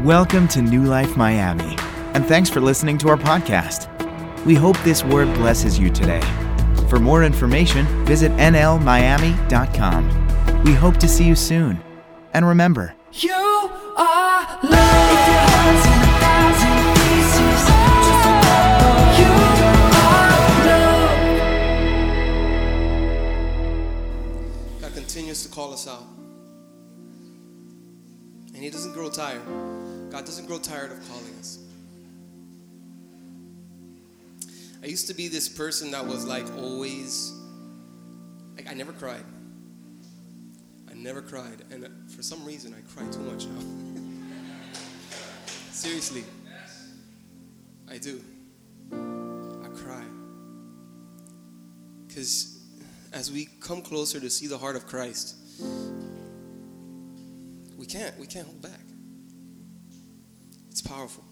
Welcome 0.00 0.46
to 0.48 0.60
New 0.60 0.82
Life 0.84 1.16
Miami, 1.16 1.76
and 2.14 2.26
thanks 2.26 2.50
for 2.50 2.60
listening 2.60 2.98
to 2.98 3.08
our 3.08 3.16
podcast. 3.16 3.88
We 4.44 4.54
hope 4.54 4.76
this 4.82 5.02
word 5.02 5.32
blesses 5.34 5.78
you 5.78 5.88
today. 5.90 6.20
For 6.88 7.00
more 7.00 7.24
information, 7.24 7.86
visit 8.04 8.30
nlmiami.com. 8.32 10.04
We 10.64 10.74
hope 10.74 10.98
to 10.98 11.08
see 11.08 11.24
you 11.24 11.34
soon. 11.34 11.80
And 12.34 12.46
remember, 12.46 12.94
You 13.12 13.32
are 13.32 14.58
love. 14.62 15.06
You 19.18 19.30
are 19.96 20.30
love. 20.66 21.20
God 24.82 24.92
continues 24.94 25.42
to 25.44 25.48
call 25.48 25.72
us 25.72 25.88
out. 25.88 26.04
And 28.54 28.62
He 28.62 28.68
doesn't 28.70 28.92
grow 28.92 29.08
tired. 29.10 29.42
God 30.16 30.24
doesn't 30.24 30.46
grow 30.46 30.58
tired 30.58 30.90
of 30.90 31.08
calling 31.10 31.30
us. 31.38 31.58
I 34.82 34.86
used 34.86 35.08
to 35.08 35.14
be 35.14 35.28
this 35.28 35.46
person 35.46 35.90
that 35.90 36.06
was 36.06 36.24
like 36.24 36.46
always, 36.56 37.34
like 38.56 38.66
I 38.66 38.72
never 38.72 38.94
cried. 38.94 39.26
I 40.90 40.94
never 40.94 41.20
cried. 41.20 41.64
And 41.70 41.90
for 42.10 42.22
some 42.22 42.42
reason, 42.46 42.72
I 42.72 42.80
cry 42.94 43.06
too 43.10 43.18
much 43.18 43.44
now. 43.44 43.60
Seriously. 45.72 46.24
I 47.86 47.98
do. 47.98 48.22
I 48.90 49.68
cry. 49.68 50.04
Because 52.08 52.58
as 53.12 53.30
we 53.30 53.50
come 53.60 53.82
closer 53.82 54.18
to 54.18 54.30
see 54.30 54.46
the 54.46 54.56
heart 54.56 54.76
of 54.76 54.86
Christ, 54.86 55.36
we 57.76 57.84
can't 57.84 58.18
we 58.18 58.26
can't 58.26 58.46
hold 58.46 58.62
back. 58.62 58.85
It's 60.78 60.86
powerful. 60.86 61.24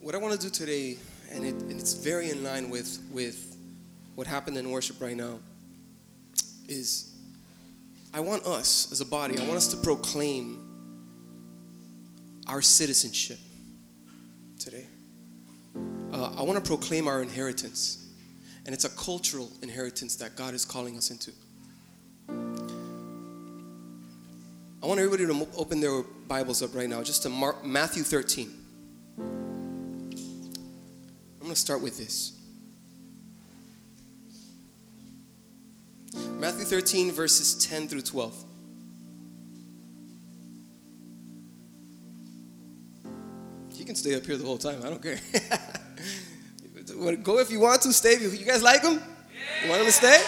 What 0.00 0.14
I 0.14 0.16
want 0.16 0.40
to 0.40 0.46
do 0.46 0.48
today, 0.48 0.96
and, 1.32 1.44
it, 1.44 1.52
and 1.52 1.72
it's 1.72 1.92
very 1.92 2.30
in 2.30 2.42
line 2.42 2.70
with, 2.70 2.98
with 3.12 3.58
what 4.14 4.26
happened 4.26 4.56
in 4.56 4.70
worship 4.70 5.02
right 5.02 5.14
now, 5.14 5.40
is 6.66 7.14
I 8.14 8.20
want 8.20 8.46
us 8.46 8.90
as 8.90 9.02
a 9.02 9.06
body, 9.06 9.38
I 9.38 9.42
want 9.42 9.58
us 9.58 9.68
to 9.72 9.76
proclaim 9.76 10.66
our 12.46 12.62
citizenship 12.62 13.38
today. 14.58 14.86
Uh, 16.10 16.36
I 16.38 16.42
want 16.42 16.54
to 16.54 16.66
proclaim 16.66 17.06
our 17.06 17.20
inheritance. 17.20 17.99
And 18.70 18.74
it's 18.76 18.84
a 18.84 18.90
cultural 18.90 19.50
inheritance 19.62 20.14
that 20.14 20.36
God 20.36 20.54
is 20.54 20.64
calling 20.64 20.96
us 20.96 21.10
into. 21.10 21.32
I 24.80 24.86
want 24.86 25.00
everybody 25.00 25.26
to 25.26 25.48
open 25.56 25.80
their 25.80 26.04
Bibles 26.28 26.62
up 26.62 26.72
right 26.72 26.88
now, 26.88 27.02
just 27.02 27.24
to 27.24 27.28
Mark, 27.30 27.64
Matthew 27.64 28.04
13. 28.04 28.48
I'm 29.18 29.26
going 31.40 31.52
to 31.52 31.56
start 31.56 31.82
with 31.82 31.98
this. 31.98 32.38
Matthew 36.38 36.64
13, 36.64 37.10
verses 37.10 37.66
10 37.66 37.88
through 37.88 38.02
12. 38.02 38.44
You 43.74 43.84
can 43.84 43.96
stay 43.96 44.14
up 44.14 44.24
here 44.24 44.36
the 44.36 44.46
whole 44.46 44.58
time. 44.58 44.80
I 44.84 44.90
don't 44.90 45.02
care. 45.02 45.18
Go 47.22 47.38
if 47.38 47.50
you 47.50 47.60
want 47.60 47.80
to. 47.82 47.92
Stay. 47.92 48.12
If 48.12 48.38
you 48.38 48.44
guys 48.44 48.62
like 48.62 48.82
him? 48.82 49.00
You 49.62 49.70
want 49.70 49.80
him 49.80 49.86
to 49.86 49.92
stay? 49.92 50.22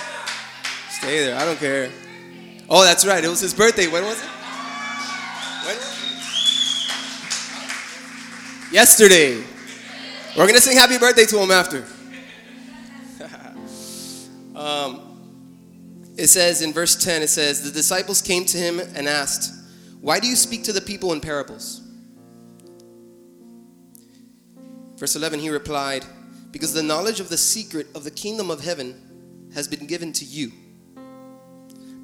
Stay 0.89 1.27
there. 1.27 1.37
I 1.37 1.45
don't 1.45 1.59
care. 1.59 1.91
Oh, 2.69 2.83
that's 2.83 3.05
right. 3.07 3.23
It 3.23 3.29
was 3.29 3.41
his 3.41 3.53
birthday. 3.53 3.89
When 3.89 4.05
was 4.05 4.19
it? 4.19 4.29
When? 5.67 5.77
Yesterday. 8.73 9.45
We're 10.35 10.47
gonna 10.47 10.63
sing 10.63 10.79
happy 10.79 10.97
birthday 10.97 11.27
to 11.27 11.39
him 11.39 11.51
after. 11.51 11.85
um, 14.57 15.13
it 16.17 16.29
says 16.29 16.63
in 16.63 16.73
verse 16.73 16.97
10, 16.97 17.21
it 17.21 17.29
says, 17.29 17.63
The 17.63 17.71
disciples 17.71 18.23
came 18.23 18.47
to 18.47 18.57
him 18.57 18.81
and 18.81 19.07
asked, 19.07 19.53
Why 20.01 20.21
do 20.21 20.27
you 20.27 20.37
speak 20.37 20.65
to 20.65 20.73
the 20.73 20.81
people 20.81 21.13
in 21.13 21.21
parables? 21.21 21.83
Verse 24.97 25.17
11, 25.17 25.41
he 25.41 25.51
replied, 25.51 26.07
Because 26.53 26.73
the 26.75 26.83
knowledge 26.83 27.19
of 27.19 27.29
the 27.29 27.37
secret 27.37 27.89
of 27.95 28.05
the 28.05 28.11
kingdom 28.11 28.51
of 28.51 28.63
heaven 28.63 29.49
has 29.55 29.67
been 29.67 29.87
given 29.87 30.13
to 30.13 30.25
you, 30.25 30.53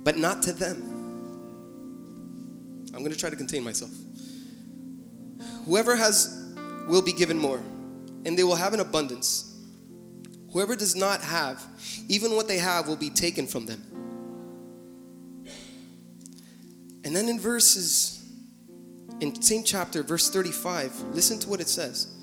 but 0.02 0.16
not 0.16 0.42
to 0.42 0.52
them. 0.52 0.82
I'm 2.94 3.00
going 3.00 3.12
to 3.12 3.18
try 3.18 3.30
to 3.30 3.36
contain 3.36 3.62
myself. 3.62 3.92
Whoever 5.66 5.94
has 5.94 6.54
will 6.88 7.02
be 7.02 7.12
given 7.12 7.38
more, 7.38 7.58
and 8.24 8.36
they 8.36 8.42
will 8.42 8.56
have 8.56 8.74
an 8.74 8.80
abundance. 8.80 9.54
Whoever 10.52 10.74
does 10.74 10.96
not 10.96 11.22
have, 11.22 11.62
even 12.08 12.34
what 12.34 12.48
they 12.48 12.58
have 12.58 12.88
will 12.88 12.96
be 12.96 13.10
taken 13.10 13.46
from 13.46 13.66
them. 13.66 13.84
And 17.04 17.14
then 17.14 17.28
in 17.28 17.38
verses, 17.38 18.26
in 19.20 19.40
same 19.40 19.62
chapter, 19.62 20.02
verse 20.02 20.30
35, 20.30 21.00
listen 21.12 21.38
to 21.40 21.48
what 21.48 21.60
it 21.60 21.68
says. 21.68 22.17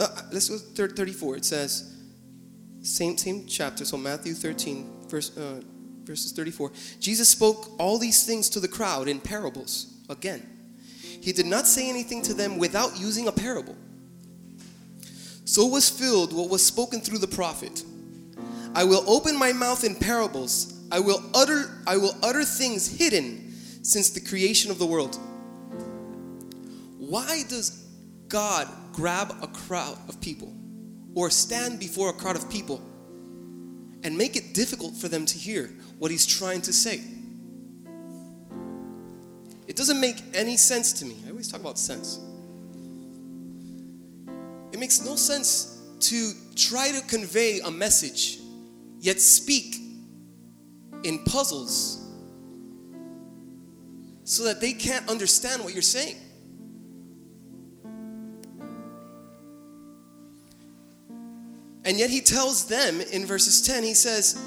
Uh, 0.00 0.08
let's 0.32 0.48
go 0.48 0.86
to 0.86 0.94
34. 0.94 1.36
It 1.36 1.44
says, 1.44 1.94
same 2.82 3.18
same 3.18 3.46
chapter, 3.46 3.84
so 3.84 3.98
Matthew 3.98 4.32
13, 4.32 5.08
verse, 5.08 5.36
uh, 5.36 5.60
verses 6.04 6.32
34. 6.32 6.72
Jesus 6.98 7.28
spoke 7.28 7.68
all 7.78 7.98
these 7.98 8.24
things 8.24 8.48
to 8.50 8.60
the 8.60 8.68
crowd 8.68 9.08
in 9.08 9.20
parables. 9.20 9.98
Again, 10.08 10.48
he 11.20 11.32
did 11.32 11.44
not 11.44 11.66
say 11.66 11.90
anything 11.90 12.22
to 12.22 12.34
them 12.34 12.56
without 12.56 12.98
using 12.98 13.28
a 13.28 13.32
parable. 13.32 13.76
So 15.44 15.66
was 15.66 15.90
filled 15.90 16.32
what 16.32 16.48
was 16.48 16.64
spoken 16.64 17.00
through 17.00 17.18
the 17.18 17.28
prophet. 17.28 17.84
I 18.74 18.84
will 18.84 19.04
open 19.06 19.36
my 19.36 19.52
mouth 19.52 19.84
in 19.84 19.94
parables. 19.94 20.80
I 20.90 21.00
will 21.00 21.22
utter 21.34 21.70
I 21.86 21.96
will 21.98 22.16
utter 22.22 22.44
things 22.44 22.86
hidden 22.98 23.52
since 23.82 24.10
the 24.10 24.20
creation 24.20 24.70
of 24.70 24.78
the 24.78 24.86
world. 24.86 25.18
Why 26.98 27.42
does 27.48 27.84
God 28.28 28.68
grab 28.92 29.34
a 29.42 29.46
crowd 29.46 29.98
of 30.08 30.20
people 30.20 30.54
or 31.14 31.30
stand 31.30 31.78
before 31.78 32.10
a 32.10 32.12
crowd 32.12 32.36
of 32.36 32.48
people 32.50 32.80
and 34.02 34.16
make 34.16 34.36
it 34.36 34.54
difficult 34.54 34.94
for 34.96 35.08
them 35.08 35.26
to 35.26 35.38
hear 35.38 35.70
what 35.98 36.10
he's 36.10 36.26
trying 36.26 36.60
to 36.62 36.72
say? 36.72 37.00
It 39.66 39.76
doesn't 39.76 40.00
make 40.00 40.22
any 40.34 40.56
sense 40.56 40.92
to 40.94 41.04
me. 41.04 41.16
I 41.26 41.30
always 41.30 41.48
talk 41.48 41.60
about 41.60 41.78
sense. 41.78 42.18
It 44.72 44.78
makes 44.78 45.04
no 45.04 45.16
sense 45.16 45.80
to 46.00 46.32
try 46.56 46.90
to 46.90 47.00
convey 47.06 47.60
a 47.60 47.70
message 47.70 48.38
yet 48.98 49.20
speak 49.20 49.76
in 51.02 51.24
puzzles 51.24 51.98
so 54.24 54.44
that 54.44 54.60
they 54.60 54.72
can't 54.72 55.08
understand 55.08 55.62
what 55.64 55.72
you're 55.72 55.82
saying. 55.82 56.16
And 61.84 61.98
yet 61.98 62.10
he 62.10 62.20
tells 62.20 62.66
them 62.66 63.00
in 63.00 63.26
verses 63.26 63.62
10, 63.62 63.82
he 63.82 63.94
says, 63.94 64.40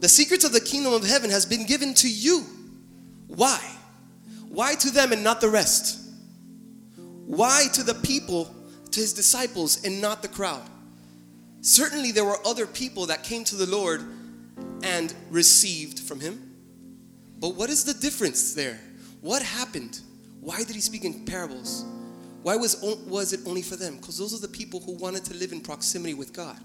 The 0.00 0.08
secrets 0.08 0.44
of 0.44 0.52
the 0.52 0.60
kingdom 0.60 0.92
of 0.92 1.04
heaven 1.04 1.30
has 1.30 1.44
been 1.44 1.66
given 1.66 1.94
to 1.94 2.08
you. 2.08 2.44
Why? 3.26 3.60
Why 4.48 4.74
to 4.76 4.90
them 4.90 5.12
and 5.12 5.24
not 5.24 5.40
the 5.40 5.48
rest? 5.48 6.00
Why 7.26 7.66
to 7.74 7.82
the 7.82 7.94
people, 7.94 8.54
to 8.90 9.00
his 9.00 9.12
disciples, 9.12 9.84
and 9.84 10.00
not 10.00 10.22
the 10.22 10.28
crowd? 10.28 10.68
Certainly 11.60 12.12
there 12.12 12.24
were 12.24 12.38
other 12.46 12.66
people 12.66 13.06
that 13.06 13.22
came 13.22 13.44
to 13.44 13.56
the 13.56 13.66
Lord 13.66 14.02
and 14.82 15.14
received 15.30 16.00
from 16.00 16.20
him. 16.20 16.50
But 17.38 17.54
what 17.54 17.70
is 17.70 17.84
the 17.84 17.94
difference 17.94 18.54
there? 18.54 18.80
What 19.20 19.42
happened? 19.42 20.00
Why 20.40 20.58
did 20.58 20.74
he 20.74 20.80
speak 20.80 21.04
in 21.04 21.24
parables? 21.24 21.84
Why 22.42 22.56
was, 22.56 22.80
was 23.06 23.32
it 23.32 23.40
only 23.46 23.62
for 23.62 23.76
them? 23.76 23.96
Because 23.96 24.16
those 24.16 24.34
are 24.34 24.40
the 24.40 24.52
people 24.52 24.80
who 24.80 24.92
wanted 24.92 25.24
to 25.26 25.34
live 25.34 25.52
in 25.52 25.60
proximity 25.60 26.14
with 26.14 26.32
God. 26.32 26.58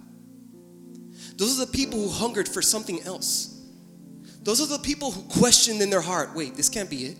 Those 1.36 1.60
are 1.60 1.66
the 1.66 1.72
people 1.72 2.00
who 2.00 2.10
hungered 2.10 2.48
for 2.48 2.62
something 2.62 3.02
else. 3.02 3.62
Those 4.44 4.62
are 4.62 4.78
the 4.78 4.84
people 4.84 5.12
who 5.12 5.22
questioned 5.24 5.82
in 5.82 5.90
their 5.90 6.02
heart 6.02 6.36
wait, 6.36 6.56
this 6.56 6.70
can't 6.70 6.90
be 6.90 7.06
it. 7.06 7.18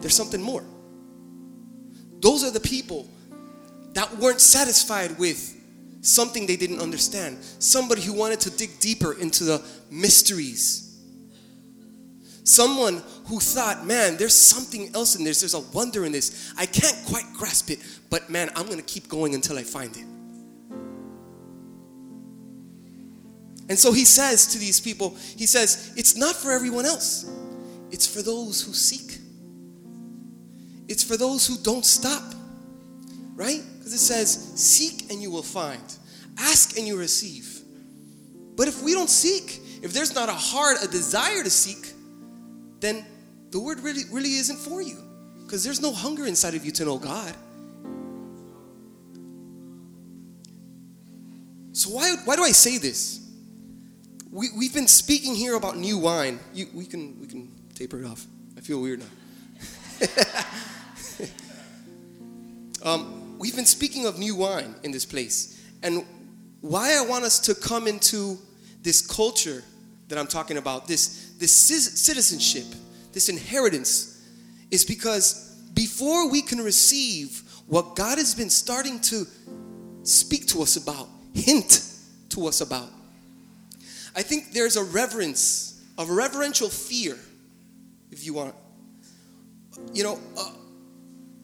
There's 0.00 0.14
something 0.14 0.42
more. 0.42 0.64
Those 2.20 2.42
are 2.42 2.50
the 2.50 2.60
people 2.60 3.08
that 3.92 4.16
weren't 4.18 4.40
satisfied 4.40 5.18
with 5.18 5.54
something 6.00 6.46
they 6.46 6.56
didn't 6.56 6.80
understand. 6.80 7.38
Somebody 7.58 8.02
who 8.02 8.12
wanted 8.12 8.40
to 8.40 8.50
dig 8.50 8.80
deeper 8.80 9.12
into 9.12 9.44
the 9.44 9.62
mysteries. 9.90 11.00
Someone 12.44 13.02
who 13.26 13.40
thought, 13.40 13.86
man, 13.86 14.16
there's 14.16 14.36
something 14.36 14.94
else 14.94 15.16
in 15.16 15.24
this. 15.24 15.40
There's 15.40 15.54
a 15.54 15.60
wonder 15.60 16.04
in 16.04 16.12
this. 16.12 16.52
I 16.58 16.66
can't 16.66 16.96
quite 17.06 17.24
grasp 17.32 17.70
it, 17.70 17.78
but 18.10 18.28
man, 18.28 18.50
I'm 18.54 18.66
to 18.68 18.82
keep 18.82 19.08
going 19.08 19.34
until 19.34 19.56
I 19.56 19.62
find 19.62 19.96
it. 19.96 20.04
And 23.68 23.78
so 23.78 23.92
he 23.92 24.04
says 24.04 24.48
to 24.48 24.58
these 24.58 24.78
people, 24.78 25.16
he 25.36 25.46
says, 25.46 25.94
it's 25.96 26.16
not 26.16 26.36
for 26.36 26.52
everyone 26.52 26.84
else. 26.84 27.30
It's 27.90 28.06
for 28.06 28.20
those 28.20 28.60
who 28.60 28.74
seek. 28.74 29.18
It's 30.86 31.02
for 31.02 31.16
those 31.16 31.46
who 31.46 31.56
don't 31.62 31.84
stop. 31.84 32.34
Right? 33.34 33.62
Because 33.78 33.94
it 33.94 33.98
says, 33.98 34.52
seek 34.60 35.10
and 35.10 35.22
you 35.22 35.30
will 35.30 35.42
find. 35.42 35.82
Ask 36.36 36.76
and 36.76 36.86
you 36.86 36.98
receive. 36.98 37.62
But 38.54 38.68
if 38.68 38.82
we 38.82 38.92
don't 38.92 39.08
seek, 39.08 39.60
if 39.82 39.94
there's 39.94 40.14
not 40.14 40.28
a 40.28 40.32
heart, 40.32 40.82
a 40.82 40.88
desire 40.88 41.42
to 41.42 41.50
seek, 41.50 41.92
then 42.80 43.04
the 43.54 43.60
word 43.60 43.78
really, 43.78 44.02
really 44.10 44.34
isn't 44.34 44.56
for 44.56 44.82
you. 44.82 44.98
Because 45.44 45.62
there's 45.62 45.80
no 45.80 45.92
hunger 45.92 46.26
inside 46.26 46.56
of 46.56 46.64
you 46.64 46.72
to 46.72 46.84
know 46.84 46.98
God. 46.98 47.32
So 51.70 51.90
why, 51.90 52.16
why 52.24 52.34
do 52.34 52.42
I 52.42 52.50
say 52.50 52.78
this? 52.78 53.20
We, 54.32 54.48
we've 54.58 54.74
been 54.74 54.88
speaking 54.88 55.36
here 55.36 55.54
about 55.54 55.76
new 55.76 55.98
wine. 55.98 56.40
You, 56.52 56.66
we, 56.74 56.84
can, 56.84 57.20
we 57.20 57.28
can 57.28 57.48
taper 57.76 58.02
it 58.02 58.06
off. 58.06 58.26
I 58.58 58.60
feel 58.60 58.82
weird 58.82 58.98
now. 58.98 60.08
um, 62.90 63.38
we've 63.38 63.54
been 63.54 63.66
speaking 63.66 64.04
of 64.06 64.18
new 64.18 64.34
wine 64.34 64.74
in 64.82 64.90
this 64.90 65.04
place. 65.04 65.64
And 65.84 66.04
why 66.60 66.98
I 66.98 67.02
want 67.06 67.24
us 67.24 67.38
to 67.38 67.54
come 67.54 67.86
into 67.86 68.36
this 68.82 69.00
culture 69.00 69.62
that 70.08 70.18
I'm 70.18 70.26
talking 70.26 70.56
about, 70.56 70.88
this, 70.88 71.34
this 71.38 71.52
citizenship, 71.56 72.66
this 73.14 73.28
inheritance, 73.28 74.22
is 74.70 74.84
because 74.84 75.54
before 75.72 76.30
we 76.30 76.42
can 76.42 76.58
receive 76.58 77.42
what 77.66 77.96
God 77.96 78.18
has 78.18 78.34
been 78.34 78.50
starting 78.50 79.00
to 79.00 79.26
speak 80.02 80.46
to 80.48 80.62
us 80.62 80.76
about, 80.76 81.08
hint 81.32 81.88
to 82.30 82.46
us 82.46 82.60
about, 82.60 82.90
I 84.14 84.22
think 84.22 84.52
there's 84.52 84.76
a 84.76 84.84
reverence, 84.84 85.82
a 85.98 86.04
reverential 86.04 86.68
fear, 86.68 87.16
if 88.10 88.24
you 88.24 88.34
want. 88.34 88.54
You 89.92 90.04
know, 90.04 90.20
uh, 90.36 90.52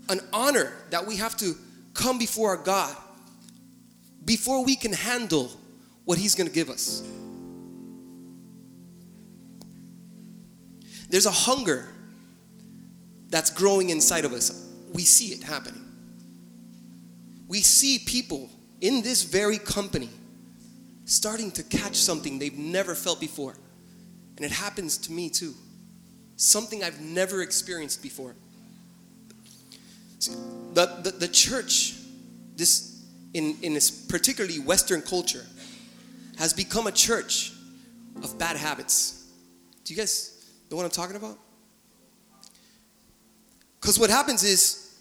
an 0.09 0.21
honor 0.33 0.73
that 0.91 1.07
we 1.07 1.17
have 1.17 1.37
to 1.39 1.55
come 1.95 2.19
before 2.19 2.51
our 2.51 2.63
God 2.63 2.97
before 4.25 4.65
we 4.65 4.77
can 4.77 4.93
handle 4.93 5.51
what 6.05 6.19
He's 6.19 6.35
going 6.35 6.47
to 6.47 6.55
give 6.55 6.71
us. 6.71 7.03
There's 11.11 11.27
a 11.27 11.31
hunger 11.31 11.89
that's 13.29 13.51
growing 13.51 13.91
inside 13.91 14.25
of 14.25 14.33
us. 14.33 14.69
We 14.93 15.03
see 15.03 15.35
it 15.35 15.43
happening. 15.43 15.85
We 17.49 17.61
see 17.61 17.99
people 17.99 18.49
in 18.81 19.03
this 19.03 19.25
very 19.25 19.59
company 19.59 20.09
starting 21.05 21.51
to 21.51 21.65
catch 21.65 21.97
something 21.97 22.39
they've 22.39 22.57
never 22.57 22.95
felt 22.95 23.21
before. 23.21 23.57
And 24.37 24.45
it 24.45 24.53
happens 24.53 24.97
to 24.99 25.13
me 25.13 25.29
too. 25.29 25.55
Something 26.37 26.85
I've 26.85 27.01
never 27.01 27.43
experienced 27.43 28.03
before. 28.03 28.37
The, 30.75 30.87
the, 31.03 31.11
the 31.11 31.29
church, 31.29 31.95
this 32.57 33.03
in, 33.35 33.57
in 33.63 33.75
this 33.75 33.91
particularly 33.91 34.61
Western 34.61 35.03
culture, 35.03 35.45
has 36.39 36.53
become 36.53 36.87
a 36.87 36.93
church 36.93 37.53
of 38.23 38.39
bad 38.39 38.57
habits. 38.57 39.27
Do 39.85 39.93
you 39.93 39.99
guys 39.99 40.40
know 40.71 40.77
what 40.77 40.85
I'm 40.85 40.91
talking 40.91 41.17
about? 41.17 41.39
Because 43.81 43.99
what 43.99 44.11
happens 44.11 44.45
is 44.45 44.95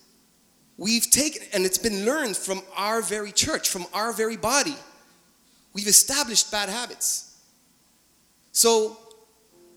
we've 0.78 1.10
taken, 1.10 1.44
and 1.54 1.66
it's 1.66 1.78
been 1.78 2.06
learned 2.06 2.38
from 2.38 2.62
our 2.76 3.02
very 3.02 3.32
church, 3.32 3.70
from 3.70 3.86
our 3.94 4.14
very 4.14 4.38
body 4.38 4.76
We've 5.74 5.88
established 5.88 6.52
bad 6.52 6.70
habits. 6.70 7.38
So 8.52 8.98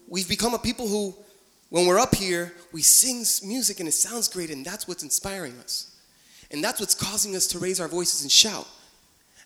we've 0.09 0.29
become 0.29 0.55
a 0.55 0.59
people 0.59 0.89
who, 0.89 1.15
when 1.69 1.87
we're 1.87 1.99
up 1.99 2.15
here, 2.15 2.53
we 2.73 2.83
sing 2.83 3.25
music 3.47 3.79
and 3.81 3.89
it 3.89 3.93
sounds 3.93 4.29
great, 4.29 4.51
and 4.51 4.65
that's 4.65 4.89
what's 4.89 5.03
inspiring 5.03 5.59
us. 5.59 5.97
And 6.51 6.63
that's 6.63 6.81
what's 6.81 6.95
causing 6.95 7.37
us 7.37 7.47
to 7.49 7.59
raise 7.59 7.81
our 7.81 7.89
voices 7.89 8.23
and 8.23 8.31
shout. 8.31 8.67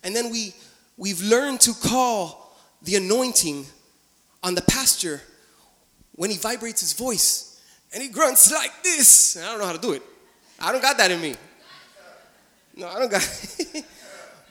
And 0.02 0.14
then 0.14 0.30
we, 0.30 0.54
we've 0.96 1.20
learned 1.20 1.60
to 1.62 1.72
call 1.72 2.58
the 2.82 2.96
anointing 2.96 3.66
on 4.42 4.54
the 4.54 4.62
pastor 4.62 5.20
when 6.16 6.30
he 6.30 6.36
vibrates 6.36 6.80
his 6.80 6.92
voice 6.92 7.60
and 7.92 8.02
he 8.02 8.08
grunts 8.08 8.52
like 8.60 8.82
this. 8.82 9.36
I 9.36 9.50
don't 9.50 9.58
know 9.58 9.66
how 9.66 9.72
to 9.72 9.78
do 9.78 9.92
it. 9.92 10.02
I 10.58 10.72
don't 10.72 10.82
got 10.82 10.96
that 10.98 11.10
in 11.10 11.20
me. 11.20 11.34
No, 12.74 12.88
I 12.88 12.98
don't 12.98 13.10
got 13.10 13.22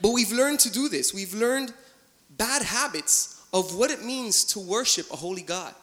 But 0.02 0.10
we've 0.10 0.32
learned 0.32 0.60
to 0.60 0.70
do 0.70 0.88
this. 0.88 1.14
We've 1.14 1.34
learned 1.34 1.72
bad 2.30 2.62
habits 2.62 3.42
of 3.52 3.74
what 3.76 3.90
it 3.90 4.04
means 4.04 4.44
to 4.44 4.60
worship 4.60 5.10
a 5.10 5.16
holy 5.16 5.42
God. 5.42 5.74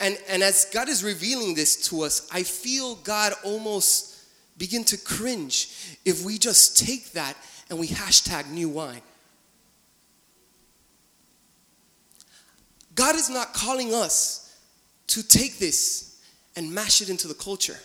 And, 0.00 0.18
and 0.28 0.42
as 0.42 0.64
God 0.72 0.88
is 0.88 1.04
revealing 1.04 1.54
this 1.54 1.88
to 1.88 2.02
us, 2.02 2.28
I 2.32 2.42
feel 2.42 2.96
God 2.96 3.34
almost 3.44 4.24
begin 4.58 4.84
to 4.84 4.96
cringe 4.96 5.98
if 6.04 6.24
we 6.24 6.38
just 6.38 6.78
take 6.78 7.12
that 7.12 7.36
and 7.70 7.78
we 7.78 7.88
hashtag 7.88 8.50
new 8.50 8.68
wine. 8.68 9.02
God 12.94 13.14
is 13.14 13.30
not 13.30 13.54
calling 13.54 13.94
us 13.94 14.58
to 15.08 15.26
take 15.26 15.58
this 15.58 16.20
and 16.56 16.72
mash 16.72 17.00
it 17.00 17.08
into 17.08 17.28
the 17.28 17.34
culture. 17.34 17.78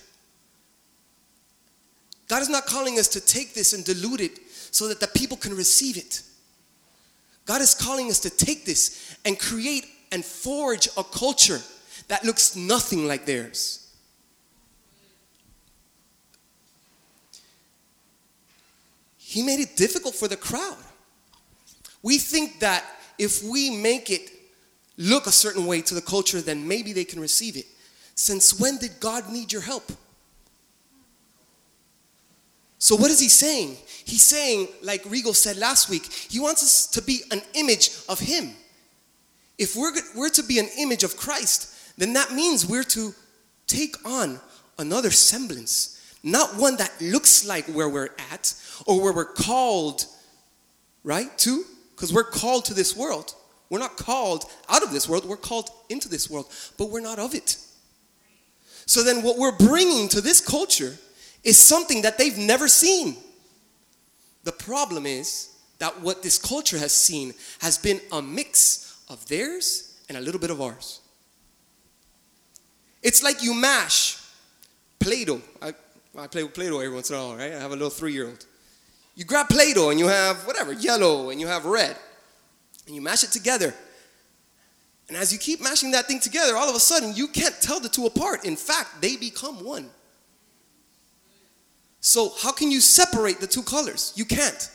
God 2.27 2.41
is 2.41 2.49
not 2.49 2.65
calling 2.65 2.99
us 2.99 3.07
to 3.09 3.21
take 3.21 3.53
this 3.53 3.73
and 3.73 3.85
dilute 3.85 4.21
it 4.21 4.39
so 4.71 4.87
that 4.87 4.99
the 4.99 5.07
people 5.07 5.37
can 5.37 5.55
receive 5.55 5.97
it. 5.97 6.21
God 7.45 7.61
is 7.61 7.73
calling 7.73 8.09
us 8.09 8.19
to 8.19 8.29
take 8.29 8.65
this 8.65 9.17
and 9.23 9.39
create 9.39 9.85
and 10.11 10.23
forge 10.23 10.87
a 10.97 11.03
culture 11.03 11.61
that 12.09 12.25
looks 12.25 12.55
nothing 12.55 13.07
like 13.07 13.25
theirs. 13.25 13.87
He 19.17 19.43
made 19.43 19.59
it 19.59 19.75
difficult 19.75 20.15
for 20.15 20.27
the 20.27 20.37
crowd. 20.37 20.77
We 22.01 22.17
think 22.17 22.59
that 22.59 22.85
if 23.17 23.43
we 23.43 23.69
make 23.69 24.09
it 24.09 24.31
look 24.97 25.27
a 25.27 25.31
certain 25.31 25.65
way 25.65 25.81
to 25.81 25.93
the 25.93 26.01
culture, 26.01 26.41
then 26.41 26.67
maybe 26.67 26.93
they 26.93 27.05
can 27.05 27.19
receive 27.19 27.55
it. 27.55 27.65
Since 28.15 28.59
when 28.59 28.77
did 28.77 28.99
God 28.99 29.29
need 29.29 29.53
your 29.53 29.61
help? 29.61 29.91
So, 32.79 32.95
what 32.95 33.09
is 33.09 33.19
he 33.19 33.29
saying? 33.29 33.77
He's 34.05 34.23
saying, 34.23 34.67
like 34.81 35.03
Regal 35.05 35.33
said 35.33 35.57
last 35.57 35.89
week, 35.89 36.05
he 36.05 36.39
wants 36.39 36.63
us 36.63 36.87
to 36.87 37.01
be 37.01 37.21
an 37.31 37.41
image 37.53 37.91
of 38.07 38.19
him. 38.19 38.51
If 39.57 39.75
we're, 39.75 39.91
we're 40.15 40.29
to 40.29 40.43
be 40.43 40.59
an 40.59 40.69
image 40.77 41.03
of 41.03 41.17
Christ, 41.17 41.97
then 41.97 42.13
that 42.13 42.31
means 42.31 42.67
we're 42.67 42.83
to 42.83 43.13
take 43.65 43.95
on 44.05 44.39
another 44.77 45.09
semblance, 45.09 45.99
not 46.23 46.55
one 46.55 46.77
that 46.77 46.91
looks 47.01 47.45
like 47.45 47.65
where 47.65 47.89
we're 47.89 48.11
at 48.31 48.53
or 48.85 49.01
where 49.01 49.13
we're 49.13 49.25
called, 49.25 50.05
right, 51.03 51.35
to? 51.39 51.63
Because 51.95 52.13
we're 52.13 52.23
called 52.23 52.65
to 52.65 52.75
this 52.75 52.95
world. 52.95 53.33
We're 53.69 53.79
not 53.79 53.97
called 53.97 54.45
out 54.69 54.83
of 54.83 54.91
this 54.91 55.09
world, 55.09 55.25
we're 55.25 55.37
called 55.37 55.69
into 55.89 56.07
this 56.07 56.29
world, 56.29 56.47
but 56.77 56.89
we're 56.89 57.01
not 57.01 57.19
of 57.19 57.35
it. 57.35 57.57
So 58.85 59.03
then, 59.03 59.21
what 59.21 59.37
we're 59.37 59.57
bringing 59.57 60.07
to 60.09 60.21
this 60.21 60.39
culture 60.39 60.95
is 61.43 61.59
something 61.59 62.03
that 62.03 62.17
they've 62.17 62.37
never 62.37 62.67
seen. 62.67 63.17
The 64.45 64.53
problem 64.53 65.05
is 65.05 65.49
that 65.79 65.99
what 66.01 66.23
this 66.23 66.37
culture 66.37 66.77
has 66.77 66.93
seen 66.93 67.33
has 67.59 67.77
been 67.77 67.99
a 68.11 68.21
mix 68.21 69.03
of 69.09 69.27
theirs 69.27 69.99
and 70.07 70.17
a 70.17 70.21
little 70.21 70.39
bit 70.39 70.51
of 70.51 70.61
ours. 70.61 71.01
It's 73.03 73.21
like 73.21 73.43
you 73.43 73.53
mash 73.53 74.21
Play 74.99 75.25
Doh. 75.25 75.41
I, 75.61 75.73
I 76.17 76.27
play 76.27 76.43
with 76.43 76.53
Play 76.53 76.69
Doh 76.69 76.79
every 76.79 76.93
once 76.93 77.09
in 77.09 77.15
a 77.15 77.19
while, 77.19 77.35
right? 77.35 77.53
I 77.53 77.59
have 77.59 77.71
a 77.71 77.75
little 77.75 77.89
three 77.89 78.13
year 78.13 78.27
old. 78.27 78.45
You 79.15 79.25
grab 79.25 79.49
Play 79.49 79.73
Doh 79.73 79.89
and 79.89 79.99
you 79.99 80.07
have 80.07 80.45
whatever, 80.45 80.73
yellow 80.73 81.29
and 81.29 81.39
you 81.39 81.47
have 81.47 81.65
red, 81.65 81.97
and 82.87 82.95
you 82.95 83.01
mash 83.01 83.23
it 83.23 83.31
together. 83.31 83.73
And 85.07 85.15
as 85.15 85.31
you 85.31 85.39
keep 85.39 85.61
mashing 85.61 85.91
that 85.91 86.07
thing 86.07 86.19
together, 86.19 86.57
all 86.57 86.69
of 86.69 86.75
a 86.75 86.79
sudden 86.79 87.13
you 87.15 87.27
can't 87.27 87.55
tell 87.61 87.79
the 87.79 87.89
two 87.89 88.05
apart. 88.05 88.45
In 88.45 88.55
fact, 88.55 89.01
they 89.01 89.15
become 89.15 89.63
one. 89.63 89.89
So, 91.99 92.31
how 92.41 92.51
can 92.51 92.71
you 92.71 92.79
separate 92.79 93.39
the 93.39 93.47
two 93.47 93.63
colors? 93.63 94.13
You 94.15 94.25
can't. 94.25 94.71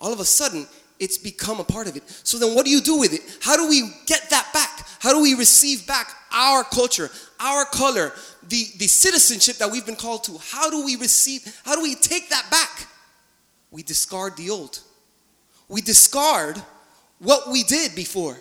All 0.00 0.12
of 0.12 0.20
a 0.20 0.24
sudden, 0.24 0.66
it's 0.98 1.18
become 1.18 1.60
a 1.60 1.64
part 1.64 1.88
of 1.88 1.96
it. 1.96 2.08
So, 2.08 2.38
then 2.38 2.54
what 2.54 2.64
do 2.64 2.70
you 2.70 2.80
do 2.80 2.98
with 2.98 3.12
it? 3.12 3.20
How 3.42 3.56
do 3.56 3.68
we 3.68 3.90
get 4.06 4.30
that 4.30 4.50
back? 4.52 4.86
How 5.00 5.12
do 5.12 5.20
we 5.20 5.34
receive 5.34 5.86
back 5.86 6.14
our 6.32 6.62
culture, 6.62 7.10
our 7.40 7.64
color, 7.64 8.12
the, 8.48 8.66
the 8.78 8.86
citizenship 8.86 9.56
that 9.56 9.70
we've 9.70 9.84
been 9.84 9.96
called 9.96 10.24
to? 10.24 10.38
How 10.38 10.70
do 10.70 10.84
we 10.84 10.96
receive, 10.96 11.60
how 11.64 11.74
do 11.74 11.82
we 11.82 11.94
take 11.96 12.30
that 12.30 12.48
back? 12.50 12.86
We 13.70 13.82
discard 13.82 14.36
the 14.36 14.50
old. 14.50 14.80
We 15.68 15.80
discard 15.80 16.62
what 17.20 17.50
we 17.50 17.62
did 17.62 17.94
before. 17.94 18.36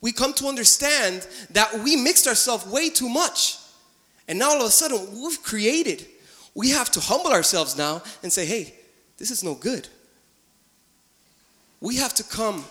We 0.00 0.12
come 0.12 0.32
to 0.34 0.46
understand 0.46 1.26
that 1.50 1.82
we 1.82 1.96
mixed 1.96 2.26
ourselves 2.26 2.66
way 2.66 2.90
too 2.90 3.08
much. 3.08 3.58
And 4.26 4.38
now 4.38 4.50
all 4.50 4.60
of 4.60 4.66
a 4.66 4.70
sudden, 4.70 5.22
we've 5.22 5.42
created 5.42 6.06
we 6.54 6.70
have 6.70 6.90
to 6.92 7.00
humble 7.00 7.32
ourselves 7.32 7.76
now 7.76 8.02
and 8.22 8.32
say, 8.32 8.46
hey, 8.46 8.74
this 9.18 9.30
is 9.30 9.42
no 9.42 9.54
good. 9.54 9.88
We 11.80 11.96
have 11.96 12.14
to 12.14 12.24
come 12.24 12.64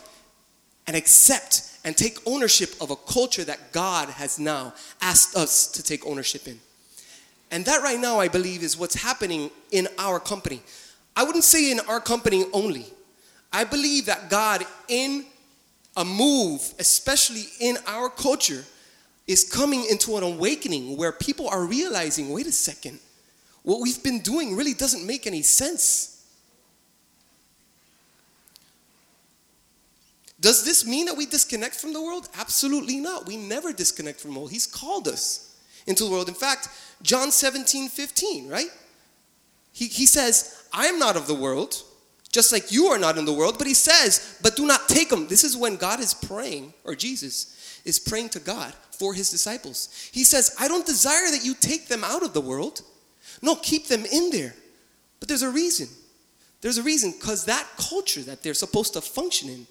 and 0.88 0.96
accept 0.96 1.70
and 1.84 1.96
take 1.96 2.18
ownership 2.26 2.74
of 2.82 2.92
a 2.92 2.96
culture 2.96 3.44
that 3.44 3.72
God 3.74 4.10
has 4.10 4.40
now 4.40 4.74
asked 5.02 5.36
us 5.36 5.68
to 5.68 5.84
take 5.84 6.06
ownership 6.06 6.48
in. 6.48 6.60
And 7.52 7.66
that 7.66 7.84
right 7.84 8.00
now, 8.00 8.20
I 8.20 8.30
believe, 8.30 8.64
is 8.64 8.78
what's 8.78 8.96
happening 8.96 9.52
in 9.72 9.88
our 10.00 10.20
company. 10.20 10.62
I 11.16 11.24
wouldn't 11.24 11.44
say 11.44 11.72
in 11.72 11.80
our 11.82 12.00
company 12.00 12.46
only. 12.54 12.86
I 13.52 13.66
believe 13.66 14.08
that 14.08 14.30
God, 14.30 14.66
in 14.88 15.26
a 15.96 16.04
move, 16.04 16.62
especially 16.80 17.46
in 17.60 17.78
our 17.88 18.10
culture, 18.10 18.64
is 19.28 19.44
coming 19.44 19.86
into 19.90 20.18
an 20.18 20.24
awakening 20.24 20.98
where 20.98 21.12
people 21.12 21.48
are 21.48 21.66
realizing 21.66 22.30
wait 22.30 22.48
a 22.48 22.52
second, 22.52 23.00
what 23.64 23.80
we've 23.80 24.04
been 24.04 24.20
doing 24.20 24.56
really 24.56 24.74
doesn't 24.74 25.06
make 25.06 25.26
any 25.26 25.42
sense. 25.42 26.10
Does 30.40 30.66
this 30.66 30.86
mean 30.86 31.06
that 31.06 31.16
we 31.16 31.26
disconnect 31.26 31.76
from 31.76 31.94
the 31.94 32.02
world? 32.02 32.28
Absolutely 32.38 32.98
not. 32.98 33.26
We 33.26 33.38
never 33.38 33.72
disconnect 33.72 34.20
from 34.20 34.34
the 34.34 34.40
world. 34.40 34.52
He's 34.52 34.68
called 34.68 35.08
us 35.08 35.56
into 35.88 36.04
the 36.04 36.12
world. 36.12 36.28
In 36.28 36.34
fact, 36.34 36.68
John 37.02 37.32
17, 37.32 37.88
15, 37.88 38.50
right? 38.50 38.68
He, 39.72 39.88
he 39.88 40.06
says, 40.06 40.66
I 40.74 40.88
am 40.88 41.00
not 41.00 41.16
of 41.16 41.28
the 41.28 41.34
world, 41.34 41.82
just 42.34 42.52
like 42.52 42.72
you 42.72 42.88
are 42.88 42.98
not 42.98 43.18
in 43.18 43.26
the 43.26 43.32
world. 43.32 43.58
But 43.58 43.68
he 43.68 43.76
says, 43.76 44.40
but 44.42 44.58
do 44.58 44.66
not 44.66 44.90
take 44.90 45.10
them. 45.10 45.28
This 45.28 45.46
is 45.46 45.56
when 45.56 45.78
God 45.78 46.02
is 46.02 46.14
praying, 46.14 46.74
or 46.84 46.96
Jesus 46.96 47.82
is 47.86 48.00
praying 48.00 48.30
to 48.30 48.40
God 48.40 48.74
for 48.92 49.14
his 49.14 49.30
disciples. 49.30 50.10
He 50.12 50.24
says, 50.24 50.56
I 50.60 50.68
don't 50.68 50.86
desire 50.86 51.30
that 51.32 51.46
you 51.46 51.54
take 51.54 51.88
them 51.88 52.04
out 52.04 52.24
of 52.24 52.34
the 52.34 52.42
world. 52.42 52.82
No, 53.42 53.56
keep 53.56 53.88
them 53.88 54.04
in 54.12 54.32
there. 54.32 54.56
But 55.20 55.30
there's 55.30 55.44
a 55.44 55.50
reason. 55.50 55.88
There's 56.62 56.78
a 56.78 56.84
reason 56.84 57.12
because 57.12 57.46
that 57.46 57.68
culture 57.78 58.22
that 58.22 58.42
they're 58.42 58.54
supposed 58.54 58.94
to 58.94 59.02
function 59.02 59.50
in, 59.50 59.68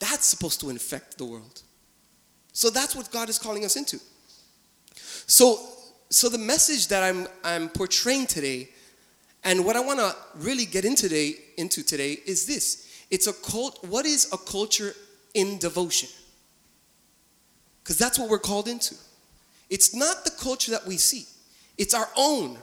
that's 0.00 0.26
supposed 0.26 0.60
to 0.60 0.70
infect 0.70 1.16
the 1.16 1.26
world. 1.26 1.62
So 2.52 2.70
that's 2.70 2.96
what 2.96 3.10
God 3.12 3.28
is 3.28 3.38
calling 3.38 3.64
us 3.64 3.76
into. 3.76 4.00
So, 5.26 5.60
so 6.08 6.28
the 6.28 6.38
message 6.38 6.88
that 6.88 7.04
I'm, 7.04 7.28
I'm 7.44 7.68
portraying 7.68 8.26
today, 8.26 8.70
and 9.44 9.64
what 9.64 9.76
I 9.76 9.80
want 9.80 9.98
to 9.98 10.14
really 10.36 10.66
get 10.66 10.84
into 10.84 11.08
today, 11.08 11.34
into 11.56 11.82
today 11.82 12.18
is 12.26 12.46
this. 12.46 12.86
It's 13.10 13.26
a 13.26 13.32
cult. 13.32 13.84
What 13.84 14.06
is 14.06 14.30
a 14.32 14.38
culture 14.38 14.94
in 15.34 15.58
devotion? 15.58 16.08
Because 17.82 17.98
that's 17.98 18.18
what 18.18 18.28
we're 18.28 18.38
called 18.38 18.68
into. 18.68 18.94
It's 19.70 19.94
not 19.94 20.24
the 20.24 20.30
culture 20.30 20.72
that 20.72 20.86
we 20.86 20.96
see. 20.96 21.26
It's 21.78 21.94
our 21.94 22.08
own. 22.16 22.58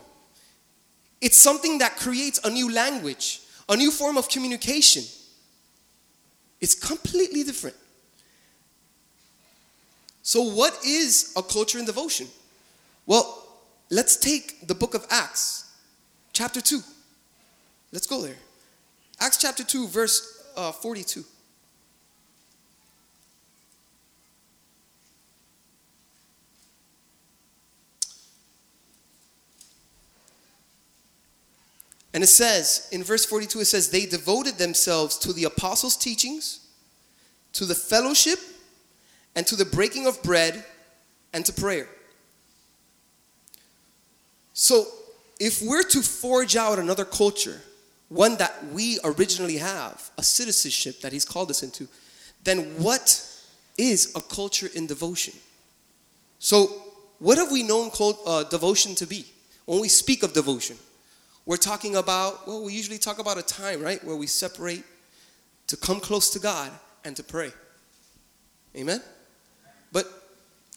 It's 1.20 1.36
something 1.36 1.78
that 1.78 1.96
creates 1.96 2.38
a 2.44 2.50
new 2.50 2.72
language, 2.72 3.40
a 3.68 3.76
new 3.76 3.90
form 3.90 4.16
of 4.16 4.28
communication. 4.28 5.02
It's 6.60 6.74
completely 6.74 7.42
different. 7.42 7.76
So, 10.22 10.42
what 10.42 10.78
is 10.84 11.32
a 11.36 11.42
culture 11.42 11.78
in 11.78 11.86
devotion? 11.86 12.28
Well, 13.06 13.46
let's 13.90 14.16
take 14.16 14.66
the 14.66 14.74
book 14.74 14.94
of 14.94 15.06
Acts, 15.10 15.67
chapter 16.38 16.60
2. 16.60 16.80
Let's 17.90 18.06
go 18.06 18.22
there. 18.22 18.36
Acts 19.18 19.38
chapter 19.38 19.64
2, 19.64 19.88
verse 19.88 20.48
uh, 20.56 20.70
42. 20.70 21.24
And 32.14 32.22
it 32.22 32.28
says, 32.28 32.88
in 32.92 33.02
verse 33.02 33.24
42, 33.24 33.58
it 33.58 33.64
says, 33.64 33.90
they 33.90 34.06
devoted 34.06 34.58
themselves 34.58 35.18
to 35.18 35.32
the 35.32 35.42
apostles' 35.42 35.96
teachings, 35.96 36.68
to 37.54 37.64
the 37.64 37.74
fellowship, 37.74 38.38
and 39.34 39.44
to 39.48 39.56
the 39.56 39.64
breaking 39.64 40.06
of 40.06 40.22
bread, 40.22 40.64
and 41.32 41.44
to 41.46 41.52
prayer. 41.52 41.88
So, 44.52 44.86
if 45.38 45.62
we're 45.62 45.84
to 45.84 46.02
forge 46.02 46.56
out 46.56 46.78
another 46.78 47.04
culture, 47.04 47.60
one 48.08 48.36
that 48.36 48.66
we 48.72 48.98
originally 49.04 49.58
have, 49.58 50.10
a 50.18 50.22
citizenship 50.22 51.00
that 51.00 51.12
He's 51.12 51.24
called 51.24 51.50
us 51.50 51.62
into, 51.62 51.86
then 52.44 52.60
what 52.82 53.24
is 53.76 54.12
a 54.16 54.20
culture 54.20 54.68
in 54.74 54.86
devotion? 54.86 55.34
So, 56.38 56.66
what 57.18 57.38
have 57.38 57.50
we 57.50 57.62
known 57.62 57.90
called, 57.90 58.16
uh, 58.26 58.44
devotion 58.44 58.94
to 58.96 59.06
be? 59.06 59.24
When 59.66 59.80
we 59.80 59.88
speak 59.88 60.22
of 60.22 60.32
devotion, 60.32 60.76
we're 61.46 61.56
talking 61.56 61.96
about, 61.96 62.46
well, 62.46 62.62
we 62.64 62.72
usually 62.72 62.98
talk 62.98 63.18
about 63.18 63.38
a 63.38 63.42
time, 63.42 63.82
right, 63.82 64.02
where 64.04 64.16
we 64.16 64.26
separate 64.26 64.84
to 65.66 65.76
come 65.76 66.00
close 66.00 66.30
to 66.30 66.38
God 66.38 66.70
and 67.04 67.16
to 67.16 67.22
pray. 67.22 67.52
Amen? 68.76 69.02
But, 69.92 70.06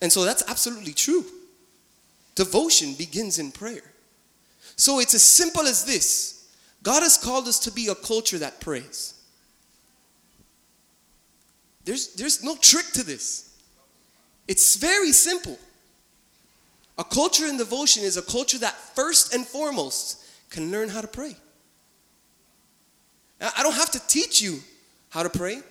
and 0.01 0.11
so 0.11 0.23
that's 0.23 0.43
absolutely 0.47 0.93
true. 0.93 1.25
Devotion 2.35 2.93
begins 2.93 3.37
in 3.37 3.51
prayer. 3.51 3.90
So 4.75 4.99
it's 4.99 5.13
as 5.13 5.23
simple 5.23 5.63
as 5.63 5.85
this 5.85 6.49
God 6.83 7.03
has 7.03 7.17
called 7.17 7.47
us 7.47 7.59
to 7.59 7.71
be 7.71 7.87
a 7.87 7.95
culture 7.95 8.39
that 8.39 8.59
prays. 8.59 9.13
There's, 11.83 12.13
there's 12.15 12.43
no 12.43 12.55
trick 12.55 12.85
to 12.93 13.03
this. 13.03 13.55
It's 14.47 14.75
very 14.75 15.11
simple. 15.11 15.57
A 16.97 17.03
culture 17.03 17.47
in 17.47 17.57
devotion 17.57 18.03
is 18.03 18.17
a 18.17 18.21
culture 18.21 18.59
that 18.59 18.75
first 18.75 19.33
and 19.33 19.45
foremost 19.45 20.23
can 20.49 20.71
learn 20.71 20.89
how 20.89 21.01
to 21.01 21.07
pray. 21.07 21.35
I 23.39 23.63
don't 23.63 23.73
have 23.73 23.89
to 23.91 24.07
teach 24.07 24.41
you 24.41 24.59
how 25.09 25.23
to 25.23 25.29
pray, 25.29 25.61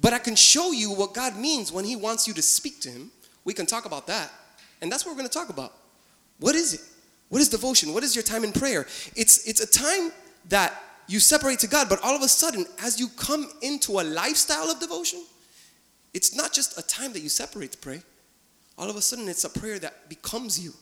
but 0.00 0.12
I 0.12 0.18
can 0.18 0.34
show 0.34 0.72
you 0.72 0.92
what 0.92 1.14
God 1.14 1.36
means 1.36 1.70
when 1.70 1.84
He 1.84 1.94
wants 1.94 2.26
you 2.26 2.34
to 2.34 2.42
speak 2.42 2.80
to 2.80 2.90
Him. 2.90 3.10
We 3.44 3.54
can 3.54 3.66
talk 3.66 3.84
about 3.84 4.06
that. 4.08 4.32
And 4.80 4.90
that's 4.90 5.04
what 5.04 5.12
we're 5.12 5.18
going 5.18 5.28
to 5.28 5.38
talk 5.38 5.48
about. 5.48 5.72
What 6.40 6.56
is 6.56 6.74
it? 6.74 6.80
What 7.32 7.40
is 7.40 7.48
devotion? 7.48 7.94
What 7.94 8.04
is 8.04 8.14
your 8.14 8.22
time 8.22 8.44
in 8.44 8.52
prayer? 8.52 8.86
It's, 9.16 9.48
it's 9.48 9.62
a 9.62 9.66
time 9.66 10.12
that 10.50 10.78
you 11.08 11.18
separate 11.18 11.60
to 11.60 11.66
God, 11.66 11.88
but 11.88 11.98
all 12.04 12.14
of 12.14 12.20
a 12.20 12.28
sudden, 12.28 12.66
as 12.82 13.00
you 13.00 13.08
come 13.08 13.50
into 13.62 14.00
a 14.00 14.02
lifestyle 14.02 14.70
of 14.70 14.78
devotion, 14.78 15.22
it's 16.12 16.36
not 16.36 16.52
just 16.52 16.78
a 16.78 16.82
time 16.82 17.14
that 17.14 17.20
you 17.20 17.30
separate 17.30 17.72
to 17.72 17.78
pray. 17.78 18.02
All 18.76 18.90
of 18.90 18.96
a 18.96 19.00
sudden, 19.00 19.30
it's 19.30 19.44
a 19.44 19.48
prayer 19.48 19.78
that 19.78 20.10
becomes 20.10 20.62
you. 20.62 20.74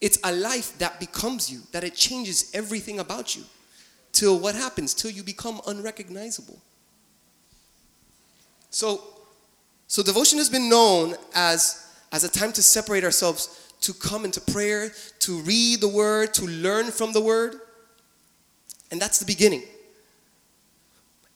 It's 0.00 0.18
a 0.24 0.32
life 0.32 0.78
that 0.78 0.98
becomes 0.98 1.52
you, 1.52 1.60
that 1.72 1.84
it 1.84 1.94
changes 1.94 2.50
everything 2.54 2.98
about 2.98 3.36
you. 3.36 3.42
Till 4.12 4.38
what 4.38 4.54
happens? 4.54 4.94
Till 4.94 5.10
you 5.10 5.22
become 5.22 5.60
unrecognizable. 5.66 6.58
So, 8.70 9.02
so 9.88 10.02
devotion 10.02 10.38
has 10.38 10.48
been 10.48 10.70
known 10.70 11.16
as, 11.34 11.86
as 12.12 12.24
a 12.24 12.30
time 12.30 12.52
to 12.52 12.62
separate 12.62 13.04
ourselves, 13.04 13.58
to 13.82 13.92
come 13.92 14.24
into 14.24 14.40
prayer, 14.40 14.92
to 15.20 15.38
read 15.40 15.80
the 15.80 15.88
word, 15.88 16.34
to 16.34 16.46
learn 16.46 16.90
from 16.90 17.12
the 17.12 17.20
word. 17.20 17.56
And 18.90 19.00
that's 19.00 19.18
the 19.18 19.24
beginning. 19.24 19.62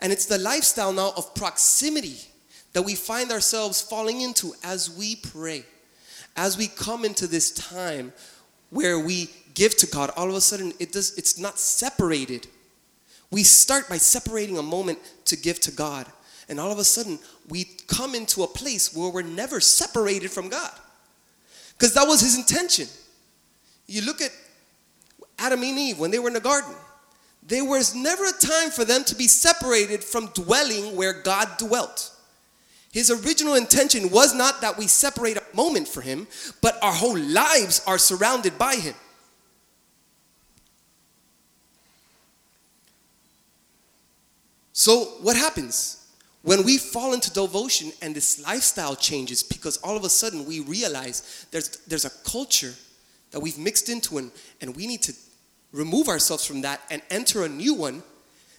And 0.01 0.13
it's 0.13 0.27
the 0.27 0.39
lifestyle 0.39 0.93
now 0.93 1.13
of 1.17 1.35
proximity 1.35 2.17
that 2.73 2.83
we 2.83 2.95
find 2.95 3.31
ourselves 3.31 3.81
falling 3.81 4.21
into 4.21 4.55
as 4.63 4.91
we 4.91 5.17
pray, 5.17 5.65
as 6.37 6.59
we 6.59 6.67
come 6.69 7.05
into 7.05 7.27
this 7.27 7.51
time 7.51 8.13
where 8.71 8.99
we 8.99 9.31
give 9.55 9.77
to 9.79 9.87
God. 9.87 10.11
All 10.17 10.29
of 10.29 10.35
a 10.35 10.41
sudden, 10.41 10.73
it 10.79 10.93
does, 10.93 11.17
it's 11.17 11.39
not 11.39 11.59
separated. 11.59 12.47
We 13.31 13.43
start 13.43 13.89
by 13.89 13.97
separating 13.97 14.59
a 14.59 14.63
moment 14.63 14.99
to 15.25 15.37
give 15.37 15.59
to 15.61 15.73
God. 15.73 16.07
And 16.49 16.61
all 16.61 16.71
of 16.71 16.79
a 16.79 16.85
sudden, 16.85 17.19
we 17.49 17.65
come 17.89 18.15
into 18.15 18.43
a 18.43 18.47
place 18.47 18.95
where 18.95 19.11
we're 19.11 19.23
never 19.23 19.61
separated 19.61 20.31
from 20.31 20.49
God. 20.49 20.73
Because 21.77 21.95
that 21.95 22.07
was 22.07 22.21
his 22.21 22.37
intention. 22.37 22.89
You 23.87 24.03
look 24.03 24.21
at 24.21 24.33
Adam 25.39 25.63
and 25.63 25.79
Eve 25.79 25.99
when 25.99 26.11
they 26.11 26.19
were 26.19 26.29
in 26.29 26.35
the 26.35 26.41
garden, 26.41 26.75
there 27.43 27.65
was 27.65 27.95
never 27.95 28.25
a 28.25 28.33
time 28.33 28.71
for 28.71 28.85
them 28.85 29.05
to 29.05 29.15
be 29.15 29.29
separated 29.29 30.03
from 30.03 30.27
dwelling 30.29 30.97
where 30.97 31.23
God 31.23 31.49
dwelt. 31.59 32.13
His 32.93 33.11
original 33.11 33.55
intention 33.55 34.11
was 34.11 34.35
not 34.35 34.63
that 34.63 34.79
we 34.79 34.87
separate 34.87 35.37
a 35.37 35.43
moment 35.55 35.87
for 35.87 36.01
him, 36.01 36.27
but 36.63 36.83
our 36.83 36.93
whole 36.93 37.17
lives 37.17 37.83
are 37.87 37.99
surrounded 37.99 38.59
by 38.59 38.77
him. 38.77 38.95
So, 44.73 45.05
what 45.21 45.37
happens? 45.37 46.06
When 46.47 46.63
we 46.63 46.79
fall 46.79 47.13
into 47.13 47.33
devotion 47.33 47.91
and 48.01 48.15
this 48.15 48.41
lifestyle 48.47 48.95
changes 48.95 49.43
because 49.43 49.79
all 49.79 49.97
of 49.97 50.05
a 50.05 50.09
sudden 50.09 50.47
we 50.47 50.61
realize 50.61 51.45
there's, 51.51 51.71
there's 51.89 52.05
a 52.05 52.11
culture 52.25 52.73
that 53.33 53.41
we've 53.41 53.59
mixed 53.59 53.89
into 53.89 54.19
and, 54.19 54.31
and 54.61 54.77
we 54.77 54.87
need 54.87 55.03
to 55.03 55.13
remove 55.73 56.07
ourselves 56.07 56.47
from 56.47 56.61
that 56.61 56.83
and 56.89 57.03
enter 57.11 57.45
a 57.45 57.49
new 57.49 57.75
one, 57.75 58.01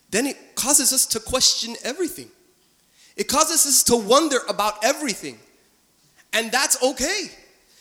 then 0.09 0.25
it 0.25 0.35
causes 0.55 0.91
us 0.91 1.05
to 1.05 1.21
question 1.21 1.77
everything. 1.81 2.27
It 3.15 3.29
causes 3.29 3.65
us 3.65 3.83
to 3.83 3.95
wonder 3.95 4.39
about 4.49 4.83
everything. 4.83 5.39
And 6.33 6.51
that's 6.51 6.83
okay. 6.83 7.31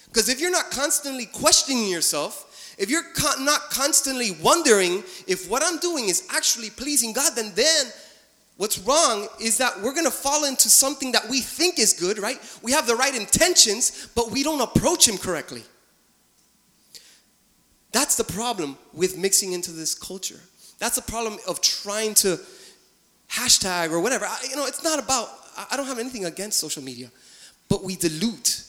Because 0.07 0.29
if 0.29 0.41
you're 0.41 0.53
not 0.53 0.71
constantly 0.71 1.27
questioning 1.27 1.89
yourself, 1.89 2.75
if 2.79 2.91
you're 2.91 3.03
not 3.41 3.71
constantly 3.71 4.37
wondering 4.41 5.03
if 5.27 5.51
what 5.51 5.65
I'm 5.65 5.81
doing 5.81 6.09
is 6.09 6.29
actually 6.31 6.71
pleasing 6.71 7.13
God, 7.13 7.33
then 7.35 7.51
then 7.57 7.87
What's 8.57 8.79
wrong 8.79 9.29
is 9.41 9.59
that 9.59 9.83
we're 9.83 9.95
gonna 9.95 10.11
fall 10.11 10.45
into 10.45 10.71
something 10.71 11.13
that 11.13 11.29
we 11.29 11.41
think 11.41 11.79
is 11.79 11.93
good, 11.93 12.19
right? 12.19 12.39
We 12.63 12.73
have 12.73 12.87
the 12.87 12.97
right 12.97 13.15
intentions, 13.15 14.09
but 14.15 14.31
we 14.31 14.43
don't 14.43 14.61
approach 14.63 15.07
Him 15.07 15.19
correctly. 15.19 15.63
That's 17.93 18.17
the 18.17 18.25
problem 18.25 18.79
with 18.93 19.17
mixing 19.19 19.53
into 19.53 19.73
this 19.73 19.95
culture. 19.95 20.41
That's 20.79 20.97
the 20.97 21.03
problem 21.03 21.39
of 21.47 21.61
trying 21.61 22.15
to 22.15 22.39
hashtag 23.31 23.91
or 23.91 24.01
whatever. 24.01 24.25
I, 24.27 24.39
you 24.49 24.57
know, 24.57 24.67
it's 24.67 24.85
not 24.85 24.99
about, 24.99 25.29
I- 25.57 25.67
I 25.73 25.77
don't 25.77 25.87
have 25.87 25.99
anything 25.99 26.25
against 26.25 26.59
social 26.59 26.83
media, 26.83 27.11
but 27.69 27.85
we 27.85 27.97
dilute. 27.97 28.63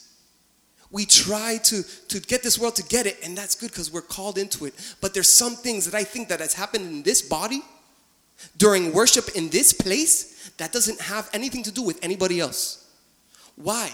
We 0.91 1.05
try 1.05 1.57
to, 1.65 1.83
to 1.83 2.19
get 2.19 2.43
this 2.43 2.57
world 2.57 2.75
to 2.77 2.83
get 2.83 3.05
it, 3.05 3.17
and 3.23 3.37
that's 3.37 3.55
good 3.55 3.71
because 3.71 3.91
we're 3.91 4.01
called 4.01 4.37
into 4.37 4.65
it. 4.65 4.73
But 5.01 5.13
there's 5.13 5.29
some 5.29 5.55
things 5.55 5.85
that 5.85 5.95
I 5.95 6.03
think 6.03 6.29
that 6.29 6.39
has 6.39 6.53
happened 6.53 6.85
in 6.85 7.03
this 7.03 7.21
body 7.21 7.61
during 8.57 8.93
worship 8.93 9.29
in 9.35 9.49
this 9.49 9.73
place 9.73 10.51
that 10.57 10.71
doesn't 10.71 10.99
have 11.01 11.29
anything 11.33 11.63
to 11.63 11.71
do 11.71 11.81
with 11.81 12.03
anybody 12.03 12.39
else. 12.39 12.85
Why? 13.55 13.91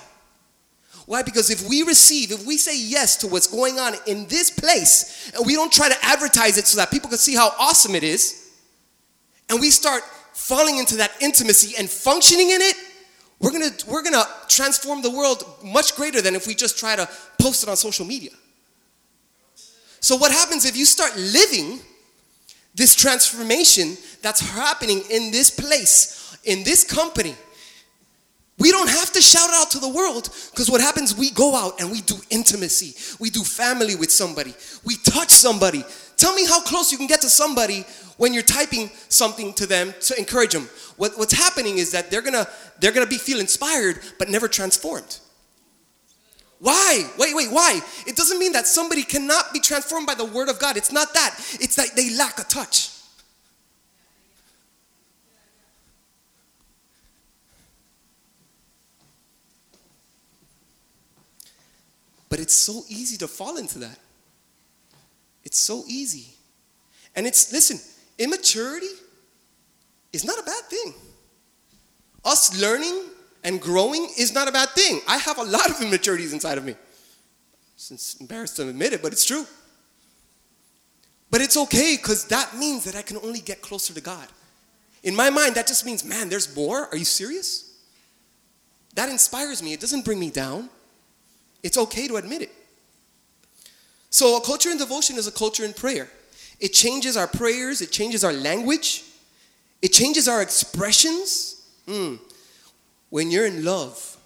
Why? 1.05 1.21
Because 1.21 1.49
if 1.49 1.67
we 1.67 1.83
receive, 1.83 2.31
if 2.31 2.45
we 2.45 2.57
say 2.57 2.77
yes 2.77 3.17
to 3.17 3.27
what's 3.27 3.47
going 3.47 3.79
on 3.79 3.93
in 4.07 4.25
this 4.27 4.49
place, 4.49 5.31
and 5.35 5.45
we 5.45 5.53
don't 5.53 5.71
try 5.71 5.89
to 5.89 5.97
advertise 6.01 6.57
it 6.57 6.65
so 6.65 6.77
that 6.77 6.91
people 6.91 7.09
can 7.09 7.17
see 7.17 7.35
how 7.35 7.51
awesome 7.59 7.95
it 7.95 8.03
is, 8.03 8.51
and 9.49 9.59
we 9.59 9.69
start 9.69 10.03
falling 10.33 10.77
into 10.77 10.95
that 10.97 11.11
intimacy 11.21 11.75
and 11.77 11.89
functioning 11.89 12.49
in 12.49 12.61
it, 12.61 12.75
we're 13.39 13.51
gonna, 13.51 13.71
we're 13.87 14.03
gonna 14.03 14.23
transform 14.47 15.01
the 15.01 15.09
world 15.09 15.43
much 15.63 15.95
greater 15.95 16.21
than 16.21 16.35
if 16.35 16.47
we 16.47 16.55
just 16.55 16.77
try 16.79 16.95
to 16.95 17.07
post 17.39 17.63
it 17.63 17.69
on 17.69 17.75
social 17.75 18.05
media. 18.05 18.31
So, 19.99 20.15
what 20.15 20.31
happens 20.31 20.65
if 20.65 20.77
you 20.77 20.85
start 20.85 21.15
living 21.17 21.79
this 22.75 22.95
transformation 22.95 23.97
that's 24.21 24.39
happening 24.39 25.01
in 25.09 25.31
this 25.31 25.49
place, 25.49 26.37
in 26.43 26.63
this 26.63 26.83
company? 26.83 27.35
We 28.59 28.71
don't 28.71 28.89
have 28.89 29.11
to 29.13 29.21
shout 29.21 29.49
out 29.51 29.71
to 29.71 29.79
the 29.79 29.89
world 29.89 30.29
because 30.51 30.69
what 30.69 30.79
happens, 30.79 31.15
we 31.15 31.31
go 31.31 31.55
out 31.55 31.81
and 31.81 31.91
we 31.91 32.01
do 32.01 32.15
intimacy. 32.29 32.95
We 33.19 33.29
do 33.29 33.43
family 33.43 33.95
with 33.95 34.11
somebody. 34.11 34.53
We 34.85 34.95
touch 34.97 35.29
somebody. 35.29 35.83
Tell 36.17 36.35
me 36.35 36.45
how 36.45 36.61
close 36.61 36.91
you 36.91 36.97
can 36.97 37.07
get 37.07 37.21
to 37.21 37.29
somebody 37.29 37.83
when 38.17 38.33
you're 38.33 38.43
typing 38.43 38.91
something 39.09 39.53
to 39.53 39.65
them 39.65 39.93
to 40.01 40.17
encourage 40.17 40.53
them. 40.53 40.69
What, 40.97 41.17
what's 41.17 41.33
happening 41.33 41.79
is 41.79 41.91
that 41.91 42.11
they're 42.11 42.21
gonna, 42.21 42.47
they're 42.79 42.91
gonna 42.91 43.07
be 43.07 43.17
feel 43.17 43.39
inspired 43.39 43.99
but 44.19 44.29
never 44.29 44.47
transformed. 44.47 45.19
Why? 46.63 47.05
Wait, 47.19 47.35
wait, 47.35 47.51
why? 47.51 47.81
It 48.07 48.15
doesn't 48.15 48.39
mean 48.39 48.53
that 48.53 48.67
somebody 48.67 49.03
cannot 49.03 49.51
be 49.51 49.59
transformed 49.59 50.07
by 50.07 50.15
the 50.15 50.23
word 50.23 50.47
of 50.47 50.59
God. 50.59 50.77
It's 50.77 50.93
not 50.93 51.13
that. 51.13 51.35
It's 51.59 51.75
that 51.75 51.93
they 51.93 52.15
lack 52.15 52.39
a 52.39 52.45
touch. 52.45 52.89
But 62.29 62.39
it's 62.39 62.53
so 62.53 62.85
easy 62.87 63.17
to 63.17 63.27
fall 63.27 63.57
into 63.57 63.79
that. 63.79 63.99
It's 65.43 65.59
so 65.59 65.83
easy. 65.85 66.33
And 67.13 67.27
it's, 67.27 67.51
listen, 67.51 67.77
immaturity 68.17 68.87
is 70.13 70.23
not 70.23 70.39
a 70.39 70.43
bad 70.43 70.63
thing. 70.69 70.93
Us 72.23 72.57
learning 72.61 73.03
and 73.43 73.61
growing 73.61 74.07
is 74.17 74.33
not 74.33 74.47
a 74.47 74.51
bad 74.51 74.69
thing. 74.69 75.01
I 75.07 75.17
have 75.17 75.37
a 75.37 75.43
lot 75.43 75.69
of 75.69 75.81
immaturities 75.81 76.33
inside 76.33 76.57
of 76.57 76.65
me. 76.65 76.75
It's 77.75 78.15
embarrassed 78.19 78.55
to 78.57 78.69
admit 78.69 78.93
it, 78.93 79.01
but 79.01 79.11
it's 79.11 79.25
true. 79.25 79.45
But 81.29 81.41
it's 81.41 81.57
okay 81.57 81.97
because 81.97 82.25
that 82.25 82.55
means 82.57 82.83
that 82.85 82.95
I 82.95 83.01
can 83.01 83.17
only 83.17 83.39
get 83.39 83.61
closer 83.61 83.93
to 83.93 84.01
God. 84.01 84.27
In 85.01 85.15
my 85.15 85.29
mind, 85.29 85.55
that 85.55 85.67
just 85.67 85.85
means, 85.85 86.05
man, 86.05 86.29
there's 86.29 86.55
more. 86.55 86.87
Are 86.87 86.95
you 86.95 87.05
serious? 87.05 87.75
That 88.95 89.09
inspires 89.09 89.61
me. 89.61 89.73
It 89.73 89.81
doesn't 89.81 90.05
bring 90.05 90.19
me 90.19 90.29
down. 90.29 90.69
It's 91.61 91.77
okay 91.77 92.07
to 92.07 92.17
admit 92.17 92.43
it. 92.43 92.51
So, 94.09 94.37
a 94.37 94.41
culture 94.41 94.69
in 94.69 94.77
devotion 94.77 95.17
is 95.17 95.27
a 95.27 95.31
culture 95.31 95.65
in 95.65 95.73
prayer. 95.73 96.07
It 96.59 96.69
changes 96.69 97.17
our 97.17 97.27
prayers, 97.27 97.81
it 97.81 97.91
changes 97.91 98.23
our 98.23 98.31
language, 98.31 99.03
it 99.81 99.89
changes 99.89 100.27
our 100.27 100.41
expressions. 100.41 101.65
Mm. 101.87 102.19
When 103.13 103.29
you're 103.29 103.45
in 103.45 103.63
love, 103.63 104.17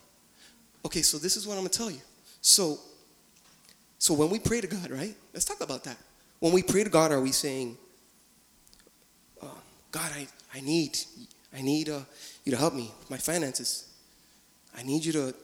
okay, 0.85 1.01
so 1.01 1.17
this 1.17 1.35
is 1.35 1.45
what 1.45 1.55
I'm 1.55 1.59
gonna 1.59 1.71
tell 1.71 1.91
you. 1.91 1.99
So, 2.39 2.79
so 3.99 4.13
when 4.13 4.29
we 4.29 4.39
pray 4.39 4.61
to 4.61 4.67
God, 4.67 4.89
right? 4.89 5.13
Let's 5.33 5.43
talk 5.43 5.59
about 5.59 5.83
that. 5.83 5.97
When 6.39 6.53
we 6.53 6.63
pray 6.63 6.85
to 6.85 6.89
God, 6.89 7.11
are 7.11 7.19
we 7.19 7.33
saying, 7.33 7.77
uh, 9.41 9.47
God, 9.91 10.09
I, 10.15 10.25
I 10.55 10.61
need, 10.61 10.97
I 11.53 11.61
need 11.61 11.89
uh, 11.89 11.99
you 12.45 12.53
to 12.53 12.57
help 12.57 12.75
me 12.75 12.89
with 12.99 13.09
my 13.09 13.17
finances. 13.17 13.93
I 14.73 14.83
need 14.83 15.03
you 15.03 15.11
to 15.11 15.35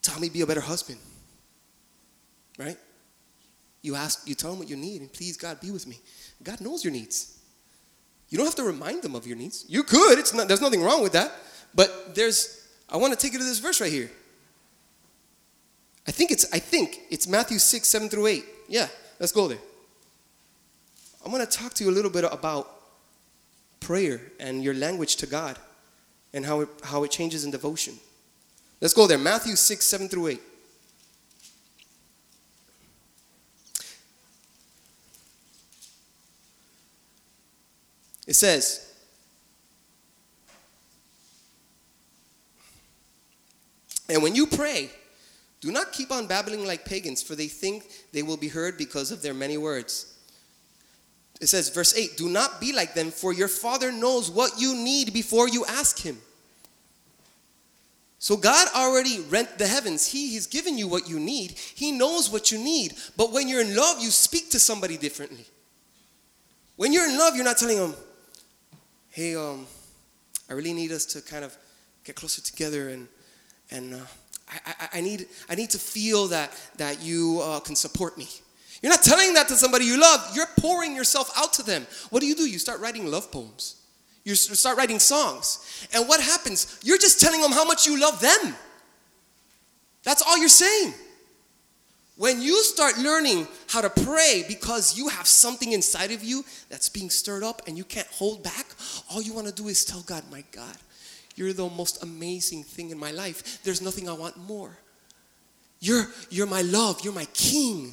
tell 0.00 0.18
me 0.18 0.30
be 0.30 0.40
a 0.40 0.46
better 0.46 0.62
husband. 0.62 1.00
Right? 2.58 2.78
You 3.82 3.94
ask, 3.94 4.26
you 4.26 4.34
tell 4.34 4.54
him 4.54 4.58
what 4.58 4.70
you 4.70 4.76
need, 4.76 5.02
and 5.02 5.12
please, 5.12 5.36
God, 5.36 5.60
be 5.60 5.70
with 5.70 5.86
me. 5.86 5.98
God 6.42 6.62
knows 6.62 6.82
your 6.82 6.94
needs. 6.94 7.38
You 8.30 8.38
don't 8.38 8.46
have 8.46 8.54
to 8.54 8.64
remind 8.64 9.02
them 9.02 9.14
of 9.14 9.26
your 9.26 9.36
needs. 9.36 9.66
You 9.68 9.82
could. 9.82 10.18
It's 10.18 10.32
not, 10.32 10.48
there's 10.48 10.62
nothing 10.62 10.82
wrong 10.82 11.02
with 11.02 11.12
that. 11.12 11.30
But 11.74 12.14
there's. 12.14 12.68
I 12.88 12.96
want 12.96 13.12
to 13.12 13.18
take 13.18 13.32
you 13.32 13.38
to 13.38 13.44
this 13.44 13.58
verse 13.58 13.80
right 13.80 13.90
here. 13.90 14.10
I 16.06 16.10
think 16.10 16.30
it's. 16.30 16.52
I 16.52 16.58
think 16.58 17.00
it's 17.10 17.26
Matthew 17.26 17.58
six 17.58 17.88
seven 17.88 18.08
through 18.08 18.26
eight. 18.26 18.44
Yeah, 18.68 18.88
let's 19.18 19.32
go 19.32 19.48
there. 19.48 19.58
I'm 21.24 21.30
going 21.30 21.44
to 21.46 21.50
talk 21.50 21.74
to 21.74 21.84
you 21.84 21.90
a 21.90 21.92
little 21.92 22.10
bit 22.10 22.24
about 22.24 22.68
prayer 23.80 24.20
and 24.40 24.62
your 24.62 24.74
language 24.74 25.16
to 25.16 25.26
God, 25.26 25.58
and 26.32 26.44
how 26.44 26.60
it, 26.60 26.68
how 26.82 27.04
it 27.04 27.10
changes 27.10 27.44
in 27.44 27.50
devotion. 27.50 27.94
Let's 28.80 28.94
go 28.94 29.06
there. 29.06 29.18
Matthew 29.18 29.54
6, 29.54 29.84
7 29.84 30.08
through 30.08 30.26
8. 30.26 30.40
It 38.26 38.34
says, 38.34 38.91
And 44.12 44.22
when 44.22 44.34
you 44.34 44.46
pray, 44.46 44.90
do 45.62 45.72
not 45.72 45.90
keep 45.90 46.12
on 46.12 46.26
babbling 46.26 46.66
like 46.66 46.84
pagans, 46.84 47.22
for 47.22 47.34
they 47.34 47.46
think 47.46 47.84
they 48.12 48.22
will 48.22 48.36
be 48.36 48.48
heard 48.48 48.76
because 48.76 49.10
of 49.10 49.22
their 49.22 49.32
many 49.32 49.56
words. 49.56 50.14
It 51.40 51.46
says, 51.46 51.70
verse 51.70 51.96
8, 51.96 52.18
do 52.18 52.28
not 52.28 52.60
be 52.60 52.74
like 52.74 52.92
them, 52.92 53.10
for 53.10 53.32
your 53.32 53.48
Father 53.48 53.90
knows 53.90 54.30
what 54.30 54.60
you 54.60 54.76
need 54.76 55.14
before 55.14 55.48
you 55.48 55.64
ask 55.64 55.98
Him. 55.98 56.18
So 58.18 58.36
God 58.36 58.68
already 58.76 59.20
rent 59.30 59.56
the 59.56 59.66
heavens. 59.66 60.06
He, 60.06 60.28
he's 60.28 60.46
given 60.46 60.76
you 60.76 60.88
what 60.88 61.08
you 61.08 61.18
need. 61.18 61.52
He 61.74 61.90
knows 61.90 62.30
what 62.30 62.52
you 62.52 62.58
need. 62.58 62.92
But 63.16 63.32
when 63.32 63.48
you're 63.48 63.62
in 63.62 63.74
love, 63.74 63.98
you 63.98 64.10
speak 64.10 64.50
to 64.50 64.60
somebody 64.60 64.98
differently. 64.98 65.46
When 66.76 66.92
you're 66.92 67.08
in 67.08 67.16
love, 67.16 67.34
you're 67.34 67.46
not 67.46 67.56
telling 67.56 67.78
them, 67.78 67.94
hey, 69.08 69.36
um, 69.36 69.66
I 70.50 70.52
really 70.52 70.74
need 70.74 70.92
us 70.92 71.06
to 71.06 71.22
kind 71.22 71.46
of 71.46 71.56
get 72.04 72.14
closer 72.14 72.42
together 72.42 72.90
and, 72.90 73.08
and 73.72 73.94
uh, 73.94 73.98
I, 74.48 74.58
I, 74.66 74.88
I, 74.98 75.00
need, 75.00 75.26
I 75.48 75.54
need 75.54 75.70
to 75.70 75.78
feel 75.78 76.28
that, 76.28 76.50
that 76.76 77.02
you 77.02 77.40
uh, 77.42 77.60
can 77.60 77.74
support 77.74 78.18
me. 78.18 78.28
You're 78.82 78.90
not 78.90 79.02
telling 79.02 79.34
that 79.34 79.48
to 79.48 79.54
somebody 79.54 79.84
you 79.84 80.00
love. 80.00 80.32
You're 80.34 80.46
pouring 80.58 80.94
yourself 80.94 81.32
out 81.36 81.52
to 81.54 81.62
them. 81.62 81.86
What 82.10 82.20
do 82.20 82.26
you 82.26 82.34
do? 82.34 82.48
You 82.48 82.58
start 82.58 82.80
writing 82.80 83.06
love 83.06 83.30
poems. 83.30 83.76
You 84.24 84.34
start 84.34 84.76
writing 84.76 84.98
songs. 84.98 85.88
And 85.92 86.08
what 86.08 86.20
happens? 86.20 86.78
You're 86.84 86.98
just 86.98 87.20
telling 87.20 87.40
them 87.40 87.52
how 87.52 87.64
much 87.64 87.86
you 87.86 87.98
love 88.00 88.20
them. 88.20 88.54
That's 90.04 90.22
all 90.22 90.38
you're 90.38 90.48
saying. 90.48 90.94
When 92.16 92.42
you 92.42 92.62
start 92.62 92.98
learning 92.98 93.48
how 93.68 93.80
to 93.80 93.90
pray 93.90 94.44
because 94.46 94.96
you 94.96 95.08
have 95.08 95.26
something 95.26 95.72
inside 95.72 96.12
of 96.12 96.22
you 96.22 96.44
that's 96.68 96.88
being 96.88 97.10
stirred 97.10 97.42
up 97.42 97.62
and 97.66 97.76
you 97.78 97.84
can't 97.84 98.06
hold 98.08 98.44
back, 98.44 98.66
all 99.10 99.22
you 99.22 99.32
want 99.32 99.46
to 99.46 99.52
do 99.52 99.68
is 99.68 99.84
tell 99.84 100.02
God, 100.02 100.22
My 100.30 100.44
God, 100.52 100.76
you're 101.36 101.52
the 101.52 101.68
most 101.68 102.02
amazing 102.02 102.64
thing 102.64 102.90
in 102.90 102.98
my 102.98 103.10
life. 103.10 103.62
There's 103.62 103.80
nothing 103.80 104.08
I 104.08 104.12
want 104.12 104.36
more. 104.36 104.76
You're, 105.80 106.06
you're 106.30 106.46
my 106.46 106.62
love, 106.62 107.00
you're 107.02 107.12
my 107.12 107.26
king. 107.34 107.92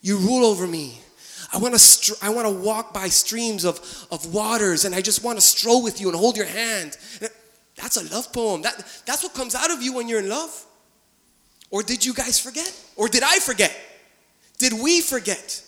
You 0.00 0.18
rule 0.18 0.44
over 0.44 0.66
me. 0.66 0.98
I 1.52 1.58
want 1.58 1.74
to 1.74 1.78
str- 1.78 2.22
I 2.22 2.30
want 2.30 2.46
to 2.46 2.52
walk 2.52 2.92
by 2.92 3.08
streams 3.08 3.64
of, 3.64 3.78
of 4.10 4.34
waters 4.34 4.84
and 4.84 4.94
I 4.94 5.00
just 5.00 5.24
want 5.24 5.38
to 5.38 5.42
stroll 5.42 5.82
with 5.82 6.00
you 6.00 6.08
and 6.08 6.16
hold 6.16 6.36
your 6.36 6.46
hand. 6.46 6.96
That's 7.76 7.96
a 7.96 8.12
love 8.12 8.32
poem. 8.32 8.62
That, 8.62 8.76
that's 9.06 9.22
what 9.22 9.34
comes 9.34 9.54
out 9.54 9.70
of 9.70 9.82
you 9.82 9.94
when 9.94 10.08
you're 10.08 10.18
in 10.18 10.28
love. 10.28 10.66
Or 11.70 11.82
did 11.82 12.04
you 12.04 12.12
guys 12.12 12.38
forget? 12.38 12.72
Or 12.96 13.08
did 13.08 13.22
I 13.22 13.38
forget? 13.38 13.74
Did 14.58 14.72
we 14.72 15.00
forget 15.00 15.62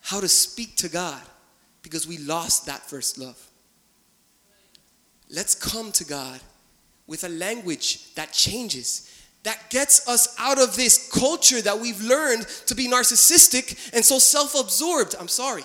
how 0.00 0.20
to 0.20 0.28
speak 0.28 0.76
to 0.76 0.88
God 0.88 1.22
because 1.82 2.06
we 2.06 2.18
lost 2.18 2.66
that 2.66 2.80
first 2.80 3.18
love? 3.18 3.45
Let's 5.30 5.54
come 5.54 5.92
to 5.92 6.04
God 6.04 6.40
with 7.06 7.24
a 7.24 7.28
language 7.28 8.14
that 8.14 8.32
changes, 8.32 9.10
that 9.42 9.70
gets 9.70 10.08
us 10.08 10.34
out 10.38 10.60
of 10.60 10.76
this 10.76 11.10
culture 11.10 11.60
that 11.62 11.78
we've 11.78 12.00
learned 12.02 12.46
to 12.66 12.74
be 12.74 12.88
narcissistic 12.88 13.90
and 13.94 14.04
so 14.04 14.18
self 14.18 14.58
absorbed. 14.58 15.14
I'm 15.18 15.28
sorry. 15.28 15.64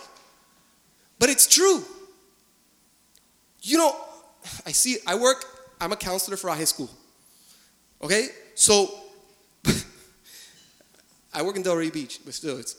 But 1.20 1.30
it's 1.30 1.48
true. 1.48 1.84
You 3.62 3.78
know, 3.78 3.96
I 4.66 4.72
see, 4.72 4.98
I 5.06 5.16
work, 5.16 5.46
I'm 5.80 5.92
a 5.92 5.96
counselor 5.96 6.38
for 6.38 6.50
a 6.50 6.56
high 6.56 6.64
school. 6.64 6.90
Okay? 8.02 8.30
So, 8.56 8.90
I 11.34 11.44
work 11.44 11.56
in 11.56 11.64
Delray 11.64 11.94
Beach, 11.94 12.20
but 12.26 12.34
still, 12.34 12.58
it's. 12.58 12.76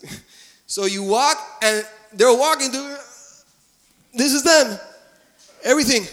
So 0.65 0.85
you 0.85 1.03
walk, 1.03 1.37
and 1.61 1.85
they're 2.13 2.35
walking, 2.35 2.71
to, 2.71 2.97
this 4.13 4.33
is 4.33 4.43
them. 4.43 4.79
Everything. 5.63 6.07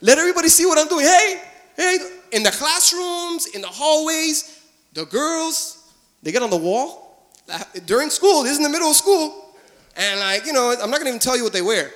Let 0.00 0.18
everybody 0.18 0.48
see 0.48 0.66
what 0.66 0.78
I'm 0.78 0.88
doing. 0.88 1.04
Hey, 1.04 1.42
hey. 1.76 1.98
In 2.32 2.42
the 2.42 2.50
classrooms, 2.50 3.46
in 3.54 3.60
the 3.60 3.68
hallways, 3.68 4.60
the 4.92 5.04
girls, 5.06 5.92
they 6.22 6.32
get 6.32 6.42
on 6.42 6.50
the 6.50 6.56
wall. 6.56 7.28
During 7.86 8.10
school, 8.10 8.42
this 8.42 8.52
is 8.52 8.58
in 8.58 8.62
the 8.62 8.68
middle 8.68 8.88
of 8.88 8.96
school. 8.96 9.54
And 9.96 10.20
like, 10.20 10.46
you 10.46 10.52
know, 10.52 10.74
I'm 10.80 10.90
not 10.90 10.98
gonna 10.98 11.10
even 11.10 11.20
tell 11.20 11.36
you 11.36 11.42
what 11.42 11.52
they 11.52 11.62
wear. 11.62 11.90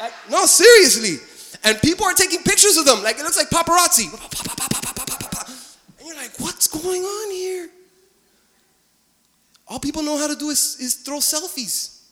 Like, 0.00 0.12
no, 0.30 0.46
seriously. 0.46 1.18
And 1.64 1.80
people 1.80 2.06
are 2.06 2.14
taking 2.14 2.42
pictures 2.42 2.76
of 2.76 2.84
them. 2.84 3.02
Like 3.02 3.18
it 3.18 3.22
looks 3.22 3.36
like 3.36 3.50
paparazzi. 3.50 4.12
And 5.98 6.06
you're 6.06 6.16
like, 6.16 6.38
what's 6.38 6.66
going 6.66 7.02
on 7.02 7.30
here? 7.30 7.68
All 9.68 9.80
people 9.80 10.02
know 10.02 10.16
how 10.16 10.28
to 10.28 10.36
do 10.36 10.50
is, 10.50 10.76
is 10.80 10.94
throw 10.96 11.18
selfies. 11.18 12.02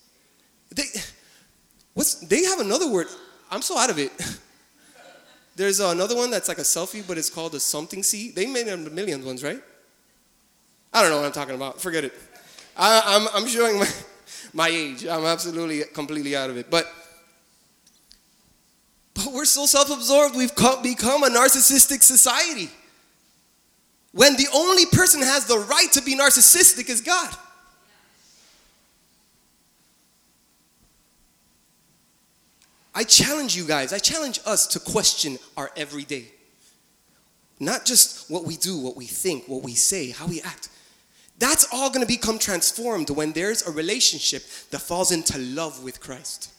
They, 0.75 0.85
what's, 1.94 2.14
they 2.16 2.44
have 2.44 2.61
another 2.61 2.90
word. 2.90 3.07
I'm 3.54 3.62
so 3.62 3.78
out 3.78 3.88
of 3.88 4.00
it. 4.00 4.10
There's 5.56 5.80
uh, 5.80 5.90
another 5.90 6.16
one 6.16 6.30
that's 6.30 6.48
like 6.48 6.58
a 6.58 6.62
selfie, 6.62 7.06
but 7.06 7.16
it's 7.16 7.30
called 7.30 7.54
a 7.54 7.60
something 7.60 8.02
see. 8.02 8.32
They 8.32 8.46
made 8.46 8.66
a 8.66 8.76
million 8.76 9.24
ones, 9.24 9.44
right? 9.44 9.62
I 10.92 11.00
don't 11.00 11.12
know 11.12 11.18
what 11.18 11.26
I'm 11.26 11.32
talking 11.32 11.54
about. 11.54 11.80
Forget 11.80 12.04
it. 12.04 12.12
I, 12.76 13.14
am 13.14 13.28
I'm, 13.28 13.42
I'm 13.42 13.48
showing 13.48 13.78
my, 13.78 13.88
my 14.52 14.68
age. 14.68 15.06
I'm 15.06 15.24
absolutely, 15.24 15.82
completely 15.92 16.34
out 16.34 16.50
of 16.50 16.56
it. 16.56 16.68
But, 16.68 16.92
but 19.14 19.28
we're 19.32 19.44
so 19.44 19.66
self 19.66 19.88
absorbed, 19.88 20.34
we've 20.34 20.54
become 20.56 21.22
a 21.22 21.28
narcissistic 21.28 22.02
society. 22.02 22.70
When 24.10 24.34
the 24.36 24.48
only 24.52 24.86
person 24.86 25.22
has 25.22 25.46
the 25.46 25.58
right 25.58 25.92
to 25.92 26.02
be 26.02 26.16
narcissistic 26.16 26.90
is 26.90 27.00
God. 27.00 27.32
I 32.94 33.04
challenge 33.04 33.57
you 33.57 33.66
guys, 33.66 33.92
I 33.92 33.98
challenge 33.98 34.40
us 34.46 34.66
to 34.68 34.78
question 34.78 35.38
our 35.57 35.70
everyday. 35.76 36.26
Not 37.59 37.85
just 37.85 38.30
what 38.30 38.44
we 38.44 38.57
do, 38.57 38.78
what 38.78 38.96
we 38.96 39.07
think, 39.07 39.46
what 39.46 39.62
we 39.62 39.74
say, 39.74 40.11
how 40.11 40.26
we 40.26 40.40
act. 40.42 40.68
That's 41.38 41.66
all 41.72 41.88
going 41.88 42.07
to 42.07 42.07
become 42.07 42.38
transformed 42.38 43.11
when 43.11 43.33
there's 43.33 43.66
a 43.66 43.70
relationship 43.70 44.42
that 44.70 44.80
falls 44.80 45.11
into 45.11 45.38
love 45.38 45.83
with 45.83 46.00
Christ. 46.00 46.52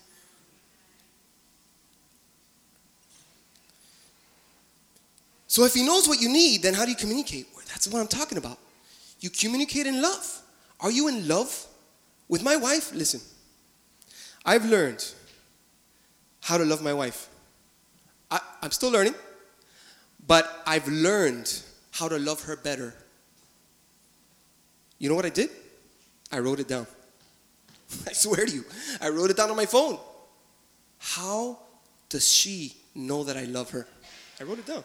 So 5.48 5.64
if 5.64 5.74
he 5.74 5.86
knows 5.86 6.08
what 6.08 6.22
you 6.22 6.28
need, 6.28 6.64
then 6.64 6.74
how 6.74 6.84
do 6.84 6.92
you 6.92 6.98
communicate? 6.98 7.48
That's 7.68 7.88
what 7.88 8.02
I'm 8.02 8.08
talking 8.08 8.38
about. 8.38 8.58
You 9.22 9.30
communicate 9.30 9.88
in 9.88 10.02
love. 10.02 10.42
Are 10.82 10.92
you 10.92 11.08
in 11.08 11.28
love 11.30 11.66
with 12.28 12.44
my 12.44 12.58
wife? 12.58 12.94
Listen, 12.94 13.22
I've 14.46 14.66
learned 14.66 15.06
how 16.46 16.60
to 16.60 16.64
love 16.64 16.84
my 16.84 16.94
wife. 16.94 17.28
I, 18.30 18.40
I'm 18.62 18.70
still 18.70 18.92
learning, 18.92 19.16
but 20.28 20.62
I've 20.68 20.88
learned 20.88 21.52
how 21.90 22.08
to 22.08 22.20
love 22.20 22.44
her 22.44 22.56
better. 22.56 22.94
You 25.00 25.10
know 25.10 25.16
what 25.16 25.26
I 25.26 25.30
did? 25.30 25.50
I 26.32 26.38
wrote 26.38 26.60
it 26.60 26.68
down. 26.68 26.86
I 28.08 28.14
swear 28.14 28.46
to 28.46 28.52
you, 28.54 28.64
I 29.02 29.10
wrote 29.10 29.32
it 29.32 29.38
down 29.38 29.50
on 29.50 29.56
my 29.56 29.66
phone. 29.66 29.98
How 31.00 31.58
does 32.10 32.32
she 32.32 32.78
know 32.94 33.24
that 33.24 33.38
I 33.38 33.46
love 33.46 33.72
her? 33.72 33.88
I 34.40 34.44
wrote 34.44 34.60
it 34.60 34.68
down. 34.68 34.84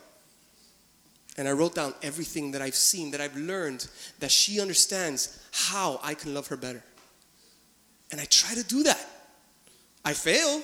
And 1.36 1.46
I 1.46 1.52
wrote 1.52 1.74
down 1.74 1.92
everything 2.02 2.52
that 2.52 2.62
I've 2.62 2.74
seen, 2.74 3.10
that 3.10 3.20
I've 3.20 3.36
learned, 3.36 3.86
that 4.20 4.30
she 4.30 4.62
understands 4.62 5.38
how 5.52 6.00
I 6.02 6.14
can 6.14 6.32
love 6.32 6.46
her 6.46 6.56
better. 6.56 6.82
And 8.10 8.18
I 8.18 8.24
try 8.24 8.54
to 8.54 8.64
do 8.64 8.82
that. 8.84 9.06
I 10.06 10.14
fail, 10.14 10.62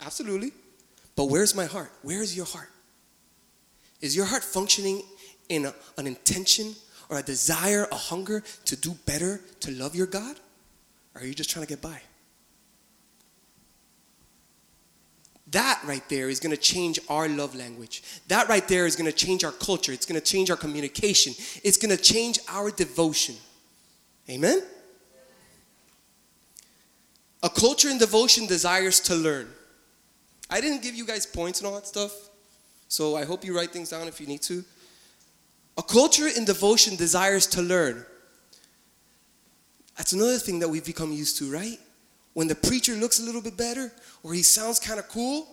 Absolutely. 0.00 0.52
But 1.16 1.24
where's 1.26 1.54
my 1.54 1.66
heart? 1.66 1.92
Where 2.02 2.22
is 2.22 2.36
your 2.36 2.46
heart? 2.46 2.70
Is 4.00 4.16
your 4.16 4.24
heart 4.24 4.42
functioning 4.42 5.02
in 5.48 5.66
a, 5.66 5.74
an 5.98 6.06
intention 6.06 6.74
or 7.08 7.18
a 7.18 7.22
desire, 7.22 7.86
a 7.92 7.96
hunger 7.96 8.42
to 8.64 8.76
do 8.76 8.92
better, 9.04 9.40
to 9.60 9.70
love 9.72 9.94
your 9.94 10.06
God? 10.06 10.36
Or 11.14 11.20
are 11.20 11.24
you 11.26 11.34
just 11.34 11.50
trying 11.50 11.66
to 11.66 11.68
get 11.68 11.82
by? 11.82 12.00
That 15.50 15.80
right 15.84 16.08
there 16.08 16.28
is 16.28 16.38
going 16.38 16.54
to 16.54 16.60
change 16.60 17.00
our 17.08 17.28
love 17.28 17.56
language. 17.56 18.04
That 18.28 18.48
right 18.48 18.66
there 18.68 18.86
is 18.86 18.94
going 18.94 19.10
to 19.10 19.16
change 19.16 19.42
our 19.42 19.50
culture. 19.50 19.92
It's 19.92 20.06
going 20.06 20.20
to 20.20 20.24
change 20.24 20.48
our 20.48 20.56
communication. 20.56 21.34
It's 21.64 21.76
going 21.76 21.94
to 21.94 22.00
change 22.00 22.38
our 22.48 22.70
devotion. 22.70 23.34
Amen? 24.28 24.62
A 27.42 27.50
culture 27.50 27.88
in 27.88 27.98
devotion 27.98 28.46
desires 28.46 29.00
to 29.00 29.14
learn. 29.16 29.48
I 30.50 30.60
didn't 30.60 30.82
give 30.82 30.94
you 30.94 31.06
guys 31.06 31.24
points 31.26 31.60
and 31.60 31.66
all 31.66 31.74
that 31.74 31.86
stuff, 31.86 32.12
so 32.88 33.16
I 33.16 33.24
hope 33.24 33.44
you 33.44 33.56
write 33.56 33.70
things 33.70 33.90
down 33.90 34.08
if 34.08 34.20
you 34.20 34.26
need 34.26 34.42
to. 34.42 34.64
A 35.78 35.82
culture 35.82 36.26
in 36.26 36.44
devotion 36.44 36.96
desires 36.96 37.46
to 37.48 37.62
learn. 37.62 38.04
That's 39.96 40.12
another 40.12 40.38
thing 40.38 40.58
that 40.60 40.68
we've 40.68 40.84
become 40.84 41.12
used 41.12 41.38
to, 41.38 41.52
right? 41.52 41.78
When 42.32 42.48
the 42.48 42.54
preacher 42.54 42.94
looks 42.94 43.20
a 43.20 43.22
little 43.22 43.42
bit 43.42 43.56
better 43.56 43.92
or 44.22 44.34
he 44.34 44.42
sounds 44.42 44.78
kind 44.78 44.98
of 44.98 45.08
cool, 45.08 45.46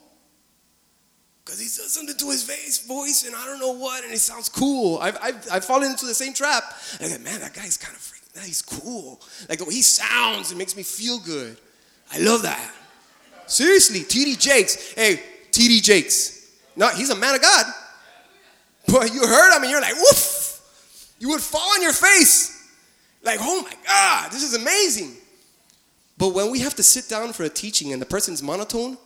because 1.43 1.59
he 1.61 1.67
says 1.67 1.93
something 1.93 2.17
to 2.17 2.29
his 2.29 2.43
face, 2.43 2.85
voice, 2.85 3.25
and 3.25 3.33
I 3.35 3.45
don't 3.45 3.59
know 3.59 3.71
what, 3.71 4.03
and 4.03 4.11
it 4.11 4.19
sounds 4.19 4.49
cool. 4.49 4.97
I've, 4.99 5.17
I've, 5.21 5.47
I've 5.49 5.65
fallen 5.65 5.91
into 5.91 6.05
the 6.05 6.13
same 6.13 6.33
trap. 6.33 6.63
I 6.99 7.07
go, 7.07 7.17
man, 7.19 7.39
that 7.39 7.53
guy's 7.53 7.77
kind 7.77 7.95
of 7.95 8.01
freaking, 8.01 8.45
he's 8.45 8.61
cool. 8.61 9.21
Like, 9.47 9.61
he 9.61 9.81
sounds, 9.81 10.51
it 10.51 10.57
makes 10.57 10.75
me 10.75 10.83
feel 10.83 11.19
good. 11.19 11.57
I 12.11 12.19
love 12.19 12.41
that. 12.41 12.73
Seriously, 13.47 14.01
TD 14.01 14.39
Jakes. 14.39 14.93
Hey, 14.93 15.21
TD 15.51 15.81
Jakes. 15.81 16.51
No, 16.75 16.89
he's 16.89 17.09
a 17.09 17.15
man 17.15 17.35
of 17.35 17.41
God. 17.41 17.65
But 18.87 19.13
you 19.13 19.25
heard 19.25 19.55
him 19.55 19.63
and 19.63 19.71
you're 19.71 19.81
like, 19.81 19.95
woof. 19.95 21.15
You 21.19 21.29
would 21.29 21.41
fall 21.41 21.69
on 21.73 21.81
your 21.81 21.93
face. 21.93 22.53
Like, 23.23 23.39
oh 23.41 23.63
my 23.63 23.73
God, 23.85 24.31
this 24.31 24.43
is 24.43 24.53
amazing. 24.53 25.15
But 26.17 26.33
when 26.33 26.51
we 26.51 26.59
have 26.59 26.75
to 26.75 26.83
sit 26.83 27.09
down 27.09 27.33
for 27.33 27.43
a 27.43 27.49
teaching 27.49 27.91
and 27.93 28.01
the 28.01 28.05
person's 28.05 28.41
monotone, 28.41 28.97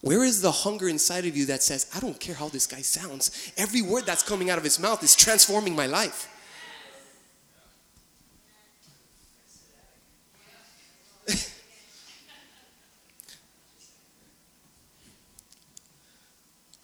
where 0.00 0.24
is 0.24 0.42
the 0.42 0.50
hunger 0.50 0.88
inside 0.88 1.24
of 1.24 1.36
you 1.36 1.46
that 1.46 1.62
says, 1.62 1.90
I 1.94 2.00
don't 2.00 2.18
care 2.18 2.34
how 2.34 2.48
this 2.48 2.66
guy 2.66 2.82
sounds? 2.82 3.52
Every 3.56 3.80
word 3.80 4.04
that's 4.04 4.22
coming 4.22 4.50
out 4.50 4.58
of 4.58 4.64
his 4.64 4.78
mouth 4.78 5.02
is 5.02 5.16
transforming 5.16 5.74
my 5.74 5.86
life. 5.86 6.28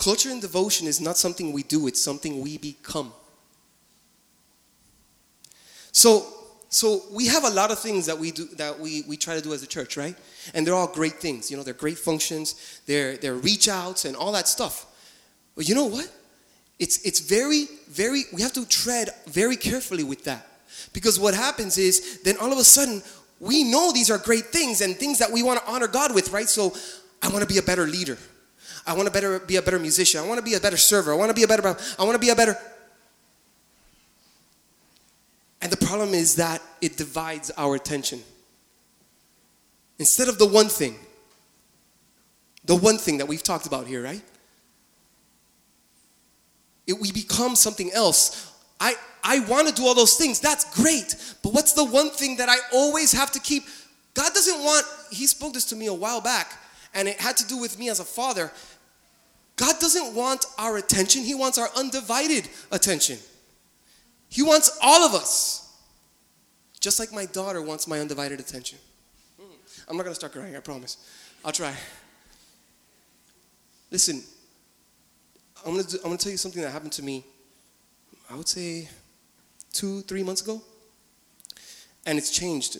Culture 0.00 0.30
and 0.30 0.40
devotion 0.40 0.86
is 0.86 0.98
not 0.98 1.18
something 1.18 1.52
we 1.52 1.62
do, 1.62 1.86
it's 1.86 2.02
something 2.02 2.40
we 2.40 2.56
become. 2.56 3.12
So, 5.92 6.26
so 6.70 7.02
we 7.12 7.26
have 7.26 7.44
a 7.44 7.50
lot 7.50 7.70
of 7.70 7.78
things 7.78 8.06
that 8.06 8.18
we 8.18 8.30
do 8.30 8.46
that 8.56 8.80
we, 8.80 9.02
we 9.06 9.18
try 9.18 9.34
to 9.34 9.42
do 9.42 9.52
as 9.52 9.62
a 9.62 9.66
church, 9.66 9.98
right? 9.98 10.16
And 10.54 10.66
they're 10.66 10.74
all 10.74 10.86
great 10.86 11.20
things. 11.20 11.50
You 11.50 11.58
know, 11.58 11.62
they're 11.62 11.74
great 11.74 11.98
functions, 11.98 12.80
they're 12.86 13.18
they're 13.18 13.34
reach 13.34 13.68
outs 13.68 14.06
and 14.06 14.16
all 14.16 14.32
that 14.32 14.48
stuff. 14.48 14.86
But 15.54 15.68
you 15.68 15.74
know 15.74 15.84
what? 15.84 16.10
It's 16.78 17.04
it's 17.04 17.20
very, 17.20 17.66
very 17.90 18.22
we 18.32 18.40
have 18.40 18.54
to 18.54 18.66
tread 18.66 19.10
very 19.26 19.56
carefully 19.56 20.04
with 20.04 20.24
that. 20.24 20.46
Because 20.94 21.20
what 21.20 21.34
happens 21.34 21.76
is 21.76 22.22
then 22.22 22.38
all 22.38 22.52
of 22.52 22.58
a 22.58 22.64
sudden 22.64 23.02
we 23.38 23.64
know 23.64 23.92
these 23.92 24.10
are 24.10 24.16
great 24.16 24.46
things 24.46 24.80
and 24.80 24.96
things 24.96 25.18
that 25.18 25.30
we 25.30 25.42
want 25.42 25.62
to 25.62 25.70
honor 25.70 25.88
God 25.88 26.14
with, 26.14 26.32
right? 26.32 26.48
So 26.48 26.74
I 27.22 27.28
want 27.28 27.42
to 27.42 27.46
be 27.46 27.58
a 27.58 27.62
better 27.62 27.86
leader. 27.86 28.16
I 28.86 28.94
want 28.94 29.06
to 29.06 29.12
better 29.12 29.38
be 29.38 29.56
a 29.56 29.62
better 29.62 29.78
musician. 29.78 30.20
I 30.20 30.26
want 30.26 30.38
to 30.38 30.44
be 30.44 30.54
a 30.54 30.60
better 30.60 30.76
server. 30.76 31.12
I 31.12 31.16
want 31.16 31.30
to 31.30 31.34
be 31.34 31.42
a 31.42 31.48
better 31.48 31.76
I 31.98 32.04
want 32.04 32.14
to 32.14 32.18
be 32.18 32.30
a 32.30 32.36
better 32.36 32.56
And 35.60 35.70
the 35.70 35.76
problem 35.76 36.14
is 36.14 36.36
that 36.36 36.62
it 36.80 36.96
divides 36.96 37.50
our 37.56 37.74
attention. 37.74 38.22
Instead 39.98 40.28
of 40.28 40.38
the 40.38 40.46
one 40.46 40.68
thing, 40.68 40.96
the 42.64 42.76
one 42.76 42.96
thing 42.96 43.18
that 43.18 43.28
we've 43.28 43.42
talked 43.42 43.66
about 43.66 43.86
here, 43.86 44.02
right? 44.02 44.22
It, 46.86 46.98
we 46.98 47.12
become 47.12 47.54
something 47.56 47.90
else. 47.92 48.52
I, 48.80 48.94
I 49.22 49.40
want 49.40 49.68
to 49.68 49.74
do 49.74 49.86
all 49.86 49.94
those 49.94 50.14
things. 50.14 50.40
That's 50.40 50.74
great. 50.74 51.14
But 51.42 51.52
what's 51.52 51.74
the 51.74 51.84
one 51.84 52.10
thing 52.10 52.36
that 52.36 52.48
I 52.48 52.56
always 52.72 53.12
have 53.12 53.30
to 53.32 53.40
keep? 53.40 53.64
God 54.14 54.32
doesn't 54.32 54.60
want, 54.60 54.86
He 55.10 55.26
spoke 55.26 55.52
this 55.52 55.66
to 55.66 55.76
me 55.76 55.86
a 55.86 55.94
while 55.94 56.22
back, 56.22 56.52
and 56.94 57.06
it 57.06 57.20
had 57.20 57.36
to 57.36 57.46
do 57.46 57.58
with 57.58 57.78
me 57.78 57.90
as 57.90 58.00
a 58.00 58.04
father. 58.04 58.50
God 59.60 59.78
doesn't 59.78 60.14
want 60.14 60.46
our 60.56 60.78
attention, 60.78 61.22
He 61.22 61.34
wants 61.34 61.58
our 61.58 61.68
undivided 61.76 62.48
attention. 62.72 63.18
He 64.30 64.42
wants 64.42 64.78
all 64.82 65.02
of 65.02 65.12
us, 65.12 65.76
just 66.80 66.98
like 66.98 67.12
my 67.12 67.26
daughter 67.26 67.60
wants 67.60 67.86
my 67.86 68.00
undivided 68.00 68.40
attention. 68.40 68.78
I'm 69.86 69.98
not 69.98 70.04
gonna 70.04 70.14
start 70.14 70.32
crying, 70.32 70.56
I 70.56 70.60
promise. 70.60 70.96
I'll 71.44 71.52
try. 71.52 71.74
Listen, 73.90 74.22
I'm 75.66 75.72
gonna, 75.72 75.82
do, 75.82 75.98
I'm 75.98 76.04
gonna 76.04 76.16
tell 76.16 76.32
you 76.32 76.38
something 76.38 76.62
that 76.62 76.70
happened 76.70 76.92
to 76.92 77.02
me, 77.02 77.22
I 78.30 78.36
would 78.36 78.48
say 78.48 78.88
two, 79.74 80.00
three 80.02 80.22
months 80.22 80.40
ago. 80.40 80.62
And 82.06 82.16
it's 82.16 82.30
changed 82.30 82.78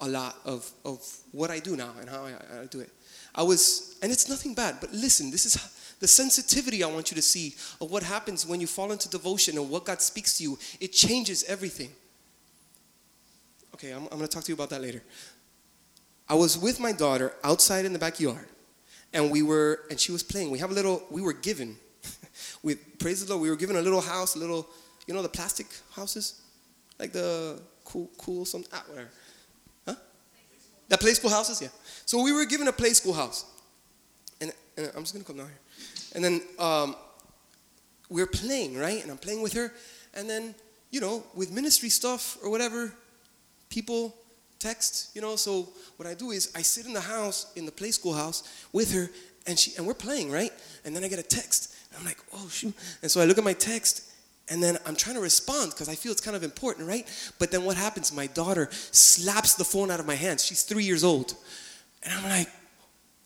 a 0.00 0.06
lot 0.06 0.36
of, 0.44 0.70
of 0.84 1.04
what 1.32 1.50
I 1.50 1.58
do 1.58 1.74
now 1.74 1.90
and 1.98 2.08
how 2.08 2.26
I, 2.26 2.60
I 2.60 2.66
do 2.66 2.78
it. 2.78 2.90
I 3.34 3.42
was, 3.42 3.98
and 4.02 4.12
it's 4.12 4.28
nothing 4.28 4.54
bad, 4.54 4.76
but 4.80 4.92
listen, 4.92 5.32
this 5.32 5.46
is 5.46 5.81
the 6.02 6.08
sensitivity 6.08 6.82
I 6.82 6.88
want 6.88 7.12
you 7.12 7.14
to 7.14 7.22
see 7.22 7.54
of 7.80 7.92
what 7.92 8.02
happens 8.02 8.44
when 8.44 8.60
you 8.60 8.66
fall 8.66 8.90
into 8.90 9.08
devotion 9.08 9.56
and 9.56 9.70
what 9.70 9.84
God 9.84 10.02
speaks 10.02 10.36
to 10.38 10.42
you. 10.42 10.58
It 10.80 10.88
changes 10.88 11.44
everything. 11.44 11.90
Okay, 13.72 13.92
I'm, 13.92 14.02
I'm 14.10 14.18
gonna 14.18 14.26
talk 14.26 14.42
to 14.42 14.48
you 14.48 14.56
about 14.56 14.70
that 14.70 14.82
later. 14.82 15.00
I 16.28 16.34
was 16.34 16.58
with 16.58 16.80
my 16.80 16.90
daughter 16.90 17.34
outside 17.44 17.84
in 17.84 17.92
the 17.92 18.00
backyard, 18.00 18.48
and 19.12 19.30
we 19.30 19.42
were, 19.42 19.82
and 19.90 20.00
she 20.00 20.10
was 20.10 20.24
playing. 20.24 20.50
We 20.50 20.58
have 20.58 20.72
a 20.72 20.74
little, 20.74 21.04
we 21.08 21.22
were 21.22 21.34
given, 21.34 21.76
we 22.64 22.74
praise 22.74 23.24
the 23.24 23.32
Lord, 23.32 23.40
we 23.40 23.48
were 23.48 23.56
given 23.56 23.76
a 23.76 23.80
little 23.80 24.00
house, 24.00 24.34
a 24.34 24.40
little, 24.40 24.68
you 25.06 25.14
know, 25.14 25.22
the 25.22 25.28
plastic 25.28 25.68
houses, 25.92 26.42
like 26.98 27.12
the 27.12 27.60
cool, 27.84 28.10
cool, 28.18 28.44
some, 28.44 28.64
ah, 28.72 28.82
whatever, 28.88 29.10
huh? 29.86 29.94
The 30.88 30.98
play 30.98 31.14
school 31.14 31.30
houses, 31.30 31.62
yeah. 31.62 31.68
So 32.06 32.20
we 32.24 32.32
were 32.32 32.44
given 32.44 32.66
a 32.66 32.72
play 32.72 32.90
school 32.90 33.12
house, 33.12 33.44
and, 34.40 34.52
and 34.76 34.90
I'm 34.96 35.02
just 35.02 35.14
gonna 35.14 35.24
come 35.24 35.36
down 35.36 35.46
here, 35.46 35.58
and 36.14 36.24
then 36.24 36.42
um, 36.58 36.94
we 38.08 38.22
we're 38.22 38.26
playing, 38.26 38.76
right? 38.76 39.02
And 39.02 39.10
I'm 39.10 39.18
playing 39.18 39.42
with 39.42 39.54
her, 39.54 39.72
and 40.14 40.28
then 40.28 40.54
you 40.90 41.00
know, 41.00 41.24
with 41.34 41.50
ministry 41.50 41.88
stuff 41.88 42.36
or 42.42 42.50
whatever, 42.50 42.92
people 43.70 44.14
text, 44.58 45.10
you 45.14 45.20
know. 45.20 45.36
So 45.36 45.68
what 45.96 46.06
I 46.06 46.14
do 46.14 46.30
is 46.30 46.52
I 46.54 46.62
sit 46.62 46.86
in 46.86 46.92
the 46.92 47.00
house, 47.00 47.52
in 47.56 47.66
the 47.66 47.72
play 47.72 47.90
school 47.90 48.12
house 48.12 48.66
with 48.72 48.92
her, 48.92 49.10
and 49.46 49.58
she 49.58 49.72
and 49.76 49.86
we're 49.86 49.94
playing, 49.94 50.30
right? 50.30 50.52
And 50.84 50.94
then 50.94 51.02
I 51.02 51.08
get 51.08 51.18
a 51.18 51.24
text, 51.24 51.74
and 51.90 51.98
I'm 51.98 52.04
like, 52.04 52.18
oh 52.34 52.48
shoot. 52.48 52.74
And 53.02 53.10
so 53.10 53.20
I 53.20 53.24
look 53.24 53.38
at 53.38 53.44
my 53.44 53.54
text, 53.54 54.12
and 54.48 54.62
then 54.62 54.78
I'm 54.86 54.94
trying 54.94 55.16
to 55.16 55.22
respond 55.22 55.72
because 55.72 55.88
I 55.88 55.94
feel 55.94 56.12
it's 56.12 56.20
kind 56.20 56.36
of 56.36 56.44
important, 56.44 56.86
right? 56.86 57.08
But 57.38 57.50
then 57.50 57.64
what 57.64 57.76
happens? 57.76 58.12
My 58.12 58.26
daughter 58.28 58.68
slaps 58.70 59.54
the 59.54 59.64
phone 59.64 59.90
out 59.90 59.98
of 59.98 60.06
my 60.06 60.14
hands. 60.14 60.44
She's 60.44 60.62
three 60.62 60.84
years 60.84 61.02
old, 61.04 61.34
and 62.02 62.12
I'm 62.12 62.24
like, 62.24 62.48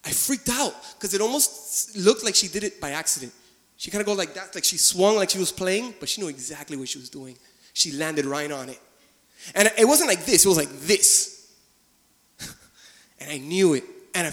I 0.06 0.10
freaked 0.10 0.48
out 0.48 0.72
because 0.94 1.14
it 1.14 1.20
almost 1.20 1.96
looked 1.96 2.22
like 2.22 2.36
she 2.36 2.46
did 2.46 2.62
it 2.62 2.80
by 2.80 2.90
accident. 2.90 3.32
She 3.76 3.90
kind 3.90 4.00
of 4.00 4.06
go 4.06 4.12
like 4.12 4.34
that, 4.34 4.54
like 4.54 4.64
she 4.64 4.78
swung 4.78 5.16
like 5.16 5.30
she 5.30 5.38
was 5.38 5.50
playing, 5.50 5.94
but 5.98 6.08
she 6.08 6.20
knew 6.20 6.28
exactly 6.28 6.76
what 6.76 6.88
she 6.88 6.98
was 6.98 7.10
doing. 7.10 7.36
She 7.72 7.90
landed 7.92 8.24
right 8.24 8.50
on 8.50 8.68
it. 8.68 8.80
And 9.54 9.70
it 9.76 9.84
wasn't 9.84 10.08
like 10.08 10.24
this, 10.24 10.44
it 10.44 10.48
was 10.48 10.56
like 10.56 10.70
this. 10.70 11.52
and 13.20 13.30
I 13.30 13.38
knew 13.38 13.74
it. 13.74 13.84
And 14.14 14.28
I, 14.28 14.32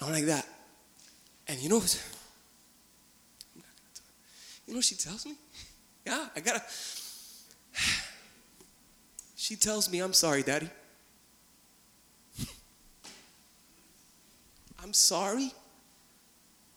I 0.00 0.04
went 0.04 0.16
like 0.16 0.26
that. 0.26 0.46
And 1.48 1.58
you 1.60 1.68
know 1.68 1.78
what? 1.78 2.02
You 4.66 4.74
know 4.74 4.78
what 4.78 4.84
she 4.84 4.94
tells 4.94 5.26
me? 5.26 5.34
Yeah, 6.06 6.28
I 6.34 6.40
gotta. 6.40 6.62
She 9.36 9.56
tells 9.56 9.90
me, 9.90 10.00
I'm 10.00 10.12
sorry, 10.12 10.42
Daddy. 10.42 10.68
I'm 14.82 14.92
sorry. 14.92 15.52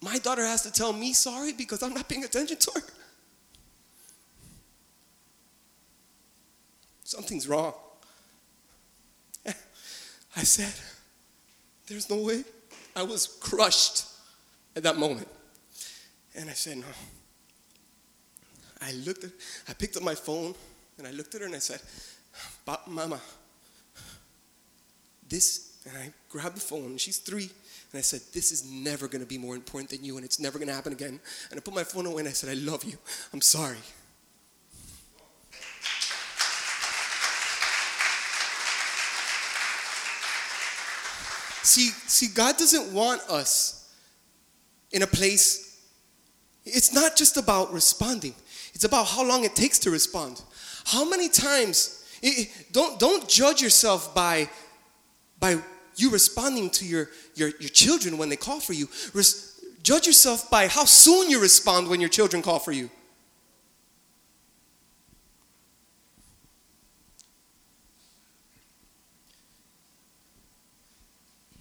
My 0.01 0.17
daughter 0.17 0.43
has 0.45 0.63
to 0.63 0.71
tell 0.71 0.91
me 0.91 1.13
sorry 1.13 1.53
because 1.53 1.81
I'm 1.81 1.93
not 1.93 2.09
paying 2.09 2.23
attention 2.23 2.57
to 2.57 2.71
her. 2.75 2.81
Something's 7.03 7.47
wrong. 7.47 7.73
I 9.45 10.43
said, 10.43 10.73
There's 11.87 12.09
no 12.09 12.17
way. 12.17 12.43
I 12.95 13.03
was 13.03 13.27
crushed 13.27 14.05
at 14.75 14.83
that 14.83 14.97
moment. 14.97 15.27
And 16.35 16.49
I 16.49 16.53
said, 16.53 16.77
No. 16.77 16.87
I 18.81 18.91
looked 19.05 19.23
at, 19.23 19.31
I 19.69 19.73
picked 19.73 19.95
up 19.95 20.03
my 20.03 20.15
phone 20.15 20.53
and 20.97 21.07
I 21.07 21.11
looked 21.11 21.33
at 21.35 21.41
her 21.41 21.47
and 21.47 21.55
I 21.55 21.59
said, 21.59 21.79
"But 22.65 22.87
Mama, 22.87 23.19
this, 25.27 25.77
and 25.87 25.97
I 25.97 26.11
grabbed 26.29 26.57
the 26.57 26.61
phone, 26.61 26.97
she's 26.97 27.17
three, 27.17 27.49
and 27.93 27.99
I 27.99 28.01
said, 28.01 28.21
This 28.33 28.51
is 28.51 28.65
never 28.65 29.07
gonna 29.07 29.25
be 29.25 29.37
more 29.37 29.55
important 29.55 29.91
than 29.91 30.03
you 30.03 30.17
and 30.17 30.25
it's 30.25 30.39
never 30.39 30.57
gonna 30.57 30.73
happen 30.73 30.93
again. 30.93 31.19
And 31.51 31.59
I 31.59 31.61
put 31.61 31.75
my 31.75 31.83
phone 31.83 32.07
away 32.07 32.21
and 32.21 32.27
I 32.27 32.31
said, 32.31 32.49
I 32.49 32.59
love 32.59 32.83
you. 32.83 32.97
I'm 33.31 33.41
sorry. 33.41 33.77
See, 41.61 41.89
see, 42.07 42.27
God 42.33 42.57
doesn't 42.57 42.93
want 42.93 43.21
us 43.29 43.93
in 44.91 45.03
a 45.03 45.07
place. 45.07 45.81
It's 46.65 46.93
not 46.93 47.15
just 47.15 47.37
about 47.37 47.71
responding. 47.71 48.33
It's 48.73 48.83
about 48.83 49.05
how 49.05 49.23
long 49.23 49.43
it 49.45 49.55
takes 49.55 49.79
to 49.79 49.91
respond. 49.91 50.41
How 50.85 51.07
many 51.07 51.29
times 51.29 52.05
it, 52.23 52.49
don't 52.71 52.99
don't 52.99 53.29
judge 53.29 53.61
yourself 53.61 54.13
by 54.15 54.49
by 55.39 55.61
you 55.95 56.09
responding 56.09 56.69
to 56.71 56.85
your 56.85 57.09
your, 57.35 57.49
your 57.59 57.69
children 57.69 58.17
when 58.17 58.29
they 58.29 58.35
call 58.35 58.59
for 58.59 58.73
you. 58.73 58.87
Res, 59.13 59.61
judge 59.83 60.07
yourself 60.07 60.49
by 60.49 60.67
how 60.67 60.85
soon 60.85 61.29
you 61.29 61.41
respond 61.41 61.87
when 61.87 61.99
your 61.99 62.09
children 62.09 62.41
call 62.41 62.59
for 62.59 62.71
you. 62.71 62.89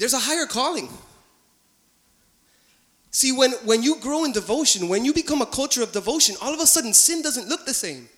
There's 0.03 0.15
a 0.15 0.19
higher 0.19 0.47
calling. 0.47 0.89
See, 3.13 3.31
when, 3.31 3.53
when 3.65 3.83
you 3.83 4.01
grow 4.01 4.25
in 4.25 4.33
devotion, 4.33 4.89
when 4.89 5.05
you 5.05 5.13
become 5.13 5.43
a 5.43 5.47
culture 5.47 5.83
of 5.83 5.93
devotion, 5.93 6.35
all 6.43 6.53
of 6.53 6.59
a 6.61 6.67
sudden 6.67 6.93
sin 6.95 7.23
doesn't 7.23 7.49
look 7.49 7.67
the 7.67 7.75
same. 7.75 8.09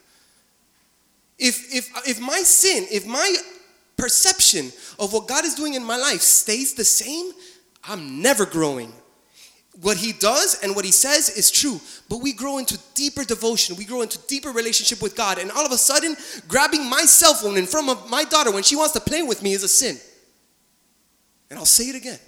If, 1.37 1.74
if, 1.74 1.90
if 2.09 2.20
my 2.20 2.38
sin, 2.38 2.87
if 2.90 3.05
my 3.05 3.37
perception 3.96 4.72
of 4.98 5.12
what 5.12 5.28
God 5.28 5.44
is 5.44 5.54
doing 5.54 5.74
in 5.74 5.85
my 5.85 5.96
life 5.96 6.20
stays 6.20 6.74
the 6.74 6.85
same, 6.85 7.33
I'm 7.85 8.22
never 8.22 8.46
growing. 8.46 8.92
What 9.80 9.96
he 9.96 10.12
does 10.12 10.61
and 10.62 10.76
what 10.76 10.85
he 10.85 10.92
says 10.92 11.28
is 11.28 11.50
true, 11.50 11.80
but 12.09 12.18
we 12.18 12.33
grow 12.33 12.59
into 12.59 12.78
deeper 12.94 13.24
devotion. 13.24 13.74
We 13.76 13.85
grow 13.85 14.02
into 14.02 14.18
deeper 14.28 14.50
relationship 14.50 15.02
with 15.02 15.16
God. 15.16 15.38
And 15.38 15.50
all 15.50 15.66
of 15.66 15.72
a 15.72 15.78
sudden, 15.78 16.16
grabbing 16.46 16.88
my 16.88 17.02
cell 17.02 17.35
phone 17.35 17.57
in 17.57 17.66
front 17.66 17.88
of 17.88 18.09
my 18.09 18.22
daughter 18.22 18.52
when 18.52 18.62
she 18.62 18.76
wants 18.76 18.92
to 18.92 19.00
play 19.00 19.22
with 19.22 19.42
me 19.42 19.52
is 19.52 19.64
a 19.64 19.68
sin. 19.68 19.98
And 21.50 21.59
I'll 21.59 21.64
say 21.64 21.85
it 21.85 21.96
again. 21.96 22.20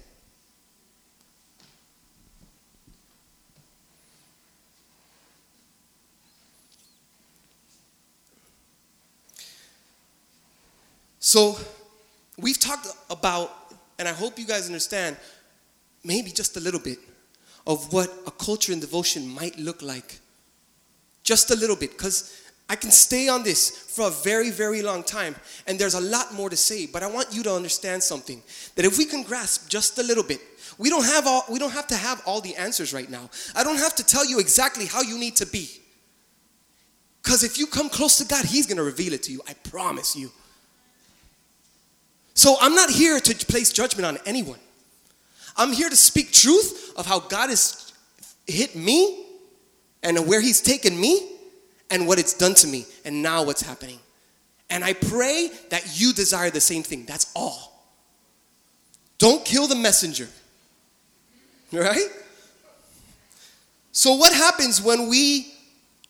So, 11.26 11.58
we've 12.38 12.56
talked 12.56 12.86
about, 13.10 13.50
and 13.98 14.06
I 14.06 14.12
hope 14.12 14.38
you 14.38 14.46
guys 14.46 14.68
understand, 14.68 15.16
maybe 16.04 16.30
just 16.30 16.56
a 16.56 16.60
little 16.60 16.78
bit 16.78 16.98
of 17.66 17.92
what 17.92 18.08
a 18.28 18.30
culture 18.30 18.72
in 18.72 18.78
devotion 18.78 19.26
might 19.34 19.58
look 19.58 19.82
like. 19.82 20.20
Just 21.24 21.50
a 21.50 21.56
little 21.56 21.74
bit, 21.74 21.90
because 21.90 22.40
I 22.70 22.76
can 22.76 22.92
stay 22.92 23.28
on 23.28 23.42
this 23.42 23.70
for 23.70 24.06
a 24.06 24.10
very, 24.12 24.50
very 24.50 24.82
long 24.82 25.02
time, 25.02 25.34
and 25.66 25.80
there's 25.80 25.94
a 25.94 26.00
lot 26.00 26.32
more 26.32 26.48
to 26.48 26.56
say, 26.56 26.86
but 26.86 27.02
I 27.02 27.08
want 27.08 27.34
you 27.34 27.42
to 27.42 27.52
understand 27.52 28.04
something 28.04 28.40
that 28.76 28.84
if 28.84 28.96
we 28.96 29.04
can 29.04 29.24
grasp 29.24 29.68
just 29.68 29.98
a 29.98 30.04
little 30.04 30.22
bit, 30.22 30.40
we 30.78 30.90
don't 30.90 31.06
have 31.06 31.26
all 31.26 31.42
we 31.50 31.58
don't 31.58 31.72
have 31.72 31.88
to 31.88 31.96
have 31.96 32.22
all 32.24 32.40
the 32.40 32.54
answers 32.54 32.94
right 32.94 33.10
now. 33.10 33.30
I 33.56 33.64
don't 33.64 33.78
have 33.78 33.96
to 33.96 34.06
tell 34.06 34.24
you 34.24 34.38
exactly 34.38 34.86
how 34.86 35.02
you 35.02 35.18
need 35.18 35.34
to 35.36 35.46
be. 35.46 35.68
Because 37.20 37.42
if 37.42 37.58
you 37.58 37.66
come 37.66 37.88
close 37.88 38.16
to 38.18 38.24
God, 38.24 38.44
He's 38.44 38.68
gonna 38.68 38.84
reveal 38.84 39.12
it 39.12 39.24
to 39.24 39.32
you. 39.32 39.40
I 39.48 39.54
promise 39.54 40.14
you. 40.14 40.30
So 42.36 42.56
I'm 42.60 42.74
not 42.74 42.90
here 42.90 43.18
to 43.18 43.46
place 43.46 43.72
judgment 43.72 44.04
on 44.06 44.18
anyone. 44.26 44.58
I'm 45.56 45.72
here 45.72 45.88
to 45.88 45.96
speak 45.96 46.32
truth 46.32 46.92
of 46.94 47.06
how 47.06 47.18
God 47.18 47.48
has 47.48 47.94
hit 48.46 48.76
me 48.76 49.24
and 50.02 50.28
where 50.28 50.40
He's 50.40 50.60
taken 50.60 51.00
me 51.00 51.30
and 51.90 52.06
what 52.06 52.18
it's 52.18 52.34
done 52.34 52.54
to 52.56 52.66
me 52.66 52.84
and 53.06 53.22
now 53.22 53.42
what's 53.42 53.62
happening. 53.62 53.98
And 54.68 54.84
I 54.84 54.92
pray 54.92 55.50
that 55.70 55.98
you 55.98 56.12
desire 56.12 56.50
the 56.50 56.60
same 56.60 56.82
thing. 56.82 57.06
That's 57.06 57.32
all. 57.34 57.88
Don't 59.18 59.44
kill 59.44 59.66
the 59.66 59.74
messenger. 59.74 60.28
Right? 61.72 62.06
So, 63.90 64.14
what 64.14 64.32
happens 64.32 64.80
when 64.80 65.08
we 65.08 65.52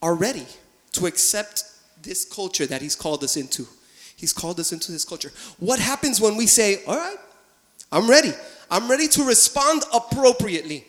are 0.03 0.15
ready 0.15 0.47
to 0.93 1.07
accept 1.07 1.65
this 2.03 2.27
culture 2.27 2.67
that 2.67 2.83
He's 2.83 2.95
called 2.95 3.25
us 3.25 3.39
into? 3.39 3.67
He's 4.17 4.33
called 4.33 4.59
us 4.59 4.73
into 4.73 4.93
His 4.93 5.05
culture. 5.05 5.31
What 5.59 5.79
happens 5.79 6.21
when 6.21 6.37
we 6.37 6.47
say, 6.47 6.83
All 6.87 6.97
right, 6.97 7.17
I'm 7.93 8.09
ready. 8.09 8.33
I'm 8.71 8.91
ready 8.91 9.07
to 9.09 9.23
respond 9.23 9.83
appropriately. 9.95 10.85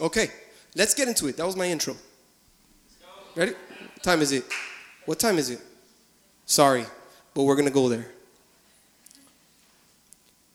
Okay, 0.00 0.28
let's 0.74 0.94
get 0.94 1.08
into 1.08 1.26
it. 1.26 1.36
That 1.36 1.44
was 1.44 1.56
my 1.56 1.66
intro. 1.66 1.96
Ready? 3.34 3.52
What 3.52 4.02
time 4.02 4.20
is 4.22 4.32
it? 4.32 4.44
What 5.04 5.18
time 5.18 5.38
is 5.38 5.50
it? 5.50 5.60
Sorry, 6.46 6.84
but 7.34 7.42
we're 7.42 7.56
going 7.56 7.68
to 7.68 7.74
go 7.74 7.88
there. 7.88 8.06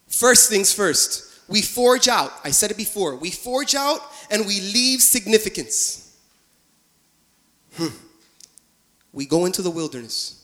First 0.07 0.49
things 0.49 0.73
first, 0.73 1.39
we 1.47 1.61
forge 1.61 2.07
out. 2.07 2.31
I 2.43 2.51
said 2.51 2.71
it 2.71 2.77
before. 2.77 3.15
We 3.15 3.31
forge 3.31 3.75
out 3.75 3.99
and 4.31 4.45
we 4.45 4.59
leave 4.61 5.01
significance. 5.01 6.17
Hmm. 7.75 7.87
We 9.11 9.25
go 9.25 9.45
into 9.45 9.61
the 9.61 9.71
wilderness. 9.71 10.42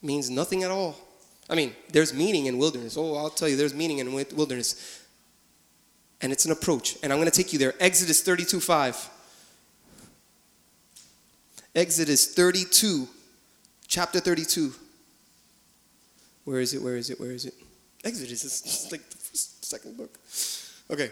Means 0.00 0.30
nothing 0.30 0.62
at 0.62 0.70
all. 0.70 0.96
I 1.50 1.54
mean, 1.54 1.74
there's 1.90 2.12
meaning 2.12 2.46
in 2.46 2.58
wilderness. 2.58 2.96
Oh, 2.96 3.16
I'll 3.16 3.30
tell 3.30 3.48
you, 3.48 3.56
there's 3.56 3.74
meaning 3.74 3.98
in 3.98 4.12
wilderness. 4.12 5.04
And 6.20 6.32
it's 6.32 6.44
an 6.44 6.52
approach. 6.52 6.96
And 7.02 7.12
I'm 7.12 7.18
going 7.18 7.30
to 7.30 7.36
take 7.36 7.52
you 7.52 7.58
there. 7.58 7.74
Exodus 7.80 8.22
32 8.22 8.60
5. 8.60 9.10
Exodus 11.74 12.34
32, 12.34 13.06
chapter 13.86 14.20
32. 14.20 14.72
Where 16.44 16.60
is 16.60 16.74
it? 16.74 16.82
Where 16.82 16.96
is 16.96 17.10
it? 17.10 17.20
Where 17.20 17.30
is 17.30 17.44
it? 17.44 17.54
Exodus 18.04 18.44
is 18.44 18.88
like 18.90 19.08
the 19.10 19.16
first, 19.16 19.64
second 19.64 19.96
book. 19.96 20.18
Okay. 20.90 21.10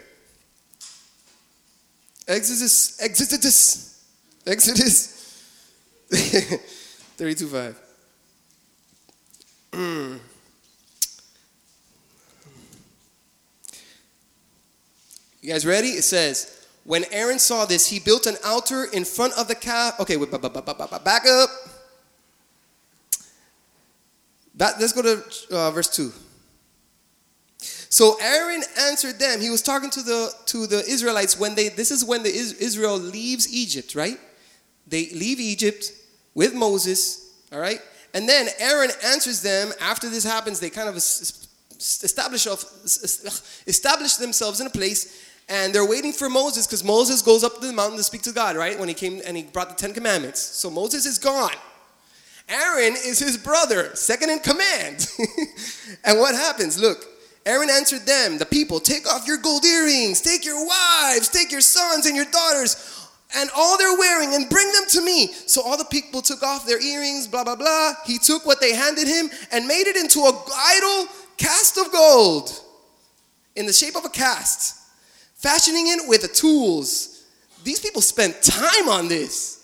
Exodus, 2.27 3.01
Exodus, 3.01 4.03
Exodus 4.45 5.41
32 6.09 7.47
5. 7.47 7.86
Mm. 9.71 10.19
You 15.41 15.53
guys 15.53 15.65
ready? 15.65 15.89
It 15.89 16.03
says, 16.03 16.65
When 16.83 17.05
Aaron 17.11 17.39
saw 17.39 17.65
this, 17.65 17.87
he 17.87 17.99
built 17.99 18.25
an 18.25 18.35
altar 18.45 18.85
in 18.91 19.05
front 19.05 19.33
of 19.37 19.47
the 19.47 19.55
calf. 19.55 19.99
Okay, 19.99 20.17
wait, 20.17 20.31
ba- 20.31 20.39
ba- 20.39 20.49
ba- 20.49 20.61
ba- 20.61 20.73
ba- 20.73 20.87
ba- 20.89 20.99
back 20.99 21.25
up. 21.25 21.49
Let's 24.57 24.93
go 24.93 25.03
to 25.03 25.23
uh, 25.55 25.71
verse 25.71 25.87
2. 25.95 26.11
So 27.89 28.17
Aaron 28.21 28.63
answered 28.79 29.19
them. 29.19 29.39
He 29.39 29.49
was 29.49 29.61
talking 29.61 29.89
to 29.91 30.01
the 30.01 30.31
to 30.47 30.67
the 30.67 30.83
Israelites 30.87 31.39
when 31.39 31.55
they 31.55 31.69
this 31.69 31.89
is 31.91 32.03
when 32.03 32.23
the 32.23 32.29
Is- 32.29 32.53
Israel 32.53 32.97
leaves 32.97 33.51
Egypt, 33.53 33.95
right? 33.95 34.19
They 34.87 35.09
leave 35.11 35.39
Egypt 35.39 35.91
with 36.33 36.53
Moses, 36.53 37.31
all 37.51 37.59
right? 37.59 37.79
And 38.17 38.27
then 38.27 38.47
Aaron 38.57 38.89
answers 39.05 39.43
them 39.43 39.71
after 39.79 40.09
this 40.09 40.23
happens, 40.23 40.59
they 40.59 40.71
kind 40.71 40.89
of 40.89 40.95
es- 40.95 41.21
es- 41.21 42.03
establish 42.03 42.47
establish 43.67 44.15
themselves 44.15 44.59
in 44.59 44.65
a 44.65 44.71
place 44.71 45.23
and 45.47 45.71
they're 45.71 45.85
waiting 45.85 46.11
for 46.11 46.27
Moses 46.27 46.65
because 46.65 46.83
Moses 46.83 47.21
goes 47.21 47.43
up 47.43 47.59
to 47.61 47.67
the 47.67 47.71
mountain 47.71 47.97
to 47.97 48.03
speak 48.03 48.23
to 48.23 48.31
God, 48.31 48.55
right? 48.55 48.77
When 48.79 48.87
he 48.87 48.95
came 48.95 49.21
and 49.23 49.37
he 49.37 49.43
brought 49.43 49.69
the 49.69 49.75
10 49.75 49.93
commandments. 49.93 50.41
So 50.41 50.71
Moses 50.71 51.05
is 51.05 51.19
gone. 51.19 51.53
Aaron 52.49 52.93
is 52.93 53.19
his 53.19 53.37
brother, 53.37 53.95
second 53.95 54.31
in 54.31 54.39
command. 54.39 55.07
and 56.03 56.17
what 56.17 56.33
happens? 56.33 56.79
Look, 56.79 57.05
Aaron 57.45 57.69
answered 57.69 58.07
them, 58.07 58.39
the 58.39 58.47
people, 58.47 58.79
take 58.79 59.07
off 59.07 59.27
your 59.27 59.37
gold 59.37 59.63
earrings, 59.63 60.21
take 60.21 60.43
your 60.43 60.65
wives, 60.65 61.29
take 61.29 61.51
your 61.51 61.61
sons 61.61 62.07
and 62.07 62.15
your 62.15 62.25
daughters, 62.25 62.96
and 63.35 63.49
all 63.55 63.77
they're 63.77 63.97
wearing, 63.97 64.33
and 64.35 64.49
bring 64.49 64.71
them 64.71 64.83
to 64.89 65.01
me. 65.01 65.27
So 65.27 65.61
all 65.61 65.77
the 65.77 65.85
people 65.85 66.21
took 66.21 66.43
off 66.43 66.65
their 66.65 66.81
earrings, 66.81 67.27
blah, 67.27 67.43
blah, 67.43 67.55
blah. 67.55 67.93
He 68.05 68.17
took 68.17 68.45
what 68.45 68.61
they 68.61 68.73
handed 68.73 69.07
him 69.07 69.29
and 69.51 69.67
made 69.67 69.87
it 69.87 69.97
into 69.97 70.19
a 70.21 70.43
idol 70.55 71.07
cast 71.37 71.77
of 71.77 71.91
gold 71.91 72.51
in 73.55 73.65
the 73.65 73.73
shape 73.73 73.95
of 73.95 74.05
a 74.05 74.09
cast, 74.09 74.77
fashioning 75.35 75.87
it 75.87 76.07
with 76.07 76.21
the 76.21 76.27
tools. 76.27 77.25
These 77.63 77.79
people 77.79 78.01
spent 78.01 78.41
time 78.41 78.87
on 78.87 79.07
this. 79.07 79.57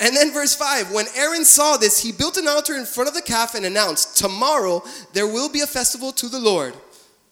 And 0.00 0.14
then 0.16 0.32
verse 0.32 0.54
5 0.54 0.92
When 0.92 1.06
Aaron 1.16 1.44
saw 1.44 1.76
this, 1.76 2.00
he 2.00 2.12
built 2.12 2.36
an 2.36 2.48
altar 2.48 2.74
in 2.76 2.86
front 2.86 3.08
of 3.08 3.14
the 3.14 3.22
calf 3.22 3.54
and 3.54 3.64
announced, 3.66 4.16
Tomorrow 4.16 4.82
there 5.12 5.26
will 5.26 5.50
be 5.50 5.60
a 5.60 5.66
festival 5.66 6.12
to 6.12 6.28
the 6.28 6.38
Lord. 6.38 6.74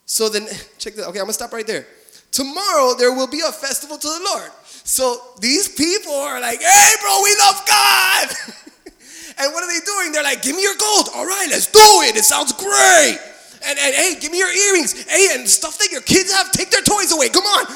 So 0.04 0.28
then, 0.28 0.46
check 0.78 0.94
this. 0.94 1.06
Okay, 1.06 1.18
I'm 1.18 1.24
gonna 1.24 1.32
stop 1.32 1.52
right 1.52 1.66
there. 1.66 1.86
Tomorrow 2.32 2.94
there 2.98 3.12
will 3.12 3.28
be 3.28 3.40
a 3.40 3.52
festival 3.52 3.96
to 3.96 4.06
the 4.06 4.20
Lord. 4.24 4.50
So 4.87 5.20
these 5.40 5.68
people 5.68 6.14
are 6.14 6.40
like, 6.40 6.62
Hey, 6.62 6.92
bro, 7.03 7.20
we 7.22 7.37
love 7.40 7.61
God. 7.66 8.29
and 9.38 9.53
what 9.53 9.64
are 9.64 9.68
they 9.68 9.85
doing? 9.85 10.12
They're 10.12 10.22
like, 10.22 10.42
Give 10.42 10.57
me 10.57 10.62
your 10.62 10.77
gold. 10.77 11.09
All 11.14 11.27
right, 11.27 11.49
let's 11.51 11.66
do 11.66 11.81
it. 12.07 12.16
It 12.16 12.25
sounds 12.25 12.53
great. 12.53 13.18
And, 13.66 13.79
and 13.79 13.94
hey, 13.94 14.14
give 14.20 14.31
me 14.31 14.38
your 14.38 14.53
earrings. 14.53 15.07
Hey, 15.09 15.29
and 15.33 15.49
stuff 15.49 15.79
that 15.79 15.90
your 15.90 16.03
kids 16.03 16.33
have, 16.33 16.53
take 16.53 16.70
their 16.70 16.83
toys 16.83 17.12
away. 17.12 17.29
Come 17.31 17.44
on. 17.44 17.66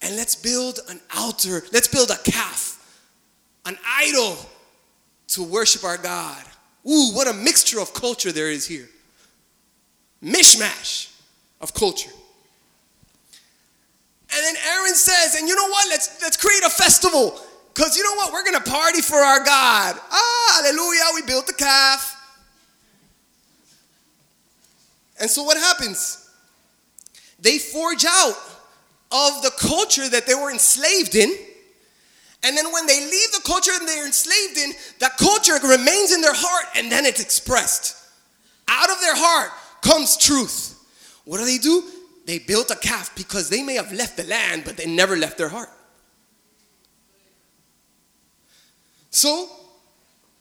And 0.00 0.16
let's 0.16 0.34
build 0.34 0.80
an 0.88 0.98
altar. 1.16 1.62
Let's 1.72 1.88
build 1.88 2.10
a 2.10 2.16
calf 2.30 2.72
an 3.64 3.76
idol 3.86 4.36
to 5.28 5.42
worship 5.42 5.84
our 5.84 5.96
God. 5.96 6.42
Ooh, 6.88 7.12
what 7.12 7.28
a 7.28 7.32
mixture 7.32 7.80
of 7.80 7.94
culture 7.94 8.32
there 8.32 8.50
is 8.50 8.66
here. 8.66 8.88
Mishmash 10.22 11.14
of 11.60 11.72
culture. 11.74 12.10
And 14.34 14.44
then 14.44 14.54
Aaron 14.66 14.94
says, 14.94 15.34
and 15.34 15.46
you 15.46 15.54
know 15.54 15.68
what? 15.68 15.88
Let's 15.88 16.20
let's 16.22 16.36
create 16.36 16.62
a 16.64 16.70
festival. 16.70 17.38
Because 17.74 17.96
you 17.96 18.02
know 18.02 18.14
what? 18.14 18.32
We're 18.32 18.44
gonna 18.44 18.60
party 18.60 19.00
for 19.00 19.16
our 19.16 19.44
God. 19.44 19.96
Ah, 20.10 20.62
hallelujah, 20.62 21.02
we 21.14 21.22
built 21.22 21.46
the 21.46 21.52
calf. 21.52 22.18
And 25.20 25.30
so 25.30 25.42
what 25.42 25.56
happens? 25.56 26.28
They 27.40 27.58
forge 27.58 28.04
out 28.04 28.34
of 29.12 29.42
the 29.42 29.52
culture 29.58 30.08
that 30.08 30.26
they 30.26 30.34
were 30.34 30.50
enslaved 30.50 31.14
in. 31.14 31.34
And 32.42 32.56
then 32.56 32.72
when 32.72 32.86
they 32.86 33.00
leave 33.00 33.32
the 33.32 33.42
culture 33.44 33.70
and 33.78 33.86
they're 33.86 34.06
enslaved 34.06 34.58
in, 34.58 34.72
that 34.98 35.16
culture 35.16 35.54
remains 35.62 36.12
in 36.12 36.20
their 36.20 36.34
heart 36.34 36.66
and 36.74 36.90
then 36.90 37.04
it's 37.04 37.20
expressed. 37.20 37.96
Out 38.66 38.90
of 38.90 39.00
their 39.00 39.14
heart 39.14 39.50
comes 39.80 40.16
truth. 40.16 40.78
What 41.24 41.38
do 41.38 41.44
they 41.44 41.58
do? 41.58 41.84
They 42.24 42.38
built 42.38 42.70
a 42.70 42.76
calf 42.76 43.14
because 43.16 43.48
they 43.48 43.62
may 43.62 43.74
have 43.74 43.92
left 43.92 44.16
the 44.16 44.24
land, 44.24 44.62
but 44.64 44.76
they 44.76 44.86
never 44.86 45.16
left 45.16 45.38
their 45.38 45.48
heart. 45.48 45.70
So 49.10 49.48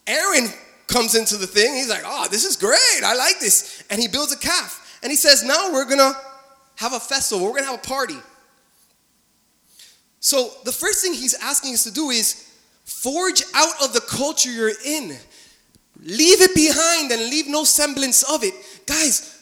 Aaron 0.07 0.49
comes 0.87 1.15
into 1.15 1.37
the 1.37 1.47
thing. 1.47 1.75
He's 1.75 1.89
like, 1.89 2.03
oh, 2.05 2.27
this 2.29 2.45
is 2.45 2.55
great. 2.55 3.03
I 3.03 3.15
like 3.15 3.39
this. 3.39 3.83
And 3.89 3.99
he 3.99 4.07
builds 4.07 4.31
a 4.31 4.37
calf. 4.37 4.99
And 5.03 5.09
he 5.09 5.15
says, 5.15 5.43
now 5.43 5.71
we're 5.71 5.85
going 5.85 5.97
to 5.97 6.13
have 6.75 6.93
a 6.93 6.99
festival. 6.99 7.45
We're 7.45 7.53
going 7.53 7.63
to 7.63 7.71
have 7.71 7.79
a 7.79 7.87
party. 7.87 8.17
So 10.19 10.51
the 10.65 10.71
first 10.71 11.03
thing 11.03 11.13
he's 11.13 11.33
asking 11.33 11.73
us 11.73 11.83
to 11.85 11.91
do 11.91 12.11
is 12.11 12.47
forge 12.85 13.43
out 13.55 13.83
of 13.83 13.93
the 13.93 14.01
culture 14.01 14.51
you're 14.51 14.71
in. 14.85 15.17
Leave 16.03 16.41
it 16.41 16.55
behind 16.55 17.11
and 17.11 17.29
leave 17.29 17.47
no 17.47 17.63
semblance 17.63 18.23
of 18.23 18.43
it. 18.43 18.53
Guys, 18.85 19.40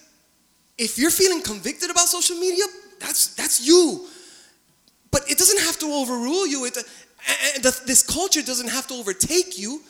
if 0.79 0.97
you're 0.97 1.11
feeling 1.11 1.41
convicted 1.41 1.91
about 1.91 2.07
social 2.07 2.37
media, 2.37 2.63
that's 2.99 3.35
that's 3.35 3.65
you. 3.65 4.07
But 5.11 5.29
it 5.29 5.37
doesn't 5.37 5.59
have 5.59 5.77
to 5.79 5.87
overrule 5.87 6.47
you. 6.47 6.65
It, 6.65 6.77
this 7.85 8.01
culture 8.01 8.41
doesn't 8.41 8.69
have 8.69 8.87
to 8.87 8.93
overtake 8.93 9.59
you. 9.59 9.81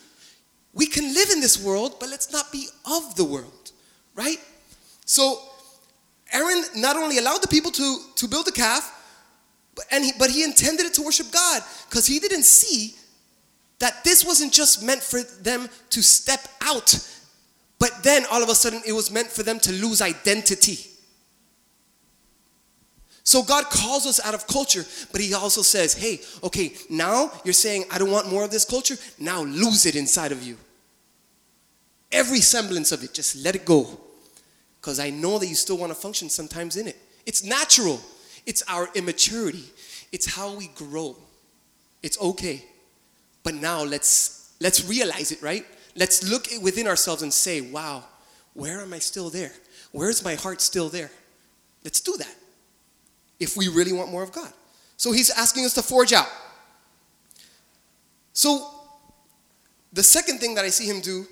We 0.74 0.88
can 0.88 1.14
live 1.14 1.30
in 1.30 1.42
this 1.42 1.64
world, 1.64 1.98
but 2.00 2.10
let's 2.10 2.32
not 2.32 2.52
be 2.52 2.68
of 2.86 3.16
the 3.16 3.24
world, 3.24 3.72
right? 4.16 4.38
So 5.06 5.40
Aaron 6.32 6.64
not 6.76 6.96
only 6.96 7.18
allowed 7.18 7.42
the 7.42 7.48
people 7.48 7.72
to, 7.72 7.98
to 8.16 8.28
build 8.28 8.48
a 8.48 8.52
calf, 8.52 8.96
but, 9.76 9.86
and 9.92 10.06
he, 10.06 10.12
but 10.18 10.30
he 10.30 10.44
intended 10.44 10.86
it 10.86 10.94
to 10.96 11.02
worship 11.02 11.32
God 11.32 11.64
because 11.90 12.06
he 12.06 12.20
didn't 12.20 12.44
see 12.44 12.96
that 13.80 14.04
this 14.04 14.26
wasn't 14.26 14.54
just 14.54 14.84
meant 14.84 15.02
for 15.02 15.22
them 15.42 15.70
to 15.90 16.04
step 16.04 16.48
out, 16.62 16.96
but 17.80 18.04
then 18.04 18.26
all 18.32 18.44
of 18.44 18.50
a 18.50 18.56
sudden 18.56 18.82
it 18.86 18.92
was 18.92 19.10
meant 19.10 19.28
for 19.28 19.44
them 19.44 19.60
to 19.62 19.72
lose 19.72 20.02
identity. 20.02 20.86
So 23.24 23.44
God 23.44 23.66
calls 23.66 24.06
us 24.08 24.20
out 24.26 24.34
of 24.34 24.48
culture, 24.48 24.84
but 25.12 25.22
He 25.22 25.34
also 25.34 25.62
says, 25.62 25.94
hey, 25.94 26.20
okay, 26.44 26.74
now 26.90 27.32
you're 27.46 27.54
saying, 27.54 27.86
I 27.92 27.98
don't 27.98 28.12
want 28.12 28.28
more 28.28 28.44
of 28.44 28.52
this 28.52 28.66
culture. 28.66 28.96
Now 29.20 29.44
lose 29.44 29.86
it 29.86 29.96
inside 29.96 30.32
of 30.32 30.42
you. 30.42 30.58
Every 32.12 32.40
semblance 32.40 32.92
of 32.92 33.04
it, 33.04 33.14
just 33.14 33.36
let 33.36 33.56
it 33.56 33.66
go. 33.66 34.00
Because 34.82 35.00
I 35.00 35.12
know 35.12 35.38
that 35.38 35.46
you 35.46 35.56
still 35.56 35.78
want 35.78 35.92
to 35.92 35.96
function 35.96 36.30
sometimes 36.30 36.76
in 36.76 36.88
it. 36.88 36.98
It's 37.26 37.44
natural, 37.44 38.02
it's 38.48 38.64
our 38.68 38.90
immaturity, 38.96 39.66
it's 40.12 40.26
how 40.26 40.56
we 40.56 40.70
grow. 40.70 41.16
It's 42.02 42.20
okay. 42.20 42.64
But 43.44 43.56
now 43.56 43.84
let's 43.84 44.54
let's 44.60 44.88
realize 44.88 45.32
it, 45.32 45.42
right? 45.42 45.66
Let's 45.96 46.30
look 46.30 46.48
within 46.62 46.88
ourselves 46.88 47.22
and 47.22 47.34
say, 47.34 47.62
wow, 47.62 48.04
where 48.54 48.82
am 48.82 48.94
I 48.94 49.00
still 49.00 49.30
there? 49.30 49.52
Where's 49.92 50.24
my 50.24 50.36
heart 50.36 50.62
still 50.62 50.90
there? 50.90 51.12
Let's 51.84 52.02
do 52.02 52.16
that 52.18 52.36
if 53.40 53.56
we 53.56 53.68
really 53.68 53.94
want 53.94 54.12
more 54.12 54.24
of 54.24 54.32
God. 54.32 54.52
So 54.98 55.12
he's 55.12 55.30
asking 55.30 55.66
us 55.66 55.74
to 55.76 55.82
forge 55.82 56.14
out. 56.14 56.28
So 58.34 58.70
the 59.94 60.04
second 60.04 60.40
thing 60.40 60.56
that 60.56 60.66
I 60.66 60.70
see 60.70 60.86
him 60.86 61.02
do 61.02 61.26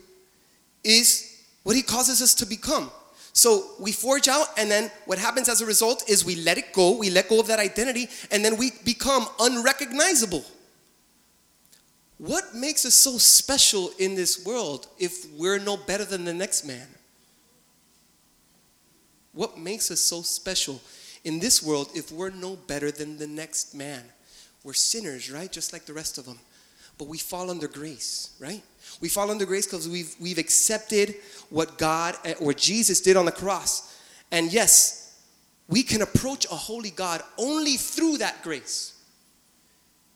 is 0.84 1.44
what 1.64 1.76
he 1.76 1.82
causes 1.82 2.22
us 2.22 2.34
to 2.36 2.46
become. 2.46 2.90
So 3.34 3.72
we 3.80 3.92
forge 3.92 4.28
out, 4.28 4.48
and 4.58 4.72
then 4.72 4.90
what 5.06 5.20
happens 5.20 5.48
as 5.48 5.62
a 5.62 5.66
result 5.66 6.10
is 6.10 6.26
we 6.26 6.38
let 6.38 6.58
it 6.58 6.74
go, 6.74 6.98
we 6.98 7.12
let 7.12 7.30
go 7.30 7.40
of 7.40 7.48
that 7.48 7.60
identity, 7.60 8.10
and 8.32 8.44
then 8.44 8.58
we 8.58 8.72
become 8.84 9.28
unrecognizable. 9.40 10.44
What 12.18 12.56
makes 12.56 12.86
us 12.86 12.96
so 12.96 13.18
special 13.18 13.92
in 14.00 14.16
this 14.16 14.46
world 14.46 14.88
if 14.98 15.32
we're 15.34 15.60
no 15.60 15.78
better 15.78 16.04
than 16.04 16.26
the 16.26 16.34
next 16.34 16.66
man? 16.66 16.88
What 19.34 19.58
makes 19.58 19.92
us 19.92 20.00
so 20.00 20.24
special 20.24 20.82
in 21.24 21.40
this 21.40 21.62
world 21.62 21.90
if 21.94 22.12
we're 22.12 22.32
no 22.32 22.56
better 22.56 22.90
than 22.90 23.18
the 23.18 23.28
next 23.28 23.76
man? 23.76 24.04
We're 24.64 24.74
sinners, 24.74 25.32
right? 25.32 25.52
Just 25.52 25.74
like 25.74 25.86
the 25.86 25.94
rest 25.94 26.18
of 26.18 26.26
them. 26.26 26.40
But 26.98 27.08
we 27.08 27.20
fall 27.20 27.52
under 27.52 27.68
grace, 27.68 28.36
right? 28.40 28.64
We 29.00 29.10
fall 29.10 29.30
under 29.30 29.46
grace 29.46 29.68
because 29.68 29.88
we've, 29.88 30.16
we've 30.20 30.40
accepted 30.40 31.16
what 31.52 31.78
God 31.78 32.16
eh, 32.26 32.34
or 32.42 32.52
Jesus 32.54 33.00
did 33.00 33.16
on 33.16 33.26
the 33.26 33.32
cross. 33.32 33.96
And 34.32 34.52
yes, 34.52 35.22
we 35.68 35.84
can 35.84 36.02
approach 36.02 36.46
a 36.46 36.56
holy 36.56 36.90
God 36.90 37.22
only 37.38 37.76
through 37.76 38.18
that 38.18 38.42
grace. 38.42 38.97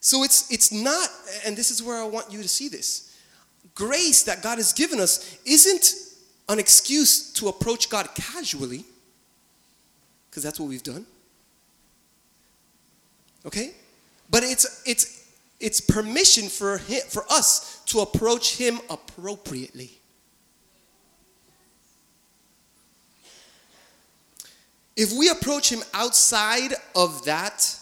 So 0.01 0.23
it's 0.23 0.51
it's 0.51 0.71
not, 0.71 1.09
and 1.45 1.55
this 1.55 1.69
is 1.69 1.81
where 1.81 1.97
I 1.97 2.05
want 2.05 2.31
you 2.31 2.41
to 2.41 2.49
see 2.49 2.67
this. 2.67 3.15
Grace 3.75 4.23
that 4.23 4.41
God 4.41 4.57
has 4.57 4.73
given 4.73 4.99
us 4.99 5.37
isn't 5.45 5.93
an 6.49 6.59
excuse 6.59 7.31
to 7.33 7.47
approach 7.47 7.89
God 7.89 8.09
casually, 8.15 8.83
because 10.29 10.43
that's 10.43 10.59
what 10.59 10.67
we've 10.67 10.83
done. 10.83 11.05
Okay? 13.45 13.71
But 14.29 14.43
it's 14.43 14.81
it's 14.87 15.29
it's 15.59 15.79
permission 15.79 16.49
for 16.49 16.79
him, 16.79 17.01
for 17.07 17.23
us 17.31 17.83
to 17.85 17.99
approach 17.99 18.57
him 18.57 18.79
appropriately. 18.89 19.91
If 24.95 25.13
we 25.13 25.29
approach 25.29 25.71
him 25.71 25.83
outside 25.93 26.73
of 26.95 27.23
that 27.25 27.77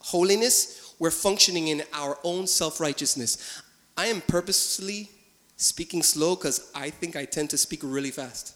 holiness, 0.00 0.81
we're 1.02 1.10
functioning 1.10 1.66
in 1.66 1.82
our 1.92 2.16
own 2.22 2.46
self 2.46 2.78
righteousness. 2.78 3.60
I 3.96 4.06
am 4.06 4.20
purposely 4.20 5.10
speaking 5.56 6.00
slow 6.00 6.36
because 6.36 6.70
I 6.76 6.90
think 6.90 7.16
I 7.16 7.24
tend 7.24 7.50
to 7.50 7.58
speak 7.58 7.80
really 7.82 8.12
fast. 8.12 8.54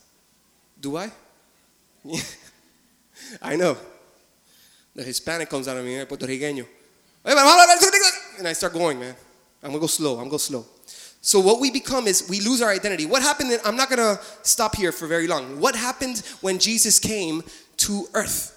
Do 0.81 0.97
I? 0.97 1.11
I 3.43 3.57
know. 3.57 3.77
The 4.95 5.03
Hispanic 5.03 5.51
comes 5.51 5.67
out 5.67 5.77
of 5.77 5.85
me, 5.85 5.97
eh, 5.97 6.05
Puerto 6.05 6.25
Riqueño. 6.25 6.65
And 7.25 8.47
I 8.47 8.53
start 8.53 8.73
going, 8.73 9.01
man. 9.01 9.17
I'm 9.61 9.71
gonna 9.71 9.81
go 9.81 9.89
slow. 9.89 10.13
I'm 10.13 10.19
gonna 10.19 10.31
go 10.31 10.37
slow. 10.37 10.65
So 11.21 11.41
what 11.41 11.59
we 11.61 11.73
become 11.73 12.07
is 12.07 12.29
we 12.31 12.39
lose 12.39 12.63
our 12.63 12.71
identity. 12.71 13.07
What 13.07 13.23
happened? 13.23 13.59
I'm 13.65 13.75
not 13.75 13.91
gonna 13.91 14.21
stop 14.43 14.77
here 14.77 14.93
for 14.93 15.09
very 15.09 15.27
long. 15.27 15.59
What 15.61 15.75
happened 15.75 16.19
when 16.43 16.61
Jesus 16.61 17.01
came 17.01 17.43
to 17.79 18.07
earth? 18.15 18.56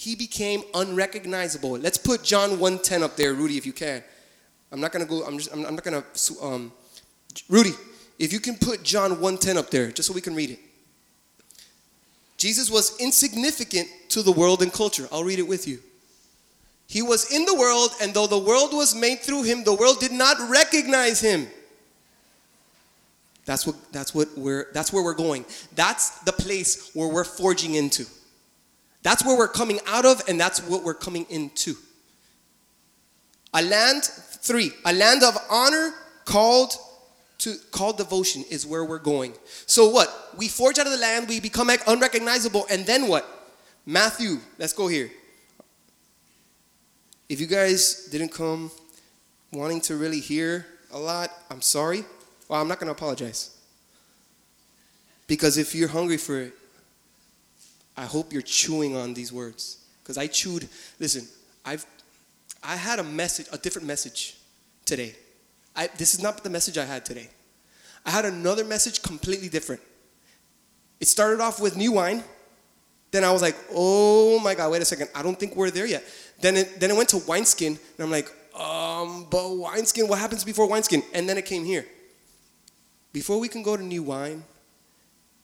He 0.00 0.16
became 0.16 0.62
unrecognizable. 0.72 1.72
Let's 1.72 1.98
put 1.98 2.22
John 2.22 2.58
1:10 2.58 3.02
up 3.02 3.16
there, 3.16 3.34
Rudy, 3.34 3.58
if 3.58 3.66
you 3.66 3.74
can. 3.74 4.02
I'm 4.72 4.80
not 4.80 4.92
gonna 4.92 5.04
go. 5.04 5.24
I'm 5.24 5.36
just. 5.36 5.52
I'm, 5.52 5.66
I'm 5.66 5.74
not 5.74 5.84
gonna. 5.84 6.02
Um, 6.40 6.72
Rudy, 7.50 7.74
if 8.18 8.32
you 8.32 8.40
can 8.40 8.56
put 8.56 8.82
John 8.82 9.16
1:10 9.16 9.58
up 9.58 9.68
there, 9.68 9.92
just 9.92 10.08
so 10.08 10.14
we 10.14 10.22
can 10.22 10.34
read 10.34 10.52
it. 10.52 10.58
Jesus 12.38 12.70
was 12.70 12.98
insignificant 12.98 13.90
to 14.08 14.22
the 14.22 14.32
world 14.32 14.62
and 14.62 14.72
culture. 14.72 15.06
I'll 15.12 15.22
read 15.22 15.38
it 15.38 15.46
with 15.46 15.68
you. 15.68 15.80
He 16.86 17.02
was 17.02 17.30
in 17.30 17.44
the 17.44 17.54
world, 17.54 17.90
and 18.00 18.14
though 18.14 18.26
the 18.26 18.38
world 18.38 18.72
was 18.72 18.94
made 18.94 19.20
through 19.20 19.42
him, 19.42 19.64
the 19.64 19.74
world 19.74 20.00
did 20.00 20.12
not 20.12 20.38
recognize 20.48 21.20
him. 21.20 21.46
That's 23.44 23.66
what 23.66 23.76
that's 23.92 24.14
what 24.14 24.28
we're 24.34 24.68
that's 24.72 24.94
where 24.94 25.04
we're 25.04 25.12
going. 25.12 25.44
That's 25.74 26.20
the 26.20 26.32
place 26.32 26.90
where 26.94 27.08
we're 27.08 27.24
forging 27.24 27.74
into. 27.74 28.06
That's 29.02 29.24
where 29.24 29.36
we're 29.36 29.48
coming 29.48 29.80
out 29.86 30.04
of, 30.04 30.22
and 30.28 30.38
that's 30.38 30.62
what 30.62 30.84
we're 30.84 30.94
coming 30.94 31.26
into. 31.30 31.74
A 33.54 33.62
land, 33.62 34.04
three, 34.04 34.72
a 34.84 34.92
land 34.92 35.22
of 35.22 35.36
honor 35.50 35.92
called 36.24 36.72
to 37.38 37.54
called 37.70 37.96
devotion 37.96 38.44
is 38.50 38.66
where 38.66 38.84
we're 38.84 38.98
going. 38.98 39.32
So 39.66 39.88
what? 39.88 40.34
We 40.36 40.48
forge 40.48 40.78
out 40.78 40.86
of 40.86 40.92
the 40.92 40.98
land, 40.98 41.28
we 41.28 41.40
become 41.40 41.70
unrecognizable, 41.86 42.66
and 42.70 42.84
then 42.84 43.08
what? 43.08 43.26
Matthew, 43.86 44.38
let's 44.58 44.74
go 44.74 44.88
here. 44.88 45.10
If 47.28 47.40
you 47.40 47.46
guys 47.46 48.08
didn't 48.10 48.30
come 48.30 48.70
wanting 49.52 49.80
to 49.82 49.96
really 49.96 50.20
hear 50.20 50.66
a 50.92 50.98
lot, 50.98 51.30
I'm 51.50 51.62
sorry. 51.62 52.04
Well, 52.48 52.60
I'm 52.60 52.68
not 52.68 52.78
to 52.88 52.92
apologize. 52.92 53.56
Because 55.26 55.56
if 55.56 55.74
you're 55.74 55.88
hungry 55.88 56.16
for 56.16 56.40
it, 56.40 56.54
I 58.00 58.06
hope 58.06 58.32
you're 58.32 58.40
chewing 58.40 58.96
on 58.96 59.12
these 59.12 59.30
words. 59.30 59.76
Because 60.02 60.16
I 60.16 60.26
chewed, 60.26 60.66
listen, 60.98 61.28
I've 61.66 61.84
I 62.62 62.76
had 62.76 62.98
a 62.98 63.04
message, 63.04 63.46
a 63.52 63.58
different 63.58 63.86
message 63.86 64.36
today. 64.86 65.14
I, 65.76 65.88
this 65.98 66.14
is 66.14 66.22
not 66.22 66.42
the 66.42 66.50
message 66.50 66.78
I 66.78 66.86
had 66.86 67.04
today. 67.04 67.28
I 68.04 68.10
had 68.10 68.24
another 68.24 68.64
message 68.64 69.02
completely 69.02 69.50
different. 69.50 69.82
It 70.98 71.08
started 71.08 71.40
off 71.42 71.60
with 71.60 71.76
new 71.76 71.92
wine. 71.92 72.24
Then 73.10 73.22
I 73.22 73.32
was 73.32 73.42
like, 73.42 73.56
oh 73.70 74.38
my 74.40 74.54
God, 74.54 74.72
wait 74.72 74.80
a 74.80 74.86
second. 74.86 75.08
I 75.14 75.22
don't 75.22 75.38
think 75.38 75.54
we're 75.54 75.70
there 75.70 75.86
yet. 75.86 76.02
Then 76.40 76.56
it, 76.56 76.80
then 76.80 76.90
it 76.90 76.96
went 76.96 77.10
to 77.10 77.18
wineskin. 77.18 77.78
And 77.98 78.04
I'm 78.04 78.10
like, 78.10 78.30
um, 78.54 79.26
but 79.30 79.56
wineskin, 79.56 80.08
what 80.08 80.18
happens 80.18 80.42
before 80.44 80.66
wineskin? 80.68 81.02
And 81.12 81.28
then 81.28 81.36
it 81.36 81.44
came 81.44 81.64
here. 81.64 81.84
Before 83.12 83.38
we 83.38 83.48
can 83.48 83.62
go 83.62 83.76
to 83.76 83.82
new 83.82 84.02
wine, 84.02 84.44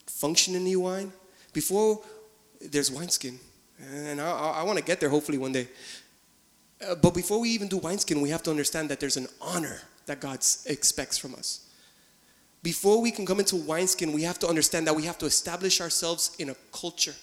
function 0.07 0.54
in 0.54 0.64
new 0.64 0.80
wine, 0.80 1.12
before 1.52 2.00
there's 2.61 2.90
wineskin. 2.90 3.38
And 3.78 4.20
I, 4.20 4.30
I, 4.30 4.62
want 4.62 4.78
to 4.78 4.84
get 4.84 5.00
there 5.00 5.09
hopefully 5.09 5.38
one 5.38 5.52
day. 5.52 5.68
Uh, 6.86 6.94
but 6.94 7.14
before 7.14 7.40
we 7.40 7.50
even 7.50 7.68
do 7.68 7.78
wineskin, 7.78 8.20
we 8.20 8.30
have 8.30 8.42
to 8.44 8.50
understand 8.50 8.88
that 8.88 9.00
there's 9.00 9.16
an 9.16 9.28
honor 9.40 9.80
that 10.07 10.20
God 10.20 10.38
expects 10.66 11.18
from 11.18 11.34
us. 11.34 11.68
Before 12.62 13.00
we 13.00 13.11
can 13.11 13.26
come 13.26 13.38
into 13.38 13.57
wineskin, 13.57 14.12
we 14.12 14.22
have 14.22 14.38
to 14.40 14.48
understand 14.48 14.86
that 14.86 14.94
we 14.96 15.02
have 15.02 15.18
to 15.18 15.26
establish 15.26 15.80
ourselves 15.80 16.34
in 16.38 16.50
a 16.50 16.57
culture 16.72 17.14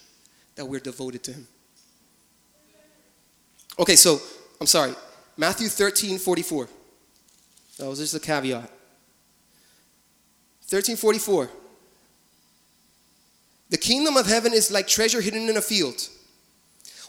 that 0.55 0.65
we're 0.65 0.79
devoted 0.79 1.23
to 1.23 1.33
Him. 1.33 1.47
Okay, 3.79 3.95
so 3.95 4.19
I'm 4.61 4.67
sorry. 4.67 4.93
Matthew 5.35 5.67
13 5.67 6.19
44. 6.19 6.69
That 7.79 7.89
was 7.89 7.99
just 7.99 8.13
a 8.15 8.19
caveat. 8.19 8.69
1344. 10.69 11.49
The 13.73 13.79
kingdom 13.79 14.17
of 14.17 14.27
heaven 14.27 14.53
is 14.53 14.69
like 14.69 14.87
treasure 14.87 15.19
hidden 15.19 15.49
in 15.49 15.57
a 15.57 15.61
field. 15.61 16.07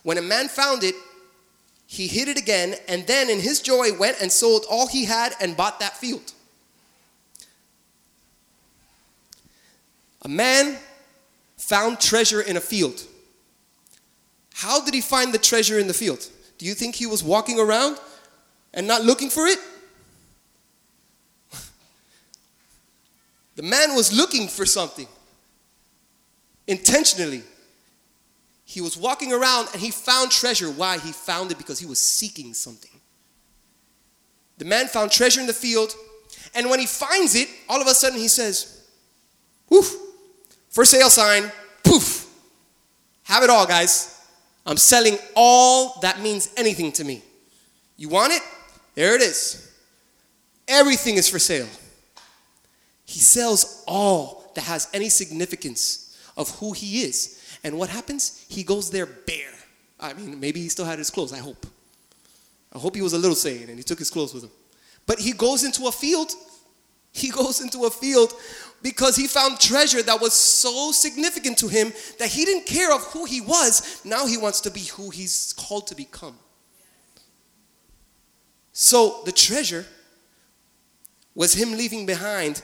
When 0.02 0.16
a 0.16 0.22
man 0.22 0.48
found 0.48 0.82
it, 0.82 0.94
he 1.86 2.06
hid 2.06 2.26
it 2.26 2.38
again, 2.38 2.76
and 2.88 3.06
then 3.06 3.28
in 3.28 3.38
his 3.38 3.60
joy 3.60 3.92
went 3.98 4.16
and 4.22 4.32
sold 4.32 4.64
all 4.70 4.86
he 4.86 5.04
had 5.04 5.34
and 5.42 5.58
bought 5.58 5.78
that 5.80 5.94
field. 5.94 6.32
A 10.22 10.28
man 10.28 10.78
found 11.58 12.00
treasure 12.00 12.40
in 12.40 12.56
a 12.56 12.62
field. 12.62 13.02
How 14.54 14.82
did 14.82 14.94
he 14.94 15.02
find 15.02 15.34
the 15.34 15.38
treasure 15.38 15.78
in 15.78 15.86
the 15.86 15.92
field? 15.92 16.26
Do 16.56 16.64
you 16.64 16.72
think 16.72 16.94
he 16.94 17.04
was 17.04 17.22
walking 17.22 17.60
around 17.60 17.98
and 18.72 18.86
not 18.86 19.04
looking 19.04 19.28
for 19.28 19.46
it? 19.46 19.58
The 23.56 23.62
man 23.62 23.94
was 23.94 24.16
looking 24.16 24.48
for 24.48 24.64
something 24.64 25.08
intentionally. 26.66 27.42
He 28.64 28.80
was 28.80 28.96
walking 28.96 29.32
around 29.32 29.68
and 29.72 29.80
he 29.80 29.90
found 29.90 30.30
treasure. 30.30 30.70
Why? 30.70 30.98
He 30.98 31.12
found 31.12 31.50
it 31.50 31.58
because 31.58 31.78
he 31.78 31.86
was 31.86 32.00
seeking 32.00 32.54
something. 32.54 32.90
The 34.58 34.64
man 34.64 34.86
found 34.86 35.10
treasure 35.10 35.40
in 35.40 35.46
the 35.46 35.52
field, 35.52 35.94
and 36.54 36.70
when 36.70 36.78
he 36.78 36.86
finds 36.86 37.34
it, 37.34 37.48
all 37.68 37.80
of 37.80 37.86
a 37.86 37.94
sudden 37.94 38.18
he 38.18 38.28
says, 38.28 38.82
Woof, 39.68 39.94
for 40.70 40.84
sale 40.84 41.10
sign, 41.10 41.50
poof, 41.82 42.30
have 43.24 43.42
it 43.42 43.50
all, 43.50 43.66
guys. 43.66 44.10
I'm 44.66 44.76
selling 44.76 45.18
all 45.34 45.98
that 46.00 46.20
means 46.20 46.50
anything 46.56 46.92
to 46.92 47.04
me. 47.04 47.22
You 47.96 48.08
want 48.08 48.32
it? 48.32 48.42
There 48.94 49.14
it 49.14 49.20
is. 49.20 49.72
Everything 50.66 51.16
is 51.16 51.28
for 51.28 51.38
sale. 51.38 51.68
He 53.04 53.18
sells 53.18 53.84
all 53.86 54.50
that 54.54 54.62
has 54.62 54.88
any 54.94 55.08
significance 55.08 56.03
of 56.36 56.50
who 56.58 56.72
he 56.72 57.02
is. 57.02 57.58
And 57.62 57.78
what 57.78 57.88
happens? 57.88 58.44
He 58.48 58.62
goes 58.62 58.90
there 58.90 59.06
bare. 59.06 59.54
I 59.98 60.12
mean, 60.12 60.38
maybe 60.40 60.60
he 60.60 60.68
still 60.68 60.84
had 60.84 60.98
his 60.98 61.10
clothes, 61.10 61.32
I 61.32 61.38
hope. 61.38 61.66
I 62.72 62.78
hope 62.78 62.96
he 62.96 63.02
was 63.02 63.12
a 63.12 63.18
little 63.18 63.36
sane 63.36 63.68
and 63.68 63.78
he 63.78 63.84
took 63.84 63.98
his 63.98 64.10
clothes 64.10 64.34
with 64.34 64.44
him. 64.44 64.50
But 65.06 65.18
he 65.18 65.32
goes 65.32 65.64
into 65.64 65.86
a 65.86 65.92
field. 65.92 66.32
He 67.12 67.30
goes 67.42 67.60
into 67.60 67.84
a 67.84 67.90
field 67.90 68.32
because 68.82 69.16
he 69.16 69.26
found 69.26 69.60
treasure 69.60 70.02
that 70.02 70.20
was 70.20 70.34
so 70.34 70.92
significant 70.92 71.58
to 71.58 71.68
him 71.68 71.92
that 72.18 72.28
he 72.28 72.44
didn't 72.44 72.66
care 72.66 72.92
of 72.92 73.02
who 73.04 73.24
he 73.24 73.40
was. 73.40 74.00
Now 74.04 74.26
he 74.26 74.36
wants 74.36 74.60
to 74.62 74.70
be 74.70 74.80
who 74.80 75.10
he's 75.10 75.54
called 75.56 75.86
to 75.86 75.94
become. 75.94 76.36
So 78.72 79.22
the 79.24 79.32
treasure 79.32 79.86
was 81.34 81.54
him 81.54 81.72
leaving 81.72 82.06
behind 82.06 82.60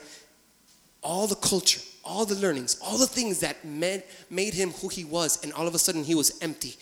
all 1.01 1.25
the 1.25 1.35
culture, 1.35 1.81
all 2.11 2.25
the 2.25 2.35
learnings, 2.35 2.77
all 2.83 2.97
the 2.97 3.07
things 3.07 3.39
that 3.39 3.63
made, 3.63 4.03
made 4.29 4.53
him 4.53 4.71
who 4.71 4.89
he 4.89 5.05
was, 5.05 5.41
and 5.43 5.53
all 5.53 5.65
of 5.67 5.73
a 5.73 5.79
sudden 5.79 6.03
he 6.03 6.13
was 6.13 6.37
empty 6.41 6.75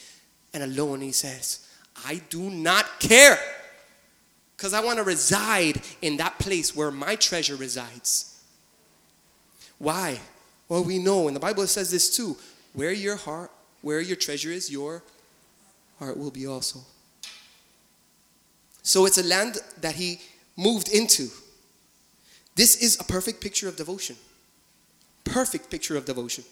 and 0.54 0.64
alone. 0.64 1.02
He 1.02 1.12
says, 1.12 1.68
I 2.04 2.22
do 2.30 2.50
not 2.50 3.00
care 3.00 3.38
because 4.58 4.74
I 4.74 4.84
want 4.84 4.98
to 4.98 5.04
reside 5.04 5.82
in 6.02 6.18
that 6.18 6.40
place 6.40 6.76
where 6.76 6.90
my 6.90 7.16
treasure 7.16 7.56
resides. 7.56 8.42
Why? 9.78 10.20
Well, 10.68 10.84
we 10.84 10.98
know, 10.98 11.28
and 11.28 11.36
the 11.36 11.40
Bible 11.40 11.68
says 11.68 11.92
this 11.92 12.16
too 12.16 12.36
where 12.74 12.92
your 12.92 13.16
heart 13.16 13.52
Where 13.82 14.02
your 14.02 14.18
treasure 14.18 14.52
is, 14.52 14.70
your 14.70 15.04
heart 16.00 16.18
will 16.18 16.32
be 16.32 16.46
also. 16.48 16.80
So 18.84 19.06
it's 19.06 19.18
a 19.18 19.24
land 19.24 19.58
that 19.82 19.96
he 19.96 20.20
moved 20.58 20.90
into. 20.90 21.30
This 22.56 22.76
is 22.82 23.00
a 23.00 23.04
perfect 23.04 23.40
picture 23.40 23.70
of 23.70 23.76
devotion. 23.76 24.18
Perfect 25.32 25.70
picture 25.70 25.96
of 25.98 26.06
devotion. 26.06 26.44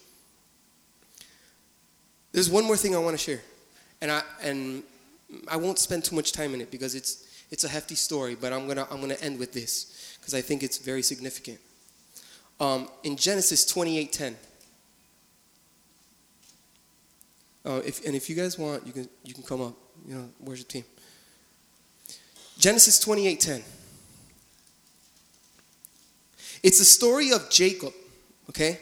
There's 2.32 2.50
one 2.50 2.64
more 2.64 2.76
thing 2.76 2.94
I 2.94 2.98
want 2.98 3.18
to 3.18 3.22
share. 3.22 3.40
And 4.00 4.10
I 4.10 4.22
and 4.42 4.82
I 5.48 5.56
won't 5.56 5.78
spend 5.78 6.04
too 6.04 6.14
much 6.14 6.32
time 6.32 6.54
in 6.54 6.60
it 6.60 6.70
because 6.70 6.94
it's 6.94 7.26
it's 7.50 7.64
a 7.64 7.68
hefty 7.68 7.94
story, 7.94 8.34
but 8.34 8.52
I'm 8.52 8.68
gonna 8.68 8.86
I'm 8.90 9.00
gonna 9.00 9.16
end 9.20 9.38
with 9.38 9.52
this 9.52 10.16
because 10.20 10.34
I 10.34 10.40
think 10.40 10.62
it's 10.62 10.78
very 10.78 11.02
significant. 11.02 11.58
Um, 12.60 12.88
in 13.02 13.16
Genesis 13.16 13.64
28:10. 13.72 14.34
Uh, 17.64 17.82
if, 17.84 18.06
and 18.06 18.14
if 18.14 18.30
you 18.30 18.36
guys 18.36 18.58
want, 18.58 18.86
you 18.86 18.92
can 18.92 19.08
you 19.24 19.34
can 19.34 19.42
come 19.42 19.60
up. 19.60 19.74
You 20.06 20.14
know, 20.14 20.28
your 20.46 20.56
team? 20.56 20.84
Genesis 22.58 23.04
28:10. 23.04 23.62
It's 26.62 26.78
the 26.78 26.84
story 26.84 27.30
of 27.32 27.48
Jacob, 27.50 27.92
okay? 28.48 28.78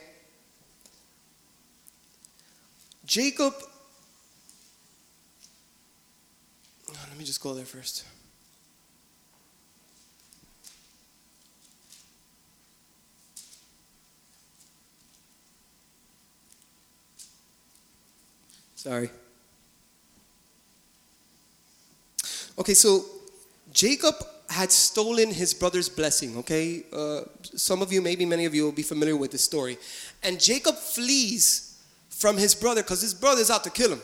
Jacob 3.05 3.55
oh, 6.89 7.07
Let 7.09 7.19
me 7.19 7.25
just 7.25 7.41
go 7.41 7.55
there 7.55 7.65
first. 7.65 8.05
Sorry. 18.75 19.11
Okay, 22.59 22.75
so 22.75 23.05
Jacob 23.73 24.15
had 24.49 24.71
stolen 24.71 25.31
his 25.31 25.53
brother's 25.55 25.89
blessing, 25.89 26.37
okay? 26.39 26.85
Uh, 26.93 27.23
some 27.43 27.83
of 27.83 27.93
you, 27.93 28.01
maybe 28.01 28.25
many 28.25 28.45
of 28.45 28.55
you, 28.55 28.65
will 28.65 28.73
be 28.73 28.83
familiar 28.83 29.17
with 29.17 29.33
this 29.33 29.43
story. 29.43 29.79
And 30.23 30.41
Jacob 30.41 30.77
flees 30.77 31.83
from 32.11 32.37
his 32.37 32.55
brother 32.55 32.83
because 32.83 33.03
his 33.03 33.15
brother 33.15 33.41
is 33.41 33.51
out 33.51 33.65
to 33.65 33.71
kill 33.71 33.93
him. 33.93 34.01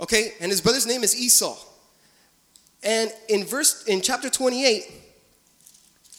Okay? 0.00 0.34
And 0.40 0.50
his 0.50 0.60
brother's 0.60 0.86
name 0.86 1.02
is 1.02 1.18
Esau. 1.18 1.56
And 2.82 3.10
in 3.28 3.44
verse 3.44 3.84
in 3.84 4.00
chapter 4.00 4.30
28, 4.30 4.84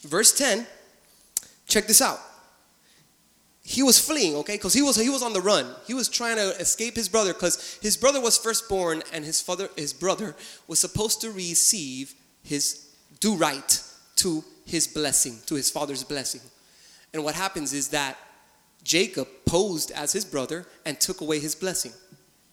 verse 0.03 0.37
10, 0.37 0.67
check 1.67 1.87
this 1.87 2.01
out. 2.01 2.19
He 3.63 3.83
was 3.83 3.99
fleeing, 3.99 4.35
okay? 4.37 4.55
Because 4.55 4.73
he 4.73 4.81
was 4.81 4.95
he 4.95 5.11
was 5.11 5.21
on 5.21 5.31
the 5.31 5.41
run. 5.41 5.67
He 5.85 5.93
was 5.93 6.09
trying 6.09 6.37
to 6.37 6.59
escape 6.59 6.95
his 6.95 7.07
brother 7.07 7.33
because 7.33 7.77
his 7.83 7.97
brother 7.97 8.19
was 8.19 8.35
firstborn 8.35 9.03
and 9.13 9.23
his 9.23 9.41
father 9.41 9.69
his 9.77 9.93
brother 9.93 10.35
was 10.67 10.79
supposed 10.79 11.21
to 11.21 11.29
receive 11.29 12.15
his 12.43 12.89
do 13.19 13.35
right 13.35 13.83
to 14.17 14.43
his 14.65 14.87
blessing, 14.87 15.39
to 15.47 15.55
his 15.55 15.69
father's 15.69 16.03
blessing. 16.03 16.41
And 17.13 17.23
what 17.23 17.35
happens 17.35 17.73
is 17.73 17.89
that 17.89 18.17
Jacob 18.83 19.27
posed 19.45 19.91
as 19.91 20.13
his 20.13 20.23
brother 20.23 20.65
and 20.85 20.99
took 20.99 21.21
away 21.21 21.39
his 21.39 21.55
blessing. 21.55 21.91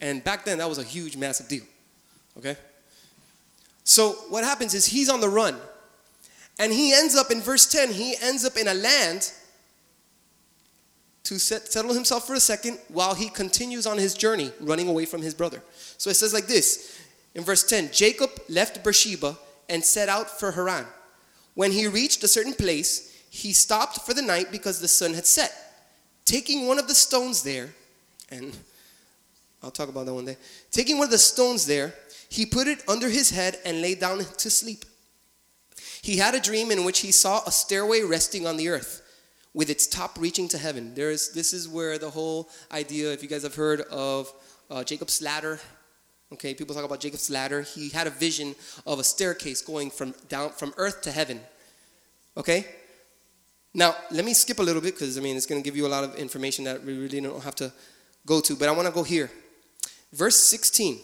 And 0.01 0.23
back 0.25 0.45
then, 0.45 0.59
that 0.59 0.69
was 0.69 0.79
a 0.79 0.85
huge, 0.85 1.17
massive 1.17 1.49
deal. 1.49 1.65
Okay? 2.39 2.57
So 3.85 4.13
what 4.31 4.45
happens 4.45 4.75
is 4.75 4.87
he's 4.87 5.09
on 5.09 5.21
the 5.21 5.29
run. 5.29 5.57
And 6.59 6.73
he 6.73 6.93
ends 6.93 7.15
up 7.15 7.31
in 7.31 7.41
verse 7.41 7.67
10, 7.67 7.93
he 7.93 8.15
ends 8.23 8.45
up 8.45 8.57
in 8.57 8.67
a 8.67 8.75
land 8.75 9.31
to 11.25 11.39
set, 11.39 11.71
settle 11.71 11.93
himself 11.93 12.27
for 12.27 12.35
a 12.35 12.41
second 12.41 12.79
while 12.89 13.15
he 13.15 13.29
continues 13.29 13.87
on 13.87 13.99
his 13.99 14.15
journey 14.15 14.53
running 14.61 14.89
away 14.89 15.05
from 15.05 15.23
his 15.23 15.35
brother. 15.35 15.63
So 15.99 16.09
it 16.09 16.15
says 16.15 16.33
like 16.33 16.47
this 16.47 17.01
in 17.35 17.43
verse 17.43 17.65
10 17.65 17.91
Jacob 17.93 18.31
left 18.49 18.83
Beersheba 18.83 19.37
and 19.69 19.85
set 19.85 20.09
out 20.09 20.31
for 20.31 20.53
Haran. 20.53 20.87
When 21.55 21.73
he 21.73 21.87
reached 21.87 22.23
a 22.23 22.29
certain 22.29 22.55
place, 22.55 23.25
he 23.31 23.53
stopped 23.53 24.01
for 24.01 24.15
the 24.15 24.23
night 24.23 24.53
because 24.53 24.81
the 24.81 24.89
sun 24.89 25.15
had 25.15 25.27
set. 25.27 25.53
Taking 26.25 26.67
one 26.67 26.79
of 26.79 26.89
the 26.89 26.95
stones 26.95 27.43
there, 27.43 27.71
and 28.31 28.57
I'll 29.63 29.71
talk 29.71 29.89
about 29.89 30.07
that 30.07 30.15
one 30.15 30.25
day. 30.25 30.37
Taking 30.71 30.99
one 30.99 31.07
of 31.07 31.11
the 31.11 31.19
stones 31.19 31.67
there, 31.67 31.95
he 32.29 32.47
put 32.47 32.67
it 32.67 32.83
under 32.89 33.09
his 33.09 33.31
head 33.31 33.59
and 33.65 33.81
lay 33.81 33.95
down 33.95 34.19
to 34.19 34.51
sleep. 34.51 34.85
He 36.03 36.19
had 36.19 36.35
a 36.35 36.41
dream 36.41 36.71
in 36.71 36.85
which 36.85 37.01
he 37.01 37.13
saw 37.13 37.43
a 37.47 37.53
stairway 37.53 38.03
resting 38.03 38.47
on 38.47 38.57
the 38.57 38.69
earth 38.69 39.03
with 39.55 39.71
its 39.71 39.87
top 39.87 40.19
reaching 40.19 40.49
to 40.49 40.59
heaven. 40.59 40.95
There's, 40.95 41.31
this 41.31 41.53
is 41.53 41.69
where 41.69 41.99
the 41.99 42.11
whole 42.11 42.51
idea, 42.71 43.13
if 43.13 43.23
you 43.23 43.29
guys 43.29 43.43
have 43.43 43.55
heard 43.55 43.81
of 43.83 44.33
uh, 44.71 44.85
Jacob's 44.85 45.23
ladder, 45.23 45.59
okay, 46.33 46.55
people 46.55 46.75
talk 46.75 46.85
about 46.85 47.01
Jacob's 47.01 47.31
ladder. 47.31 47.63
He 47.63 47.89
had 47.89 48.07
a 48.07 48.11
vision 48.11 48.55
of 48.87 48.99
a 48.99 49.05
staircase 49.05 49.63
going 49.63 49.91
from 49.91 50.15
down 50.29 50.51
from 50.51 50.75
earth 50.77 51.03
to 51.03 51.13
heaven. 51.13 51.41
Okay? 52.37 52.67
Now, 53.75 53.95
let 54.11 54.25
me 54.25 54.33
skip 54.33 54.59
a 54.59 54.63
little 54.63 54.81
bit 54.81 54.95
because 54.95 55.19
I 55.19 55.21
mean 55.21 55.37
it's 55.37 55.47
going 55.47 55.63
to 55.63 55.65
give 55.65 55.77
you 55.77 55.87
a 55.87 55.89
lot 55.89 56.05
of 56.05 56.17
information 56.17 56.65
that 56.65 56.83
we 56.83 56.97
really 56.97 57.21
don't 57.21 57.43
have 57.43 57.55
to 57.57 57.73
go 58.25 58.41
to, 58.41 58.57
but 58.57 58.69
I 58.69 58.73
want 58.73 58.89
to 58.89 58.95
go 58.95 59.03
here. 59.03 59.31
Verse 60.13 60.37
16. 60.37 60.99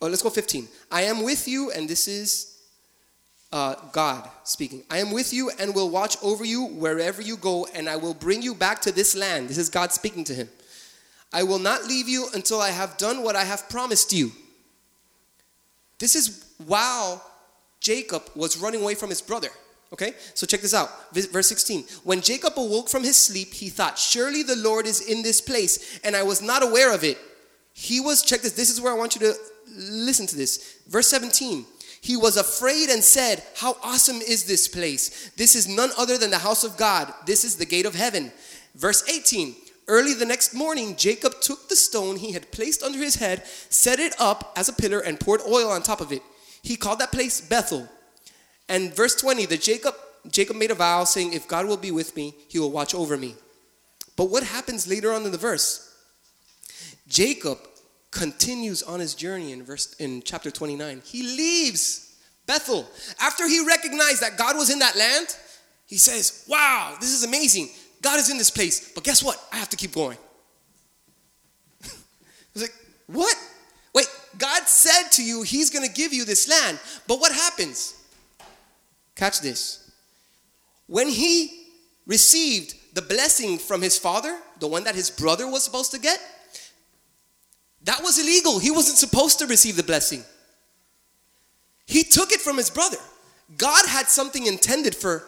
Oh, 0.00 0.06
let's 0.06 0.22
go 0.22 0.30
15. 0.30 0.68
I 0.90 1.02
am 1.02 1.22
with 1.22 1.46
you, 1.48 1.70
and 1.70 1.88
this 1.88 2.08
is 2.08 2.58
uh, 3.52 3.74
God 3.92 4.28
speaking. 4.42 4.82
I 4.90 4.98
am 4.98 5.12
with 5.12 5.32
you 5.32 5.50
and 5.58 5.74
will 5.74 5.88
watch 5.88 6.16
over 6.22 6.44
you 6.44 6.66
wherever 6.66 7.22
you 7.22 7.36
go, 7.36 7.66
and 7.74 7.88
I 7.88 7.96
will 7.96 8.14
bring 8.14 8.42
you 8.42 8.54
back 8.54 8.80
to 8.82 8.92
this 8.92 9.14
land. 9.14 9.48
This 9.48 9.58
is 9.58 9.68
God 9.68 9.92
speaking 9.92 10.24
to 10.24 10.34
him. 10.34 10.48
I 11.34 11.42
will 11.42 11.58
not 11.58 11.84
leave 11.84 12.08
you 12.08 12.28
until 12.32 12.60
I 12.60 12.70
have 12.70 12.96
done 12.96 13.24
what 13.24 13.34
I 13.34 13.42
have 13.42 13.68
promised 13.68 14.12
you. 14.12 14.30
This 15.98 16.14
is 16.14 16.46
while 16.64 17.22
Jacob 17.80 18.22
was 18.36 18.56
running 18.56 18.80
away 18.80 18.94
from 18.94 19.10
his 19.10 19.20
brother. 19.20 19.48
Okay, 19.92 20.14
so 20.32 20.46
check 20.46 20.60
this 20.60 20.74
out. 20.74 21.12
Verse 21.12 21.48
16. 21.48 21.84
When 22.04 22.20
Jacob 22.20 22.54
awoke 22.56 22.88
from 22.88 23.04
his 23.04 23.16
sleep, 23.16 23.52
he 23.52 23.68
thought, 23.68 23.98
Surely 23.98 24.42
the 24.42 24.56
Lord 24.56 24.86
is 24.86 25.00
in 25.00 25.22
this 25.22 25.40
place, 25.40 26.00
and 26.02 26.16
I 26.16 26.22
was 26.22 26.40
not 26.40 26.62
aware 26.62 26.94
of 26.94 27.04
it. 27.04 27.18
He 27.72 28.00
was, 28.00 28.22
check 28.22 28.40
this, 28.40 28.52
this 28.52 28.70
is 28.70 28.80
where 28.80 28.92
I 28.92 28.96
want 28.96 29.14
you 29.14 29.20
to 29.20 29.34
listen 29.76 30.26
to 30.28 30.36
this. 30.36 30.78
Verse 30.88 31.08
17. 31.08 31.66
He 32.00 32.16
was 32.16 32.36
afraid 32.36 32.90
and 32.90 33.02
said, 33.02 33.42
How 33.56 33.76
awesome 33.82 34.16
is 34.16 34.44
this 34.44 34.68
place! 34.68 35.30
This 35.36 35.56
is 35.56 35.66
none 35.66 35.90
other 35.98 36.18
than 36.18 36.30
the 36.30 36.38
house 36.38 36.62
of 36.62 36.76
God. 36.76 37.12
This 37.26 37.44
is 37.44 37.56
the 37.56 37.66
gate 37.66 37.86
of 37.86 37.94
heaven. 37.94 38.32
Verse 38.74 39.08
18. 39.08 39.54
Early 39.86 40.14
the 40.14 40.24
next 40.24 40.54
morning, 40.54 40.96
Jacob 40.96 41.40
took 41.40 41.68
the 41.68 41.76
stone 41.76 42.16
he 42.16 42.32
had 42.32 42.50
placed 42.50 42.82
under 42.82 42.98
his 42.98 43.16
head, 43.16 43.46
set 43.46 43.98
it 43.98 44.14
up 44.18 44.52
as 44.56 44.68
a 44.68 44.72
pillar, 44.72 45.00
and 45.00 45.20
poured 45.20 45.42
oil 45.42 45.68
on 45.70 45.82
top 45.82 46.00
of 46.00 46.10
it. 46.10 46.22
He 46.62 46.76
called 46.76 46.98
that 47.00 47.12
place 47.12 47.40
Bethel. 47.40 47.88
And 48.68 48.94
verse 48.94 49.14
20, 49.14 49.46
the 49.46 49.58
Jacob 49.58 49.94
Jacob 50.30 50.56
made 50.56 50.70
a 50.70 50.74
vow 50.74 51.04
saying, 51.04 51.32
If 51.32 51.46
God 51.46 51.66
will 51.66 51.76
be 51.76 51.90
with 51.90 52.16
me, 52.16 52.34
he 52.48 52.58
will 52.58 52.70
watch 52.70 52.94
over 52.94 53.16
me. 53.16 53.34
But 54.16 54.30
what 54.30 54.42
happens 54.42 54.88
later 54.88 55.12
on 55.12 55.24
in 55.24 55.32
the 55.32 55.38
verse? 55.38 55.90
Jacob 57.08 57.58
continues 58.10 58.82
on 58.82 59.00
his 59.00 59.14
journey 59.14 59.52
in 59.52 59.64
verse 59.64 59.94
in 59.98 60.22
chapter 60.22 60.50
29. 60.50 61.02
He 61.04 61.22
leaves 61.22 62.16
Bethel. 62.46 62.88
After 63.20 63.46
he 63.48 63.66
recognized 63.66 64.22
that 64.22 64.38
God 64.38 64.56
was 64.56 64.70
in 64.70 64.78
that 64.78 64.96
land, 64.96 65.36
he 65.86 65.96
says, 65.96 66.46
Wow, 66.48 66.96
this 67.00 67.12
is 67.12 67.24
amazing. 67.24 67.68
God 68.04 68.20
is 68.20 68.30
in 68.30 68.36
this 68.36 68.50
place. 68.50 68.92
But 68.94 69.02
guess 69.02 69.22
what? 69.22 69.42
I 69.50 69.56
have 69.56 69.70
to 69.70 69.78
keep 69.78 69.94
going. 69.94 70.18
I 71.84 71.88
was 72.52 72.62
like, 72.62 72.74
What? 73.06 73.34
Wait, 73.94 74.06
God 74.36 74.64
said 74.64 75.08
to 75.12 75.24
you, 75.24 75.42
He's 75.42 75.70
going 75.70 75.88
to 75.88 75.92
give 75.92 76.12
you 76.12 76.26
this 76.26 76.46
land. 76.48 76.78
But 77.08 77.18
what 77.18 77.32
happens? 77.32 77.98
Catch 79.16 79.40
this. 79.40 79.90
When 80.86 81.08
he 81.08 81.66
received 82.06 82.74
the 82.94 83.00
blessing 83.00 83.56
from 83.56 83.80
his 83.80 83.96
father, 83.96 84.38
the 84.60 84.66
one 84.66 84.84
that 84.84 84.94
his 84.94 85.10
brother 85.10 85.48
was 85.48 85.64
supposed 85.64 85.92
to 85.92 85.98
get, 85.98 86.20
that 87.84 88.02
was 88.02 88.18
illegal. 88.18 88.58
He 88.58 88.70
wasn't 88.70 88.98
supposed 88.98 89.38
to 89.38 89.46
receive 89.46 89.76
the 89.76 89.82
blessing. 89.82 90.22
He 91.86 92.02
took 92.02 92.32
it 92.32 92.40
from 92.40 92.58
his 92.58 92.68
brother. 92.68 92.98
God 93.56 93.86
had 93.86 94.08
something 94.08 94.46
intended 94.46 94.94
for, 94.94 95.24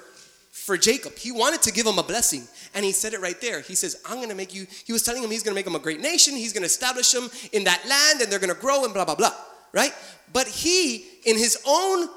for 0.64 0.78
Jacob. 0.78 1.16
He 1.16 1.30
wanted 1.30 1.62
to 1.62 1.72
give 1.72 1.86
him 1.86 1.98
a 1.98 2.02
blessing. 2.02 2.42
And 2.74 2.84
he 2.84 2.92
said 2.92 3.12
it 3.12 3.20
right 3.20 3.40
there. 3.40 3.60
He 3.60 3.74
says, 3.74 4.00
I'm 4.06 4.16
going 4.16 4.30
to 4.30 4.34
make 4.34 4.54
you, 4.54 4.66
he 4.84 4.92
was 4.92 5.02
telling 5.02 5.22
him 5.22 5.30
he's 5.30 5.42
going 5.42 5.54
to 5.54 5.58
make 5.58 5.66
him 5.66 5.76
a 5.76 5.78
great 5.78 6.00
nation. 6.00 6.34
He's 6.34 6.52
going 6.52 6.62
to 6.62 6.66
establish 6.66 7.14
him 7.14 7.30
in 7.52 7.64
that 7.64 7.86
land 7.86 8.22
and 8.22 8.32
they're 8.32 8.38
going 8.38 8.54
to 8.54 8.60
grow 8.60 8.84
and 8.84 8.92
blah, 8.92 9.04
blah, 9.04 9.14
blah. 9.14 9.34
Right? 9.72 9.92
But 10.32 10.48
he, 10.48 11.04
in 11.24 11.36
his 11.36 11.58
own, 11.66 12.08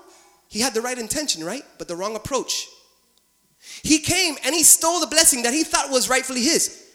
he 0.47 0.61
had 0.61 0.73
the 0.73 0.81
right 0.81 0.97
intention, 0.97 1.43
right? 1.43 1.63
But 1.77 1.87
the 1.87 1.95
wrong 1.95 2.15
approach. 2.15 2.67
He 3.83 3.99
came 3.99 4.35
and 4.45 4.55
he 4.55 4.63
stole 4.63 5.01
the 5.01 5.07
blessing 5.07 5.43
that 5.43 5.53
he 5.53 5.63
thought 5.63 5.91
was 5.91 6.09
rightfully 6.09 6.41
his. 6.41 6.87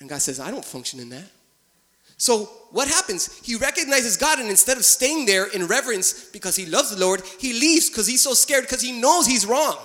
And 0.00 0.08
God 0.08 0.20
says, 0.20 0.38
I 0.38 0.50
don't 0.50 0.64
function 0.64 1.00
in 1.00 1.08
that. 1.08 1.24
So 2.18 2.44
what 2.70 2.88
happens? 2.88 3.40
He 3.42 3.56
recognizes 3.56 4.16
God, 4.16 4.38
and 4.38 4.48
instead 4.48 4.76
of 4.76 4.84
staying 4.84 5.26
there 5.26 5.46
in 5.46 5.66
reverence 5.66 6.26
because 6.26 6.54
he 6.54 6.66
loves 6.66 6.94
the 6.94 7.00
Lord, 7.00 7.22
he 7.40 7.52
leaves 7.52 7.90
because 7.90 8.06
he's 8.06 8.22
so 8.22 8.34
scared 8.34 8.62
because 8.62 8.80
he 8.80 8.92
knows 8.92 9.26
he's 9.26 9.44
wrong. 9.44 9.76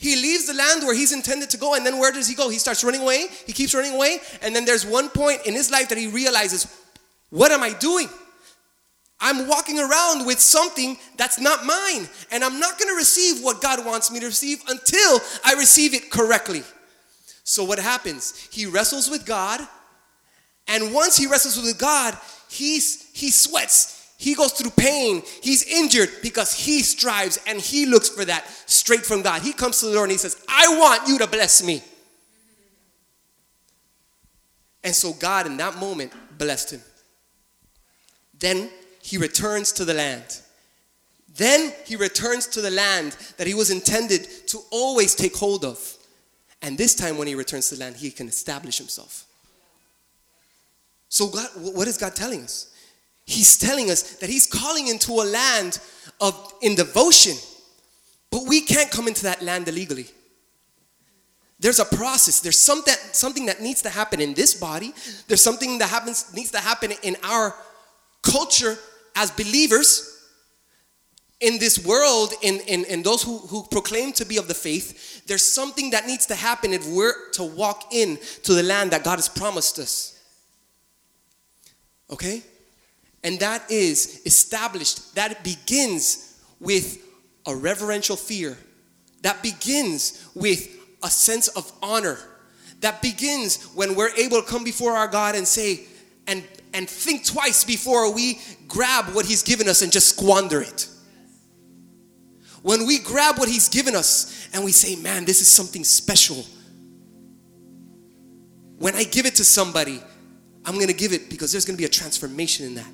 He 0.00 0.16
leaves 0.16 0.46
the 0.46 0.54
land 0.54 0.84
where 0.84 0.94
he's 0.94 1.12
intended 1.12 1.50
to 1.50 1.58
go, 1.58 1.74
and 1.74 1.84
then 1.84 1.98
where 1.98 2.10
does 2.10 2.26
he 2.26 2.34
go? 2.34 2.48
He 2.48 2.58
starts 2.58 2.82
running 2.82 3.02
away. 3.02 3.26
He 3.46 3.52
keeps 3.52 3.74
running 3.74 3.94
away, 3.94 4.20
and 4.40 4.56
then 4.56 4.64
there's 4.64 4.86
one 4.86 5.10
point 5.10 5.42
in 5.44 5.52
his 5.52 5.70
life 5.70 5.90
that 5.90 5.98
he 5.98 6.06
realizes, 6.06 6.66
What 7.28 7.52
am 7.52 7.62
I 7.62 7.74
doing? 7.74 8.08
I'm 9.20 9.46
walking 9.46 9.78
around 9.78 10.24
with 10.24 10.40
something 10.40 10.96
that's 11.18 11.38
not 11.38 11.66
mine, 11.66 12.08
and 12.32 12.42
I'm 12.42 12.58
not 12.58 12.78
gonna 12.78 12.94
receive 12.94 13.44
what 13.44 13.60
God 13.60 13.84
wants 13.84 14.10
me 14.10 14.20
to 14.20 14.26
receive 14.26 14.62
until 14.68 15.20
I 15.44 15.52
receive 15.58 15.92
it 15.92 16.10
correctly. 16.10 16.62
So, 17.44 17.62
what 17.62 17.78
happens? 17.78 18.48
He 18.50 18.64
wrestles 18.64 19.10
with 19.10 19.26
God, 19.26 19.60
and 20.66 20.94
once 20.94 21.18
he 21.18 21.26
wrestles 21.26 21.62
with 21.62 21.78
God, 21.78 22.16
he's, 22.48 23.06
he 23.12 23.30
sweats. 23.30 23.99
He 24.20 24.34
goes 24.34 24.52
through 24.52 24.72
pain. 24.72 25.22
He's 25.42 25.62
injured 25.62 26.10
because 26.22 26.52
he 26.52 26.82
strives 26.82 27.38
and 27.46 27.58
he 27.58 27.86
looks 27.86 28.10
for 28.10 28.22
that 28.22 28.46
straight 28.66 29.00
from 29.00 29.22
God. 29.22 29.40
He 29.40 29.54
comes 29.54 29.80
to 29.80 29.86
the 29.86 29.92
Lord 29.92 30.10
and 30.10 30.12
he 30.12 30.18
says, 30.18 30.44
I 30.46 30.76
want 30.78 31.08
you 31.08 31.16
to 31.20 31.26
bless 31.26 31.64
me. 31.64 31.82
And 34.84 34.94
so 34.94 35.14
God, 35.14 35.46
in 35.46 35.56
that 35.56 35.78
moment, 35.78 36.12
blessed 36.36 36.72
him. 36.72 36.82
Then 38.38 38.68
he 39.00 39.16
returns 39.16 39.72
to 39.72 39.86
the 39.86 39.94
land. 39.94 40.42
Then 41.34 41.72
he 41.86 41.96
returns 41.96 42.46
to 42.48 42.60
the 42.60 42.70
land 42.70 43.16
that 43.38 43.46
he 43.46 43.54
was 43.54 43.70
intended 43.70 44.28
to 44.48 44.58
always 44.70 45.14
take 45.14 45.34
hold 45.34 45.64
of. 45.64 45.96
And 46.60 46.76
this 46.76 46.94
time, 46.94 47.16
when 47.16 47.26
he 47.26 47.34
returns 47.34 47.70
to 47.70 47.76
the 47.76 47.80
land, 47.80 47.96
he 47.96 48.10
can 48.10 48.28
establish 48.28 48.76
himself. 48.76 49.24
So, 51.08 51.28
God, 51.28 51.48
what 51.56 51.88
is 51.88 51.96
God 51.96 52.14
telling 52.14 52.42
us? 52.42 52.70
He's 53.30 53.56
telling 53.56 53.90
us 53.90 54.16
that 54.16 54.28
He's 54.28 54.46
calling 54.46 54.88
into 54.88 55.12
a 55.12 55.24
land 55.24 55.78
of 56.20 56.52
in 56.62 56.74
devotion, 56.74 57.36
but 58.30 58.42
we 58.46 58.60
can't 58.60 58.90
come 58.90 59.08
into 59.08 59.24
that 59.24 59.42
land 59.42 59.68
illegally. 59.68 60.06
There's 61.58 61.78
a 61.78 61.84
process. 61.84 62.40
There's 62.40 62.58
something 62.58 62.94
something 63.12 63.46
that 63.46 63.60
needs 63.60 63.82
to 63.82 63.90
happen 63.90 64.20
in 64.20 64.34
this 64.34 64.54
body. 64.54 64.92
There's 65.28 65.42
something 65.42 65.78
that 65.78 65.90
happens 65.90 66.34
needs 66.34 66.50
to 66.52 66.58
happen 66.58 66.92
in 67.02 67.16
our 67.22 67.54
culture 68.22 68.76
as 69.14 69.30
believers 69.30 70.20
in 71.40 71.58
this 71.58 71.84
world, 71.84 72.34
in, 72.42 72.60
in, 72.66 72.84
in 72.84 73.02
those 73.02 73.22
who, 73.22 73.38
who 73.38 73.64
proclaim 73.70 74.12
to 74.12 74.26
be 74.26 74.36
of 74.36 74.46
the 74.46 74.54
faith, 74.54 75.24
there's 75.26 75.44
something 75.44 75.90
that 75.90 76.06
needs 76.06 76.26
to 76.26 76.34
happen 76.34 76.72
if 76.72 76.86
we're 76.86 77.30
to 77.32 77.42
walk 77.42 77.92
in 77.92 78.18
to 78.42 78.52
the 78.52 78.62
land 78.62 78.90
that 78.90 79.02
God 79.02 79.16
has 79.16 79.28
promised 79.28 79.78
us. 79.78 80.22
Okay? 82.10 82.42
And 83.22 83.38
that 83.40 83.70
is 83.70 84.22
established, 84.24 85.14
that 85.14 85.44
begins 85.44 86.40
with 86.58 86.98
a 87.46 87.54
reverential 87.54 88.16
fear, 88.16 88.56
that 89.22 89.42
begins 89.42 90.26
with 90.34 90.68
a 91.02 91.10
sense 91.10 91.48
of 91.48 91.70
honor, 91.82 92.18
that 92.80 93.02
begins 93.02 93.62
when 93.74 93.94
we're 93.94 94.14
able 94.16 94.40
to 94.40 94.46
come 94.46 94.64
before 94.64 94.92
our 94.92 95.08
God 95.08 95.34
and 95.34 95.46
say, 95.46 95.86
and, 96.26 96.42
and 96.72 96.88
think 96.88 97.26
twice 97.26 97.64
before 97.64 98.12
we 98.12 98.40
grab 98.68 99.14
what 99.14 99.26
He's 99.26 99.42
given 99.42 99.68
us 99.68 99.82
and 99.82 99.92
just 99.92 100.16
squander 100.16 100.62
it. 100.62 100.88
When 102.62 102.86
we 102.86 102.98
grab 102.98 103.38
what 103.38 103.48
He's 103.48 103.68
given 103.68 103.94
us 103.94 104.48
and 104.52 104.64
we 104.64 104.72
say, 104.72 104.96
man, 104.96 105.24
this 105.24 105.40
is 105.40 105.48
something 105.48 105.84
special. 105.84 106.44
When 108.78 108.94
I 108.94 109.04
give 109.04 109.26
it 109.26 109.34
to 109.36 109.44
somebody, 109.44 110.00
I'm 110.64 110.78
gonna 110.78 110.92
give 110.94 111.12
it 111.12 111.28
because 111.28 111.52
there's 111.52 111.66
gonna 111.66 111.76
be 111.76 111.84
a 111.84 111.88
transformation 111.88 112.66
in 112.66 112.74
that. 112.76 112.90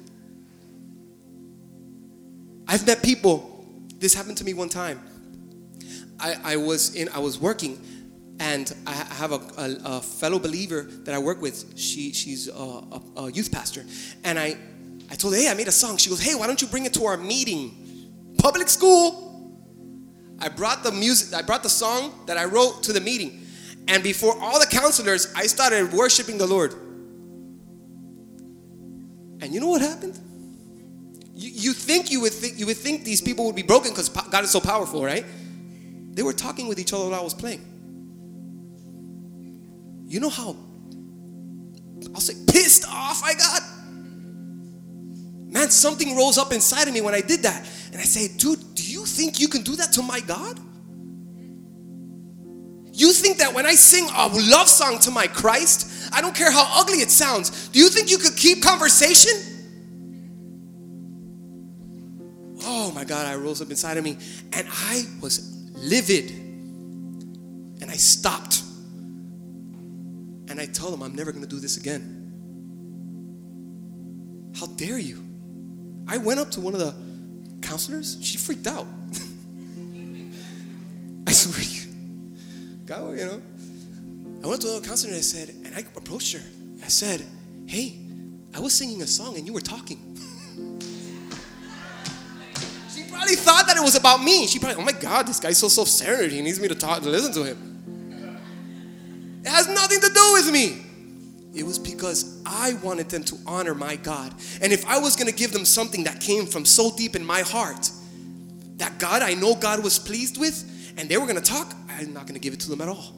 I've 2.69 2.87
met 2.87 3.03
people, 3.03 3.65
this 3.99 4.15
happened 4.15 4.39
to 4.39 4.45
me 4.45 4.55
one 4.55 4.69
time. 4.69 5.01
I, 6.19 6.37
I 6.45 6.57
was 6.57 6.95
in, 6.95 7.09
I 7.11 7.19
was 7.19 7.39
working 7.39 7.81
and 8.41 8.75
I 8.87 8.93
have 8.93 9.33
a, 9.33 9.41
a, 9.57 9.97
a 9.97 10.01
fellow 10.01 10.39
believer 10.39 10.83
that 10.83 11.15
I 11.15 11.19
work 11.19 11.41
with. 11.41 11.79
She, 11.79 12.13
she's 12.13 12.49
a, 12.49 12.53
a, 12.53 13.03
a 13.17 13.33
youth 13.33 13.53
pastor. 13.53 13.85
And 14.25 14.39
I, 14.39 14.57
I 15.11 15.15
told 15.15 15.35
her, 15.35 15.41
hey, 15.41 15.49
I 15.49 15.55
made 15.55 15.69
a 15.69 15.73
song. 15.73 15.97
She 15.97 16.11
goes, 16.11 16.21
hey, 16.21 16.35
why 16.35 16.47
don't 16.47 16.61
you 16.61 16.69
bring 16.69 16.85
it 16.85 16.95
to 16.95 17.05
our 17.05 17.17
meeting? 17.17 18.35
Public 18.39 18.69
school. 18.69 19.25
I 20.39 20.49
brought 20.49 20.83
the 20.83 20.93
music, 20.93 21.33
I 21.35 21.43
brought 21.43 21.63
the 21.63 21.71
song 21.71 22.13
that 22.27 22.37
I 22.37 22.45
wrote 22.45 22.83
to 22.85 22.93
the 22.93 23.01
meeting. 23.01 23.47
And 23.89 24.03
before 24.03 24.37
all 24.39 24.59
the 24.61 24.67
counselors, 24.67 25.33
I 25.35 25.47
started 25.47 25.93
worshiping 25.93 26.37
the 26.37 26.47
Lord. 26.47 26.75
And 29.41 29.55
you 29.55 29.61
know 29.61 29.69
what 29.69 29.81
happened? 29.81 30.19
You, 31.37 31.51
you 31.53 31.73
think 31.75 32.11
you 32.11 32.23
would 32.23 32.33
think 32.33 32.59
you 32.59 32.65
would 32.65 32.79
think 32.79 33.05
these 33.05 33.21
people 33.21 33.45
would 33.45 33.55
be 33.55 33.63
broken 33.63 33.91
because 33.91 34.09
God 34.09 34.43
is 34.43 34.51
so 34.51 34.59
powerful, 34.59 35.05
right? 35.05 35.25
They 36.15 36.23
were 36.23 36.33
talking 36.33 36.67
with 36.67 36.79
each 36.79 36.95
other 36.95 37.05
while 37.05 37.21
I 37.21 37.23
was 37.23 37.35
playing. 37.35 37.61
You 40.07 40.19
know 40.19 40.31
how 40.31 40.57
I'll 42.15 42.21
say 42.23 42.35
pissed 42.51 42.87
off 42.89 43.23
I 43.23 43.35
got? 43.35 43.61
Man, 45.53 45.71
something 45.71 46.17
rose 46.17 46.39
up 46.39 46.55
inside 46.55 46.89
of 46.89 46.95
me 46.95 47.03
when 47.03 47.15
I 47.15 47.21
did 47.21 47.43
that. 47.43 47.69
And 47.93 48.01
I 48.01 48.05
say, 48.05 48.29
dude, 48.35 48.75
do 48.75 48.83
you 48.83 49.05
think 49.05 49.39
you 49.39 49.49
can 49.49 49.63
do 49.63 49.77
that 49.77 49.93
to 49.93 50.03
my 50.03 50.21
God? 50.21 50.59
You 52.93 53.13
think 53.13 53.37
that 53.39 53.53
when 53.53 53.67
I 53.67 53.75
sing 53.75 54.09
a 54.09 54.29
love 54.29 54.69
song 54.69 54.99
to 55.01 55.11
my 55.11 55.27
Christ, 55.27 56.11
I 56.15 56.23
don't 56.23 56.35
care 56.35 56.51
how 56.51 56.67
ugly 56.81 56.99
it 56.99 57.11
sounds, 57.11 57.69
do 57.69 57.79
you 57.79 57.91
think 57.91 58.11
you 58.11 58.17
could 58.17 58.37
keep 58.37 58.63
conversation? 58.63 59.56
My 62.97 63.05
God, 63.05 63.27
I 63.27 63.37
rose 63.37 63.61
up 63.61 63.69
inside 63.69 63.99
of 63.99 64.05
me 64.05 64.17
and 64.55 64.67
I 64.73 65.05
was 65.21 65.71
livid. 65.75 66.31
And 66.31 67.91
I 67.91 67.97
stopped. 67.97 68.63
And 70.49 70.59
I 70.59 70.65
told 70.65 70.95
him, 70.95 71.03
I'm 71.03 71.15
never 71.15 71.31
gonna 71.31 71.47
do 71.47 71.61
this 71.61 71.77
again. 71.77 72.15
How 74.59 74.65
dare 74.65 74.99
you? 74.99 75.23
I 76.09 76.17
went 76.17 76.41
up 76.41 76.51
to 76.53 76.61
one 76.63 76.73
of 76.73 76.81
the 76.81 76.95
counselors, 77.61 78.17
she 78.23 78.39
freaked 78.39 78.67
out. 78.67 78.87
I 81.27 81.33
swear 81.33 81.63
to 81.63 81.71
you. 81.71 81.93
God, 82.87 83.19
you 83.19 83.27
know. 83.27 83.43
I 84.43 84.47
went 84.47 84.63
to 84.63 84.69
a 84.75 84.81
counselor 84.81 85.11
and 85.13 85.19
I 85.19 85.23
said, 85.23 85.51
and 85.67 85.75
I 85.75 85.81
approached 85.97 86.33
her. 86.33 86.41
I 86.83 86.89
said, 86.89 87.23
hey, 87.67 87.99
I 88.55 88.61
was 88.61 88.75
singing 88.75 89.03
a 89.03 89.07
song 89.07 89.37
and 89.37 89.47
you 89.47 89.53
were 89.53 89.61
talking. 89.61 90.16
Probably 93.27 93.43
thought 93.43 93.67
that 93.67 93.77
it 93.77 93.83
was 93.83 93.97
about 93.97 94.23
me. 94.23 94.47
She 94.47 94.59
probably, 94.59 94.81
oh 94.81 94.85
my 94.85 94.93
God, 94.93 95.27
this 95.27 95.41
guy's 95.41 95.59
so 95.59 95.69
self-centered. 95.69 96.31
He 96.31 96.43
needs 96.43 96.61
me 96.61 96.69
to 96.69 96.75
talk 96.75 97.03
to 97.03 97.09
listen 97.09 97.33
to 97.33 97.43
him. 97.43 99.41
It 99.45 99.49
has 99.49 99.69
nothing 99.69 100.01
to 100.01 100.09
do 100.09 100.33
with 100.35 100.53
me. 100.53 100.83
It 101.55 101.65
was 101.65 101.79
because 101.79 102.43
I 102.45 102.75
wanted 102.83 103.09
them 103.09 103.25
to 103.25 103.37
honor 103.47 103.75
my 103.75 103.97
God. 103.97 104.33
And 104.61 104.73
if 104.73 104.87
I 104.87 104.99
was 104.99 105.17
going 105.17 105.29
to 105.29 105.35
give 105.35 105.53
them 105.53 105.65
something 105.65 106.05
that 106.05 106.21
came 106.21 106.47
from 106.47 106.65
so 106.65 106.95
deep 106.95 107.17
in 107.17 107.25
my 107.25 107.41
heart, 107.41 107.91
that 108.77 108.99
God, 108.99 109.23
I 109.23 109.35
know 109.35 109.55
God 109.55 109.83
was 109.83 109.99
pleased 109.99 110.39
with, 110.39 110.95
and 110.99 111.09
they 111.09 111.17
were 111.17 111.27
going 111.27 111.41
to 111.41 111.51
talk, 111.51 111.75
I'm 111.89 112.13
not 112.13 112.27
going 112.27 112.35
to 112.35 112.41
give 112.41 112.53
it 112.53 112.61
to 112.61 112.71
them 112.71 112.81
at 112.81 112.89
all. 112.89 113.15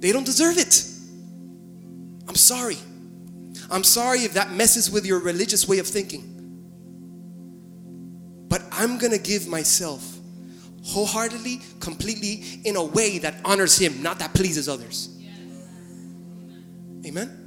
They 0.00 0.12
don't 0.12 0.26
deserve 0.26 0.58
it. 0.58 0.84
I'm 2.28 2.34
sorry. 2.34 2.76
I'm 3.70 3.84
sorry 3.84 4.20
if 4.20 4.34
that 4.34 4.50
messes 4.50 4.90
with 4.90 5.06
your 5.06 5.20
religious 5.20 5.66
way 5.68 5.78
of 5.78 5.86
thinking. 5.86 6.35
But 8.48 8.62
I'm 8.72 8.98
to 9.12 9.18
give 9.18 9.46
myself 9.48 10.16
wholeheartedly, 10.86 11.60
completely, 11.80 12.44
in 12.64 12.76
a 12.76 12.84
way 12.84 13.18
that 13.18 13.40
honors 13.44 13.76
Him, 13.76 14.02
not 14.02 14.20
that 14.20 14.34
pleases 14.34 14.68
others. 14.68 15.08
Amen? 17.04 17.46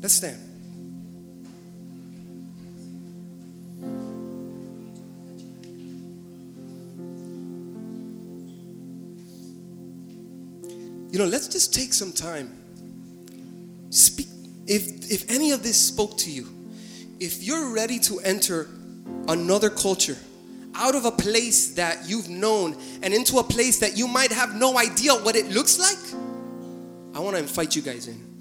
Let's 0.00 0.14
stand. 0.14 0.38
You 11.10 11.20
know, 11.20 11.26
let's 11.26 11.46
just 11.46 11.72
take 11.72 11.92
some 11.92 12.10
time. 12.12 12.52
Speak. 13.90 14.26
If, 14.66 15.12
if 15.12 15.30
any 15.30 15.52
of 15.52 15.62
this 15.62 15.80
spoke 15.80 16.18
to 16.18 16.30
you, 16.30 16.48
if 17.20 17.42
you're 17.42 17.72
ready 17.72 18.00
to 18.00 18.18
enter 18.20 18.68
another 19.28 19.70
culture, 19.70 20.16
out 20.74 20.94
of 20.94 21.04
a 21.04 21.10
place 21.10 21.74
that 21.74 22.08
you've 22.08 22.28
known 22.28 22.76
and 23.02 23.14
into 23.14 23.38
a 23.38 23.44
place 23.44 23.78
that 23.78 23.96
you 23.96 24.08
might 24.08 24.32
have 24.32 24.54
no 24.56 24.76
idea 24.76 25.12
what 25.14 25.36
it 25.36 25.46
looks 25.50 25.78
like, 25.78 25.98
I 27.14 27.20
want 27.20 27.36
to 27.36 27.42
invite 27.42 27.76
you 27.76 27.82
guys 27.82 28.08
in. 28.08 28.34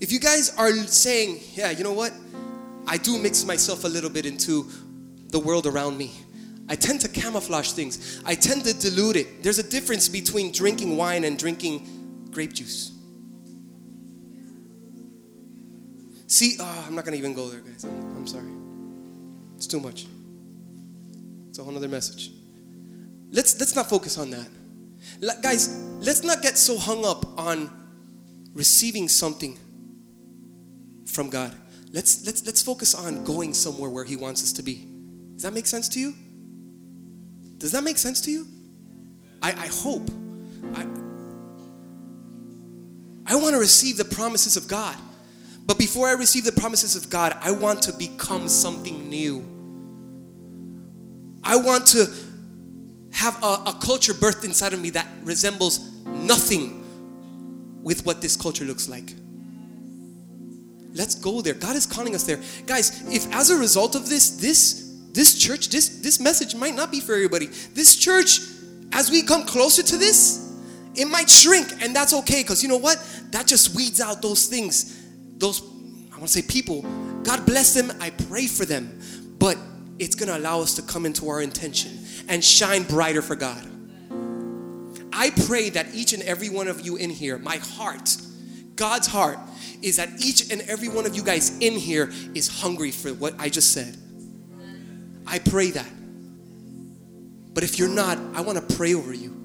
If 0.00 0.10
you 0.10 0.18
guys 0.18 0.56
are 0.56 0.72
saying, 0.72 1.40
yeah, 1.54 1.70
you 1.70 1.84
know 1.84 1.92
what? 1.92 2.12
I 2.88 2.96
do 2.96 3.18
mix 3.18 3.44
myself 3.44 3.84
a 3.84 3.88
little 3.88 4.10
bit 4.10 4.26
into 4.26 4.68
the 5.28 5.38
world 5.38 5.66
around 5.66 5.96
me. 5.96 6.10
I 6.68 6.74
tend 6.74 7.00
to 7.02 7.08
camouflage 7.08 7.70
things. 7.72 8.20
I 8.24 8.34
tend 8.34 8.64
to 8.64 8.74
dilute 8.74 9.16
it. 9.16 9.42
There's 9.42 9.60
a 9.60 9.68
difference 9.68 10.08
between 10.08 10.50
drinking 10.50 10.96
wine 10.96 11.24
and 11.24 11.38
drinking 11.38 12.28
grape 12.32 12.52
juice. 12.52 12.92
See, 16.26 16.56
oh, 16.58 16.84
I'm 16.86 16.94
not 16.94 17.04
going 17.04 17.12
to 17.12 17.18
even 17.18 17.34
go 17.34 17.48
there, 17.48 17.60
guys. 17.60 17.84
I'm, 17.84 18.16
I'm 18.16 18.26
sorry. 18.26 18.48
It's 19.62 19.68
too 19.68 19.78
much. 19.78 20.06
It's 21.48 21.60
a 21.60 21.62
whole 21.62 21.76
other 21.76 21.86
message. 21.86 22.32
Let's 23.30 23.60
let's 23.60 23.76
not 23.76 23.88
focus 23.88 24.18
on 24.18 24.30
that. 24.30 24.48
Guys, 25.40 25.68
let's 26.00 26.24
not 26.24 26.42
get 26.42 26.58
so 26.58 26.76
hung 26.76 27.04
up 27.04 27.38
on 27.38 27.70
receiving 28.54 29.06
something 29.06 29.56
from 31.06 31.30
God. 31.30 31.54
Let's 31.92 32.26
let's 32.26 32.44
let's 32.44 32.60
focus 32.60 32.92
on 32.96 33.22
going 33.22 33.54
somewhere 33.54 33.88
where 33.88 34.02
He 34.02 34.16
wants 34.16 34.42
us 34.42 34.52
to 34.54 34.64
be. 34.64 34.88
Does 35.34 35.44
that 35.44 35.54
make 35.54 35.68
sense 35.68 35.88
to 35.90 36.00
you? 36.00 36.12
Does 37.58 37.70
that 37.70 37.84
make 37.84 37.98
sense 37.98 38.20
to 38.22 38.32
you? 38.32 38.48
I, 39.42 39.52
I 39.52 39.66
hope. 39.68 40.10
I, 40.74 40.82
I 43.26 43.36
want 43.36 43.54
to 43.54 43.60
receive 43.60 43.96
the 43.96 44.06
promises 44.06 44.56
of 44.56 44.66
God. 44.66 44.96
But 45.66 45.78
before 45.78 46.08
I 46.08 46.14
receive 46.14 46.42
the 46.42 46.50
promises 46.50 46.96
of 46.96 47.08
God, 47.08 47.38
I 47.40 47.52
want 47.52 47.80
to 47.82 47.92
become 47.92 48.48
something 48.48 49.08
new. 49.08 49.51
I 51.44 51.56
want 51.56 51.86
to 51.88 52.06
have 53.12 53.42
a, 53.42 53.62
a 53.66 53.78
culture 53.82 54.14
birthed 54.14 54.44
inside 54.44 54.72
of 54.72 54.80
me 54.80 54.90
that 54.90 55.06
resembles 55.22 55.90
nothing 56.06 56.78
with 57.82 58.06
what 58.06 58.22
this 58.22 58.36
culture 58.36 58.64
looks 58.64 58.88
like. 58.88 59.14
Let's 60.94 61.14
go 61.14 61.40
there. 61.40 61.54
God 61.54 61.74
is 61.74 61.86
calling 61.86 62.14
us 62.14 62.24
there. 62.24 62.40
Guys, 62.66 63.02
if 63.10 63.32
as 63.34 63.50
a 63.50 63.56
result 63.56 63.94
of 63.94 64.08
this, 64.08 64.30
this 64.30 64.90
this 65.12 65.38
church, 65.38 65.68
this 65.68 66.00
this 66.00 66.20
message 66.20 66.54
might 66.54 66.74
not 66.74 66.90
be 66.90 67.00
for 67.00 67.14
everybody. 67.14 67.46
This 67.46 67.96
church, 67.96 68.40
as 68.92 69.10
we 69.10 69.22
come 69.22 69.44
closer 69.44 69.82
to 69.82 69.96
this, 69.96 70.52
it 70.94 71.06
might 71.06 71.30
shrink, 71.30 71.82
and 71.82 71.96
that's 71.96 72.12
okay, 72.12 72.42
because 72.42 72.62
you 72.62 72.68
know 72.68 72.76
what? 72.76 72.98
That 73.30 73.46
just 73.46 73.74
weeds 73.74 74.00
out 74.00 74.20
those 74.20 74.46
things, 74.46 75.02
those 75.38 75.62
I 76.12 76.16
want 76.16 76.28
to 76.28 76.28
say 76.28 76.42
people. 76.42 76.82
God 77.22 77.46
bless 77.46 77.72
them. 77.74 77.90
I 78.00 78.10
pray 78.10 78.46
for 78.46 78.64
them. 78.64 79.00
But 79.38 79.56
it's 80.02 80.16
gonna 80.16 80.36
allow 80.36 80.60
us 80.60 80.74
to 80.74 80.82
come 80.82 81.06
into 81.06 81.28
our 81.28 81.40
intention 81.40 81.96
and 82.28 82.44
shine 82.44 82.82
brighter 82.82 83.22
for 83.22 83.36
God. 83.36 83.64
I 85.12 85.30
pray 85.46 85.70
that 85.70 85.94
each 85.94 86.12
and 86.12 86.22
every 86.24 86.48
one 86.48 86.66
of 86.66 86.80
you 86.80 86.96
in 86.96 87.08
here, 87.08 87.38
my 87.38 87.56
heart, 87.56 88.16
God's 88.74 89.06
heart, 89.06 89.38
is 89.80 89.98
that 89.98 90.08
each 90.20 90.50
and 90.50 90.60
every 90.62 90.88
one 90.88 91.06
of 91.06 91.14
you 91.14 91.22
guys 91.22 91.56
in 91.58 91.74
here 91.74 92.10
is 92.34 92.48
hungry 92.48 92.90
for 92.90 93.10
what 93.14 93.34
I 93.38 93.48
just 93.48 93.72
said. 93.72 93.96
I 95.24 95.38
pray 95.38 95.70
that. 95.70 95.90
But 97.54 97.62
if 97.62 97.78
you're 97.78 97.88
not, 97.88 98.18
I 98.34 98.40
want 98.40 98.58
to 98.58 98.76
pray 98.76 98.94
over 98.94 99.14
you. 99.14 99.36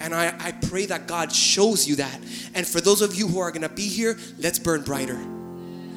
And 0.00 0.14
I, 0.14 0.34
I 0.38 0.52
pray 0.52 0.86
that 0.86 1.06
God 1.06 1.30
shows 1.30 1.86
you 1.86 1.96
that. 1.96 2.18
And 2.54 2.66
for 2.66 2.80
those 2.80 3.02
of 3.02 3.14
you 3.14 3.28
who 3.28 3.40
are 3.40 3.50
going 3.50 3.62
to 3.62 3.68
be 3.68 3.88
here, 3.88 4.16
let's 4.38 4.58
burn 4.58 4.82
brighter. 4.82 5.18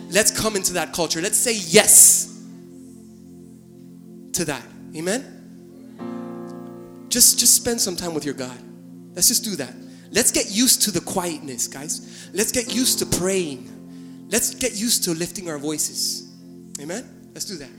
Let's 0.10 0.32
come 0.32 0.56
into 0.56 0.74
that 0.74 0.92
culture. 0.92 1.22
Let's 1.22 1.38
say 1.38 1.56
yes 1.56 2.29
to 4.34 4.46
that. 4.46 4.64
Amen? 4.96 5.36
Just, 7.10 7.40
just 7.40 7.56
spend 7.56 7.82
some 7.82 7.96
time 7.96 8.14
with 8.14 8.26
your 8.26 8.36
God. 8.36 8.58
Let's 9.16 9.28
just 9.28 9.44
do 9.44 9.56
that. 9.56 9.74
Let's 10.12 10.32
get 10.32 10.52
used 10.52 10.84
to 10.84 10.92
the 10.92 11.02
quietness, 11.02 11.68
guys. 11.68 12.30
Let's 12.34 12.52
get 12.52 12.74
used 12.74 13.00
to 13.00 13.06
praying. 13.06 14.28
Let's 14.30 14.54
get 14.56 14.80
used 14.80 15.04
to 15.06 15.12
lifting 15.12 15.50
our 15.50 15.58
voices. 15.58 16.32
Amen? 16.80 17.32
Let's 17.34 17.46
do 17.46 17.56
that. 17.58 17.70